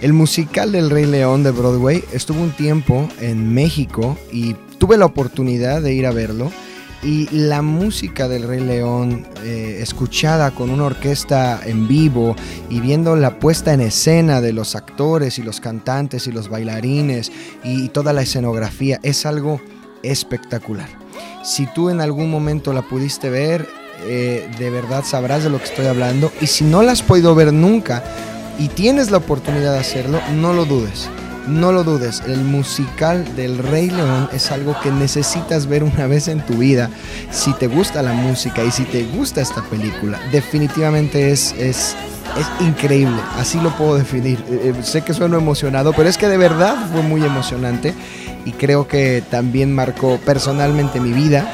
el 0.00 0.12
musical 0.12 0.72
del 0.72 0.90
Rey 0.90 1.06
León 1.06 1.44
de 1.44 1.52
Broadway 1.52 2.02
estuvo 2.12 2.40
un 2.40 2.50
tiempo 2.50 3.08
en 3.20 3.54
México 3.54 4.18
y 4.32 4.54
tuve 4.78 4.96
la 4.98 5.06
oportunidad 5.06 5.80
de 5.80 5.94
ir 5.94 6.06
a 6.06 6.10
verlo. 6.10 6.50
Y 7.04 7.28
la 7.30 7.62
música 7.62 8.28
del 8.28 8.44
Rey 8.44 8.60
León, 8.60 9.26
eh, 9.44 9.78
escuchada 9.80 10.52
con 10.52 10.70
una 10.70 10.84
orquesta 10.84 11.60
en 11.64 11.88
vivo 11.88 12.36
y 12.70 12.80
viendo 12.80 13.16
la 13.16 13.40
puesta 13.40 13.72
en 13.72 13.80
escena 13.80 14.40
de 14.40 14.52
los 14.52 14.76
actores 14.76 15.38
y 15.38 15.42
los 15.42 15.60
cantantes 15.60 16.28
y 16.28 16.32
los 16.32 16.48
bailarines 16.48 17.32
y 17.64 17.88
toda 17.88 18.12
la 18.12 18.22
escenografía, 18.22 19.00
es 19.02 19.26
algo 19.26 19.60
espectacular. 20.04 20.88
Si 21.44 21.66
tú 21.66 21.90
en 21.90 22.00
algún 22.00 22.30
momento 22.30 22.72
la 22.72 22.82
pudiste 22.82 23.30
ver, 23.30 23.66
eh, 24.04 24.48
de 24.58 24.70
verdad 24.70 25.04
sabrás 25.04 25.44
de 25.44 25.50
lo 25.50 25.58
que 25.58 25.64
estoy 25.64 25.86
hablando. 25.86 26.32
Y 26.40 26.46
si 26.46 26.64
no 26.64 26.82
la 26.82 26.92
has 26.92 27.02
podido 27.02 27.34
ver 27.34 27.52
nunca 27.52 28.02
y 28.58 28.68
tienes 28.68 29.10
la 29.10 29.18
oportunidad 29.18 29.72
de 29.72 29.80
hacerlo, 29.80 30.20
no 30.34 30.52
lo 30.52 30.64
dudes. 30.64 31.08
No 31.46 31.72
lo 31.72 31.82
dudes, 31.82 32.22
el 32.28 32.44
musical 32.44 33.34
del 33.34 33.58
Rey 33.58 33.90
León 33.90 34.28
es 34.32 34.52
algo 34.52 34.76
que 34.80 34.92
necesitas 34.92 35.66
ver 35.66 35.82
una 35.82 36.06
vez 36.06 36.28
en 36.28 36.40
tu 36.40 36.54
vida. 36.54 36.88
Si 37.32 37.52
te 37.54 37.66
gusta 37.66 38.00
la 38.00 38.12
música 38.12 38.62
y 38.62 38.70
si 38.70 38.84
te 38.84 39.02
gusta 39.06 39.40
esta 39.40 39.60
película, 39.62 40.20
definitivamente 40.30 41.32
es, 41.32 41.52
es, 41.58 41.96
es 42.38 42.46
increíble. 42.64 43.20
Así 43.36 43.58
lo 43.60 43.76
puedo 43.76 43.96
definir. 43.96 44.38
Eh, 44.48 44.72
eh, 44.72 44.82
sé 44.84 45.02
que 45.02 45.14
sueno 45.14 45.36
emocionado, 45.36 45.92
pero 45.92 46.08
es 46.08 46.16
que 46.16 46.28
de 46.28 46.36
verdad 46.36 46.76
fue 46.92 47.02
muy 47.02 47.24
emocionante 47.24 47.92
y 48.44 48.52
creo 48.52 48.86
que 48.86 49.24
también 49.28 49.74
marcó 49.74 50.18
personalmente 50.24 51.00
mi 51.00 51.12
vida 51.12 51.50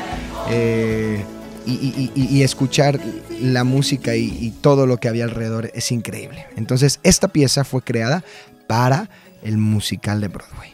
y, 1.68 2.42
escuchar 2.42 3.00
la 3.40 3.64
música 3.64 4.16
y, 4.16 4.52
todo 4.60 4.86
lo 4.86 4.98
que 4.98 5.08
había 5.08 5.24
alrededor 5.24 5.70
es 5.74 5.92
increíble. 5.92 6.46
Entonces, 6.56 7.00
esta 7.02 7.28
pieza 7.28 7.64
fue 7.64 7.82
creada 7.82 8.24
para 8.66 9.10
el 9.42 9.58
musical 9.58 10.20
de 10.20 10.28
Broadway. 10.28 10.72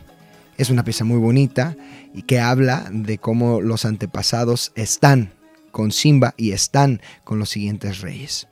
Es 0.56 0.70
una 0.70 0.84
pieza 0.84 1.04
muy 1.04 1.18
bonita 1.18 1.76
y 2.14 2.22
que 2.22 2.38
habla 2.38 2.88
de 2.92 3.18
cómo 3.18 3.60
los 3.60 3.84
antepasados 3.84 4.72
están 4.76 5.32
con 5.72 5.90
Simba 5.90 6.34
y 6.36 6.52
están 6.52 7.00
con 7.24 7.38
los 7.38 7.50
siguientes 7.50 8.00
reyes. 8.00 8.46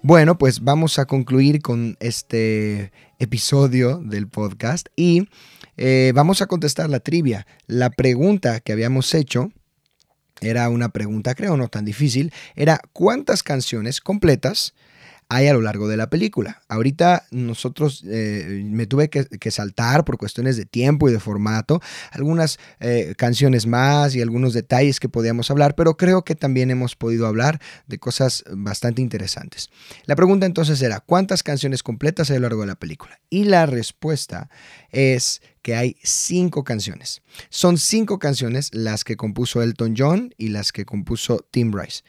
Bueno, 0.00 0.38
pues 0.38 0.60
vamos 0.60 0.98
a 0.98 1.06
concluir 1.06 1.60
con 1.60 1.96
este 2.00 2.92
episodio 3.18 3.98
del 3.98 4.28
podcast 4.28 4.88
y 4.96 5.28
eh, 5.76 6.12
vamos 6.14 6.40
a 6.40 6.46
contestar 6.46 6.88
la 6.88 7.00
trivia. 7.00 7.46
La 7.66 7.90
pregunta 7.90 8.60
que 8.60 8.72
habíamos 8.72 9.12
hecho 9.12 9.50
era 10.42 10.68
una 10.68 10.90
pregunta, 10.90 11.34
creo, 11.34 11.56
no 11.56 11.68
tan 11.68 11.84
difícil, 11.84 12.32
era 12.54 12.80
cuántas 12.92 13.42
canciones 13.42 14.00
completas 14.00 14.74
hay 15.30 15.46
a 15.46 15.52
lo 15.52 15.60
largo 15.60 15.88
de 15.88 15.96
la 15.96 16.08
película. 16.08 16.62
Ahorita 16.68 17.26
nosotros 17.30 18.02
eh, 18.06 18.62
me 18.64 18.86
tuve 18.86 19.10
que, 19.10 19.50
saltar 19.50 20.04
por 20.04 20.18
cuestiones 20.18 20.56
de 20.56 20.64
tiempo 20.64 21.08
y 21.08 21.12
de 21.12 21.20
formato, 21.20 21.80
algunas 22.10 22.58
eh, 22.80 23.14
canciones 23.16 23.66
más 23.66 24.14
y 24.14 24.22
algunos 24.22 24.54
detalles 24.54 25.00
que 25.00 25.08
podíamos 25.08 25.50
hablar, 25.50 25.74
pero 25.74 25.96
creo 25.96 26.22
que 26.24 26.34
también 26.34 26.70
hemos 26.70 26.96
podido 26.96 27.26
hablar 27.26 27.60
de 27.86 27.98
cosas 27.98 28.44
bastante 28.50 29.02
interesantes. 29.02 29.70
La 30.04 30.16
pregunta 30.16 30.46
entonces 30.46 30.80
era, 30.82 31.00
¿cuántas 31.00 31.42
canciones 31.42 31.82
completas 31.82 32.30
hay 32.30 32.36
a 32.36 32.40
lo 32.40 32.48
largo 32.48 32.62
de 32.62 32.68
la 32.68 32.78
película? 32.78 33.20
Y 33.30 33.44
la 33.44 33.66
respuesta 33.66 34.50
es 34.90 35.42
que 35.62 35.74
hay 35.74 35.96
cinco 36.02 36.64
canciones. 36.64 37.20
Son 37.50 37.76
cinco 37.76 38.18
canciones 38.18 38.70
las 38.72 39.04
que 39.04 39.16
compuso 39.16 39.62
Elton 39.62 39.94
John 39.96 40.34
y 40.38 40.48
las 40.48 40.72
que 40.72 40.86
compuso 40.86 41.46
Tim 41.50 41.72
Rice. 41.74 42.02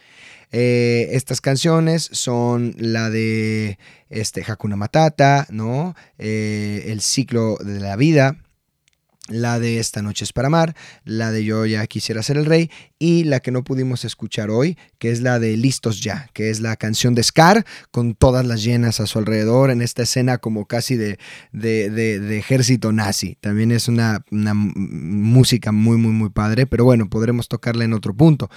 Eh, 0.51 1.09
estas 1.11 1.41
canciones 1.41 2.09
son 2.11 2.73
la 2.77 3.09
de 3.09 3.77
este, 4.09 4.43
Hakuna 4.47 4.75
Matata, 4.75 5.45
¿no? 5.49 5.95
Eh, 6.17 6.85
el 6.87 7.01
ciclo 7.01 7.57
de 7.57 7.79
la 7.79 7.95
vida, 7.95 8.37
la 9.29 9.59
de 9.59 9.79
Esta 9.79 10.01
noche 10.01 10.25
es 10.25 10.33
para 10.33 10.47
amar, 10.47 10.75
la 11.05 11.31
de 11.31 11.43
Yo 11.43 11.65
ya 11.65 11.85
quisiera 11.87 12.21
ser 12.23 12.37
el 12.37 12.45
rey 12.45 12.69
y 12.97 13.23
la 13.23 13.39
que 13.39 13.51
no 13.51 13.63
pudimos 13.63 14.03
escuchar 14.05 14.49
hoy, 14.49 14.77
que 14.97 15.11
es 15.11 15.21
la 15.21 15.39
de 15.39 15.55
Listos 15.55 16.01
ya, 16.01 16.29
que 16.33 16.49
es 16.49 16.59
la 16.59 16.75
canción 16.75 17.15
de 17.15 17.23
Scar 17.23 17.65
con 17.91 18.15
todas 18.15 18.45
las 18.45 18.63
llenas 18.63 18.99
a 18.99 19.07
su 19.07 19.19
alrededor 19.19 19.71
en 19.71 19.81
esta 19.81 20.03
escena 20.03 20.37
como 20.37 20.65
casi 20.65 20.97
de, 20.97 21.17
de, 21.51 22.37
ejército 22.37 22.91
nazi. 22.91 23.37
También 23.39 23.71
es 23.71 23.87
una, 23.87 24.23
música 24.31 25.71
muy, 25.71 25.97
muy, 25.97 26.11
muy 26.11 26.29
padre, 26.29 26.67
pero 26.67 26.83
bueno, 26.83 27.09
podremos 27.09 27.47
tocarla 27.47 27.85
en 27.85 27.93
otro 27.93 28.13
punto. 28.13 28.49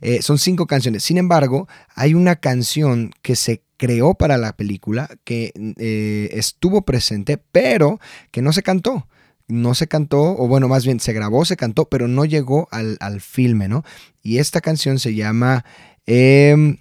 Eh, 0.00 0.22
son 0.22 0.38
cinco 0.38 0.66
canciones, 0.66 1.04
sin 1.04 1.18
embargo, 1.18 1.68
hay 1.94 2.14
una 2.14 2.36
canción 2.36 3.12
que 3.22 3.36
se 3.36 3.62
creó 3.80 4.14
para 4.14 4.36
la 4.36 4.54
película, 4.56 5.08
que 5.24 5.52
eh, 5.56 6.28
estuvo 6.32 6.82
presente, 6.82 7.38
pero 7.38 7.98
que 8.30 8.42
no 8.42 8.52
se 8.52 8.62
cantó. 8.62 9.08
No 9.50 9.74
se 9.74 9.86
cantó, 9.88 10.36
o 10.36 10.48
bueno, 10.48 10.68
más 10.68 10.84
bien 10.84 11.00
se 11.00 11.12
grabó, 11.12 11.44
se 11.44 11.56
cantó, 11.56 11.88
pero 11.88 12.08
no 12.08 12.24
llegó 12.24 12.68
al, 12.70 12.96
al 13.00 13.20
filme, 13.20 13.68
¿no? 13.68 13.84
Y 14.22 14.38
esta 14.38 14.60
canción 14.60 14.98
se 14.98 15.14
llama 15.14 15.64
em, 16.06 16.78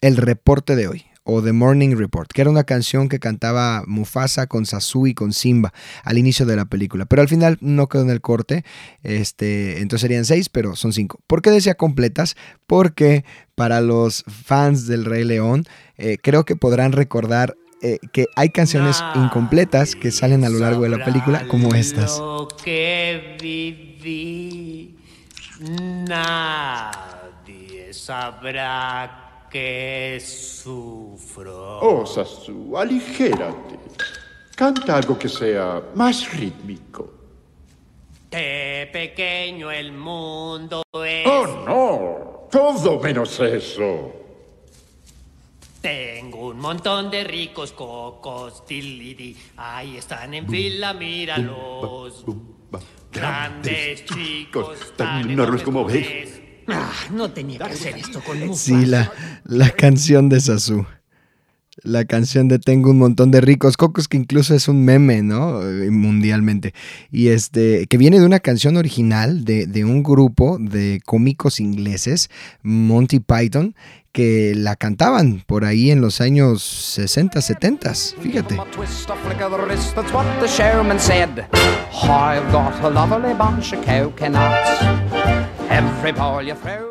El 0.00 0.16
reporte 0.16 0.76
de 0.76 0.88
hoy 0.88 1.04
o 1.24 1.42
The 1.42 1.52
Morning 1.52 1.96
Report, 1.96 2.30
que 2.32 2.40
era 2.40 2.50
una 2.50 2.64
canción 2.64 3.08
que 3.08 3.20
cantaba 3.20 3.84
Mufasa 3.86 4.46
con 4.46 4.66
Sasu 4.66 5.06
y 5.06 5.14
con 5.14 5.32
Simba 5.32 5.72
al 6.02 6.18
inicio 6.18 6.46
de 6.46 6.56
la 6.56 6.64
película, 6.64 7.06
pero 7.06 7.22
al 7.22 7.28
final 7.28 7.58
no 7.60 7.88
quedó 7.88 8.02
en 8.02 8.10
el 8.10 8.20
corte, 8.20 8.64
este, 9.02 9.80
entonces 9.80 10.02
serían 10.02 10.24
seis, 10.24 10.48
pero 10.48 10.76
son 10.76 10.92
cinco. 10.92 11.20
¿Por 11.26 11.42
qué 11.42 11.50
decía 11.50 11.74
completas? 11.74 12.36
Porque 12.66 13.24
para 13.54 13.80
los 13.80 14.24
fans 14.26 14.86
del 14.86 15.04
Rey 15.04 15.24
León, 15.24 15.64
eh, 15.96 16.18
creo 16.20 16.44
que 16.44 16.56
podrán 16.56 16.92
recordar 16.92 17.56
eh, 17.82 17.98
que 18.12 18.26
hay 18.36 18.50
canciones 18.50 19.02
incompletas 19.14 19.94
que 19.94 20.10
salen 20.10 20.44
a 20.44 20.48
lo 20.48 20.58
largo 20.58 20.82
de 20.82 20.90
la 20.90 21.04
película, 21.04 21.46
como 21.48 21.74
estas. 21.74 22.18
Lo 22.18 22.46
que 22.62 23.36
viví, 23.40 24.96
nadie 26.08 27.92
sabrá 27.92 29.46
que 29.50 30.18
sufro. 30.20 31.80
Oh, 31.80 32.06
Sasu, 32.06 32.76
aligérate. 32.76 33.78
Canta 34.54 34.96
algo 34.96 35.18
que 35.18 35.28
sea 35.28 35.82
más 35.94 36.32
rítmico. 36.32 37.14
De 38.30 38.88
pequeño 38.92 39.70
el 39.70 39.92
mundo 39.92 40.82
es. 41.04 41.26
Oh, 41.26 41.46
no. 41.66 42.48
Todo 42.50 43.00
menos 43.00 43.40
eso. 43.40 44.12
Tengo 45.80 46.48
un 46.48 46.58
montón 46.58 47.10
de 47.10 47.24
ricos 47.24 47.72
cocos, 47.72 48.66
tilidi. 48.66 49.34
Ahí 49.56 49.96
están 49.96 50.34
en 50.34 50.46
fila, 50.46 50.92
míralos. 50.92 52.24
Grandes 53.10 54.04
chicos, 54.04 54.94
tan 54.96 55.30
enormes 55.30 55.62
como 55.62 55.84
ves. 55.84 56.40
Ah, 56.68 56.92
no 57.10 57.30
tenía 57.30 57.58
que 57.58 57.64
hacer 57.64 57.96
esto 57.96 58.20
con 58.20 58.38
Mufasa. 58.40 58.62
Sí, 58.62 58.86
la, 58.86 59.10
la 59.44 59.70
canción 59.70 60.28
de 60.28 60.40
Sasu. 60.40 60.86
La 61.82 62.04
canción 62.04 62.48
de 62.48 62.58
Tengo 62.58 62.90
un 62.90 62.98
montón 62.98 63.30
de 63.30 63.40
ricos 63.40 63.76
cocos, 63.76 64.08
que 64.08 64.16
incluso 64.16 64.54
es 64.54 64.68
un 64.68 64.84
meme, 64.84 65.22
¿no? 65.22 65.62
Eh, 65.62 65.90
Mundialmente. 65.90 66.74
Y 67.10 67.28
este, 67.28 67.86
que 67.86 67.96
viene 67.96 68.18
de 68.18 68.26
una 68.26 68.40
canción 68.40 68.76
original 68.76 69.44
de, 69.44 69.66
de 69.66 69.84
un 69.84 70.02
grupo 70.02 70.58
de 70.60 71.00
cómicos 71.04 71.60
ingleses, 71.60 72.30
Monty 72.62 73.20
Python, 73.20 73.74
que 74.12 74.54
la 74.56 74.76
cantaban 74.76 75.42
por 75.46 75.64
ahí 75.64 75.90
en 75.90 76.00
los 76.00 76.20
años 76.20 76.62
60, 76.62 77.40
70. 77.40 77.94
Fíjate. 78.20 78.56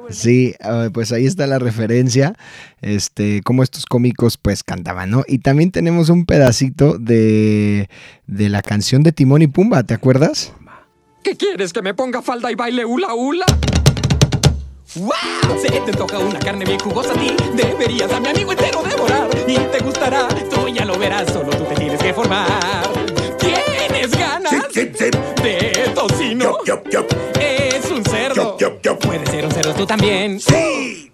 Sí, 0.09 0.55
pues 0.93 1.11
ahí 1.11 1.25
está 1.25 1.45
la 1.47 1.59
referencia, 1.59 2.33
este, 2.81 3.41
cómo 3.43 3.63
estos 3.63 3.85
cómicos 3.85 4.37
pues 4.37 4.63
cantaban, 4.63 5.11
¿no? 5.11 5.23
Y 5.27 5.39
también 5.39 5.71
tenemos 5.71 6.09
un 6.09 6.25
pedacito 6.25 6.97
de, 6.97 7.89
de 8.27 8.49
la 8.49 8.61
canción 8.61 9.03
de 9.03 9.11
Timón 9.11 9.41
y 9.41 9.47
Pumba, 9.47 9.83
¿te 9.83 9.93
acuerdas? 9.93 10.53
¿Qué 11.23 11.35
quieres? 11.35 11.73
¿Que 11.73 11.81
me 11.81 11.93
ponga 11.93 12.21
falda 12.21 12.51
y 12.51 12.55
baile 12.55 12.85
hula 12.85 13.13
hula? 13.13 13.45
¡Wow! 14.95 15.59
Se 15.61 15.69
te 15.69 15.91
toca 15.91 16.17
una 16.17 16.39
carne 16.39 16.65
bien 16.65 16.79
jugosa 16.79 17.11
a 17.11 17.13
ti. 17.13 17.35
Deberías 17.55 18.11
a 18.11 18.19
mi 18.19 18.29
amigo 18.29 18.51
entero 18.51 18.81
devorar. 18.81 19.29
Y 19.47 19.55
te 19.55 19.79
gustará, 19.83 20.27
tú 20.49 20.67
ya 20.67 20.83
lo 20.85 20.97
verás. 20.97 21.31
Solo 21.31 21.51
tú 21.51 21.63
te 21.65 21.75
tienes 21.75 22.01
que 22.01 22.11
formar. 22.11 22.47
¿Tienes 23.89 24.17
ganas 24.17 24.53
Zip, 24.71 24.93
zip, 24.95 24.95
zip. 24.95 25.15
de 25.41 25.91
tocino? 25.93 26.57
Yup, 26.65 26.89
yup, 26.89 26.89
yup. 26.89 27.37
Es 27.39 27.89
un 27.91 28.03
cerdo. 28.05 28.57
Puedes 29.01 29.29
ser 29.29 29.45
un 29.45 29.51
cerdo 29.51 29.73
tú 29.73 29.85
también. 29.85 30.39
Sí. 30.39 31.11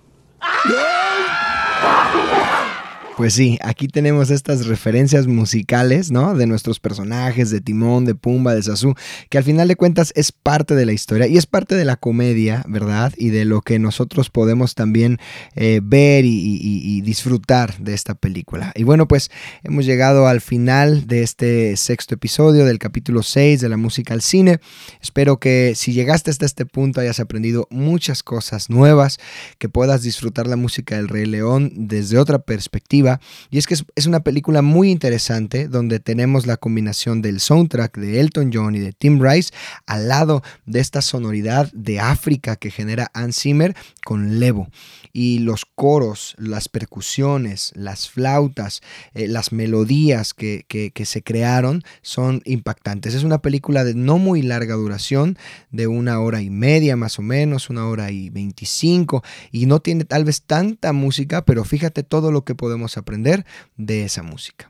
Pues 3.18 3.34
sí, 3.34 3.58
aquí 3.62 3.88
tenemos 3.88 4.30
estas 4.30 4.66
referencias 4.68 5.26
musicales, 5.26 6.12
¿no? 6.12 6.36
De 6.36 6.48
nuestros 6.48 6.82
personajes, 6.82 7.50
de 7.50 7.62
Timón, 7.62 8.04
de 8.04 8.14
Pumba, 8.14 8.54
de 8.54 8.62
Sasu, 8.62 8.94
que 9.30 9.38
al 9.38 9.46
final 9.46 9.70
de 9.70 9.78
cuentas 9.78 10.12
es 10.18 10.34
parte 10.34 10.76
de 10.76 10.86
la 10.86 10.92
historia 10.92 11.26
y 11.26 11.38
es 11.38 11.46
parte 11.46 11.76
de 11.76 11.86
la 11.86 11.96
comedia, 11.96 12.66
¿verdad? 12.68 13.14
Y 13.16 13.30
de 13.30 13.46
lo 13.46 13.62
que 13.62 13.80
nosotros 13.80 14.30
podemos 14.30 14.76
también 14.76 15.18
eh, 15.56 15.80
ver 15.82 16.26
y, 16.26 16.30
y- 16.30 16.58
y 16.98 17.02
disfrutar 17.02 17.78
de 17.78 17.94
esta 17.94 18.16
película. 18.16 18.74
Y 18.76 18.84
bueno, 18.84 19.08
pues 19.08 19.32
hemos 19.64 19.86
llegado 19.86 20.28
al 20.28 20.42
final 20.42 21.08
de 21.08 21.24
este 21.24 21.78
sexto 21.78 22.16
episodio 22.16 22.66
del 22.66 22.80
capítulo 22.80 23.24
6 23.24 23.62
de 23.62 23.70
la 23.70 23.78
música 23.78 24.14
al 24.14 24.24
cine. 24.24 24.60
Espero 25.02 25.40
que 25.40 25.72
si 25.78 25.94
llegaste 25.94 26.32
hasta 26.32 26.46
este 26.46 26.66
punto 26.66 27.00
hayas 27.00 27.22
aprendido 27.22 27.66
muchas 27.72 28.24
cosas 28.24 28.70
nuevas, 28.70 29.20
que 29.58 29.70
puedas 29.70 30.02
disfrutar 30.02 30.48
la 30.48 30.58
música 30.58 30.98
del 30.98 31.08
Rey 31.08 31.26
León 31.26 31.72
desde 31.76 32.18
otra 32.18 32.40
perspectiva. 32.40 33.05
Y 33.50 33.58
es 33.58 33.68
que 33.68 33.74
es, 33.76 33.86
es 33.96 34.06
una 34.06 34.22
película 34.22 34.62
muy 34.62 34.92
interesante 34.92 35.68
donde 35.68 36.00
tenemos 36.00 36.46
la 36.46 36.58
combinación 36.58 37.22
del 37.22 37.40
soundtrack 37.40 37.98
de 37.98 38.20
Elton 38.20 38.52
John 38.54 38.76
y 38.76 38.80
de 38.80 38.94
Tim 38.94 39.22
Rice 39.22 39.54
al 39.86 40.08
lado 40.08 40.44
de 40.66 40.80
esta 40.80 41.02
sonoridad 41.02 41.72
de 41.74 42.00
África 42.00 42.56
que 42.56 42.72
genera 42.72 43.10
Hans 43.14 43.40
Zimmer 43.40 43.76
con 44.04 44.40
Levo. 44.40 44.70
Y 45.18 45.40
los 45.40 45.64
coros, 45.64 46.36
las 46.38 46.68
percusiones, 46.68 47.72
las 47.74 48.10
flautas, 48.10 48.82
eh, 49.14 49.30
las 49.30 49.54
melodías 49.54 50.34
que, 50.34 50.66
que- 50.68 50.92
que 50.92 51.06
se 51.06 51.24
crearon 51.24 51.84
son 52.02 52.42
impactantes. 52.44 53.14
Es 53.14 53.24
una 53.24 53.42
película 53.42 53.86
de 53.86 53.94
no 53.96 54.18
muy 54.18 54.42
larga 54.42 54.76
duración, 54.76 55.38
de 55.72 55.88
una 55.88 56.20
hora 56.20 56.42
y 56.42 56.50
media 56.50 56.98
más 56.98 57.18
o 57.18 57.22
menos, 57.22 57.70
una 57.70 57.88
hora 57.88 58.12
y 58.12 58.30
veinticinco, 58.30 59.24
y 59.54 59.68
no 59.68 59.80
tiene 59.80 60.04
tal 60.04 60.26
vez 60.26 60.42
tanta 60.42 60.92
música, 60.92 61.46
pero 61.46 61.64
fíjate 61.64 62.04
todo 62.04 62.34
lo 62.34 62.44
que 62.44 62.54
podemos 62.54 62.98
aprender 62.98 63.46
de 63.78 64.04
esa 64.04 64.22
música. 64.22 64.70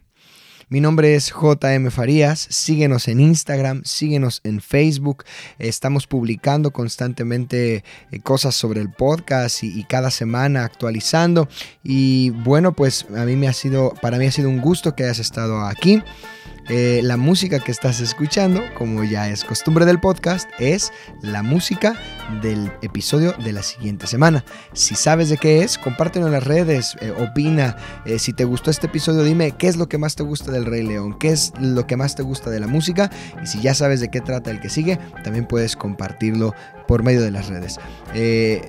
Mi 0.67 0.81
nombre 0.81 1.13
es 1.13 1.31
JM 1.31 1.91
Farías, 1.91 2.39
síguenos 2.39 3.07
en 3.07 3.19
Instagram, 3.19 3.83
síguenos 3.85 4.41
en 4.43 4.61
Facebook, 4.61 5.23
estamos 5.59 6.07
publicando 6.07 6.71
constantemente 6.71 7.83
eh, 8.11 8.19
cosas 8.21 8.55
sobre 8.55 8.81
el 8.81 8.91
podcast 8.91 9.63
y, 9.63 9.79
y 9.79 9.83
cada 9.83 10.09
semana 10.09 10.65
actualizando. 10.65 11.47
Y 11.83 12.31
bueno 12.31 12.73
pues 12.73 13.05
a 13.15 13.25
mí 13.25 13.35
me 13.35 13.47
ha 13.47 13.53
sido, 13.53 13.93
para 14.01 14.17
mí 14.17 14.25
ha 14.25 14.31
sido 14.31 14.49
un 14.49 14.59
gusto 14.59 14.95
que 14.95 15.03
hayas 15.03 15.19
estado 15.19 15.63
aquí. 15.67 16.01
Eh, 16.67 17.01
la 17.03 17.15
música 17.15 17.59
que 17.59 17.71
estás 17.71 17.99
escuchando, 17.99 18.63
como 18.75 19.03
ya 19.03 19.29
es 19.29 19.43
costumbre 19.43 19.85
del 19.85 19.99
podcast, 19.99 20.49
es 20.57 20.91
la 21.21 21.43
música 21.43 21.95
del 22.41 22.71
episodio 22.81 23.33
de 23.33 23.53
la 23.53 23.61
siguiente 23.61 24.07
semana. 24.07 24.43
Si 24.73 24.95
sabes 24.95 25.29
de 25.29 25.37
qué 25.37 25.61
es, 25.61 25.77
compártelo 25.77 26.25
en 26.25 26.31
las 26.31 26.43
redes, 26.43 26.95
eh, 27.01 27.11
opina. 27.11 27.75
Eh, 28.05 28.17
si 28.17 28.33
te 28.33 28.45
gustó 28.45 28.71
este 28.71 28.87
episodio, 28.87 29.23
dime 29.23 29.51
qué 29.51 29.67
es 29.67 29.77
lo 29.77 29.87
que 29.87 29.99
más 29.99 30.15
te 30.15 30.23
gusta 30.23 30.51
del 30.51 30.65
Rey 30.65 30.81
León, 30.81 31.19
qué 31.19 31.29
es 31.29 31.53
lo 31.59 31.85
que 31.85 31.97
más 31.97 32.15
te 32.15 32.23
gusta 32.23 32.49
de 32.49 32.59
la 32.59 32.67
música. 32.67 33.11
Y 33.43 33.45
si 33.45 33.61
ya 33.61 33.75
sabes 33.75 33.99
de 33.99 34.09
qué 34.09 34.21
trata 34.21 34.49
el 34.49 34.59
que 34.59 34.69
sigue, 34.69 34.97
también 35.23 35.45
puedes 35.45 35.75
compartirlo 35.75 36.55
por 36.87 37.03
medio 37.03 37.21
de 37.21 37.31
las 37.31 37.47
redes. 37.47 37.79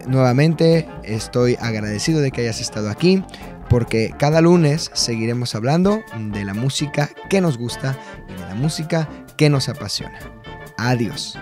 Nuevamente, 0.07 0.89
estoy 1.03 1.57
agradecido 1.61 2.21
de 2.21 2.31
que 2.31 2.43
hayas 2.43 2.61
estado 2.61 2.91
aquí 2.91 3.23
porque 3.69 4.15
cada 4.19 4.41
lunes 4.41 4.91
seguiremos 4.95 5.55
hablando 5.55 6.03
de 6.17 6.45
la 6.45 6.55
música 6.55 7.11
que 7.29 7.41
nos 7.41 7.59
gusta 7.59 7.97
y 8.29 8.33
de 8.33 8.41
la 8.41 8.55
música 8.55 9.09
que 9.37 9.51
nos 9.51 9.69
apasiona. 9.69 10.19
Adiós. 10.77 11.39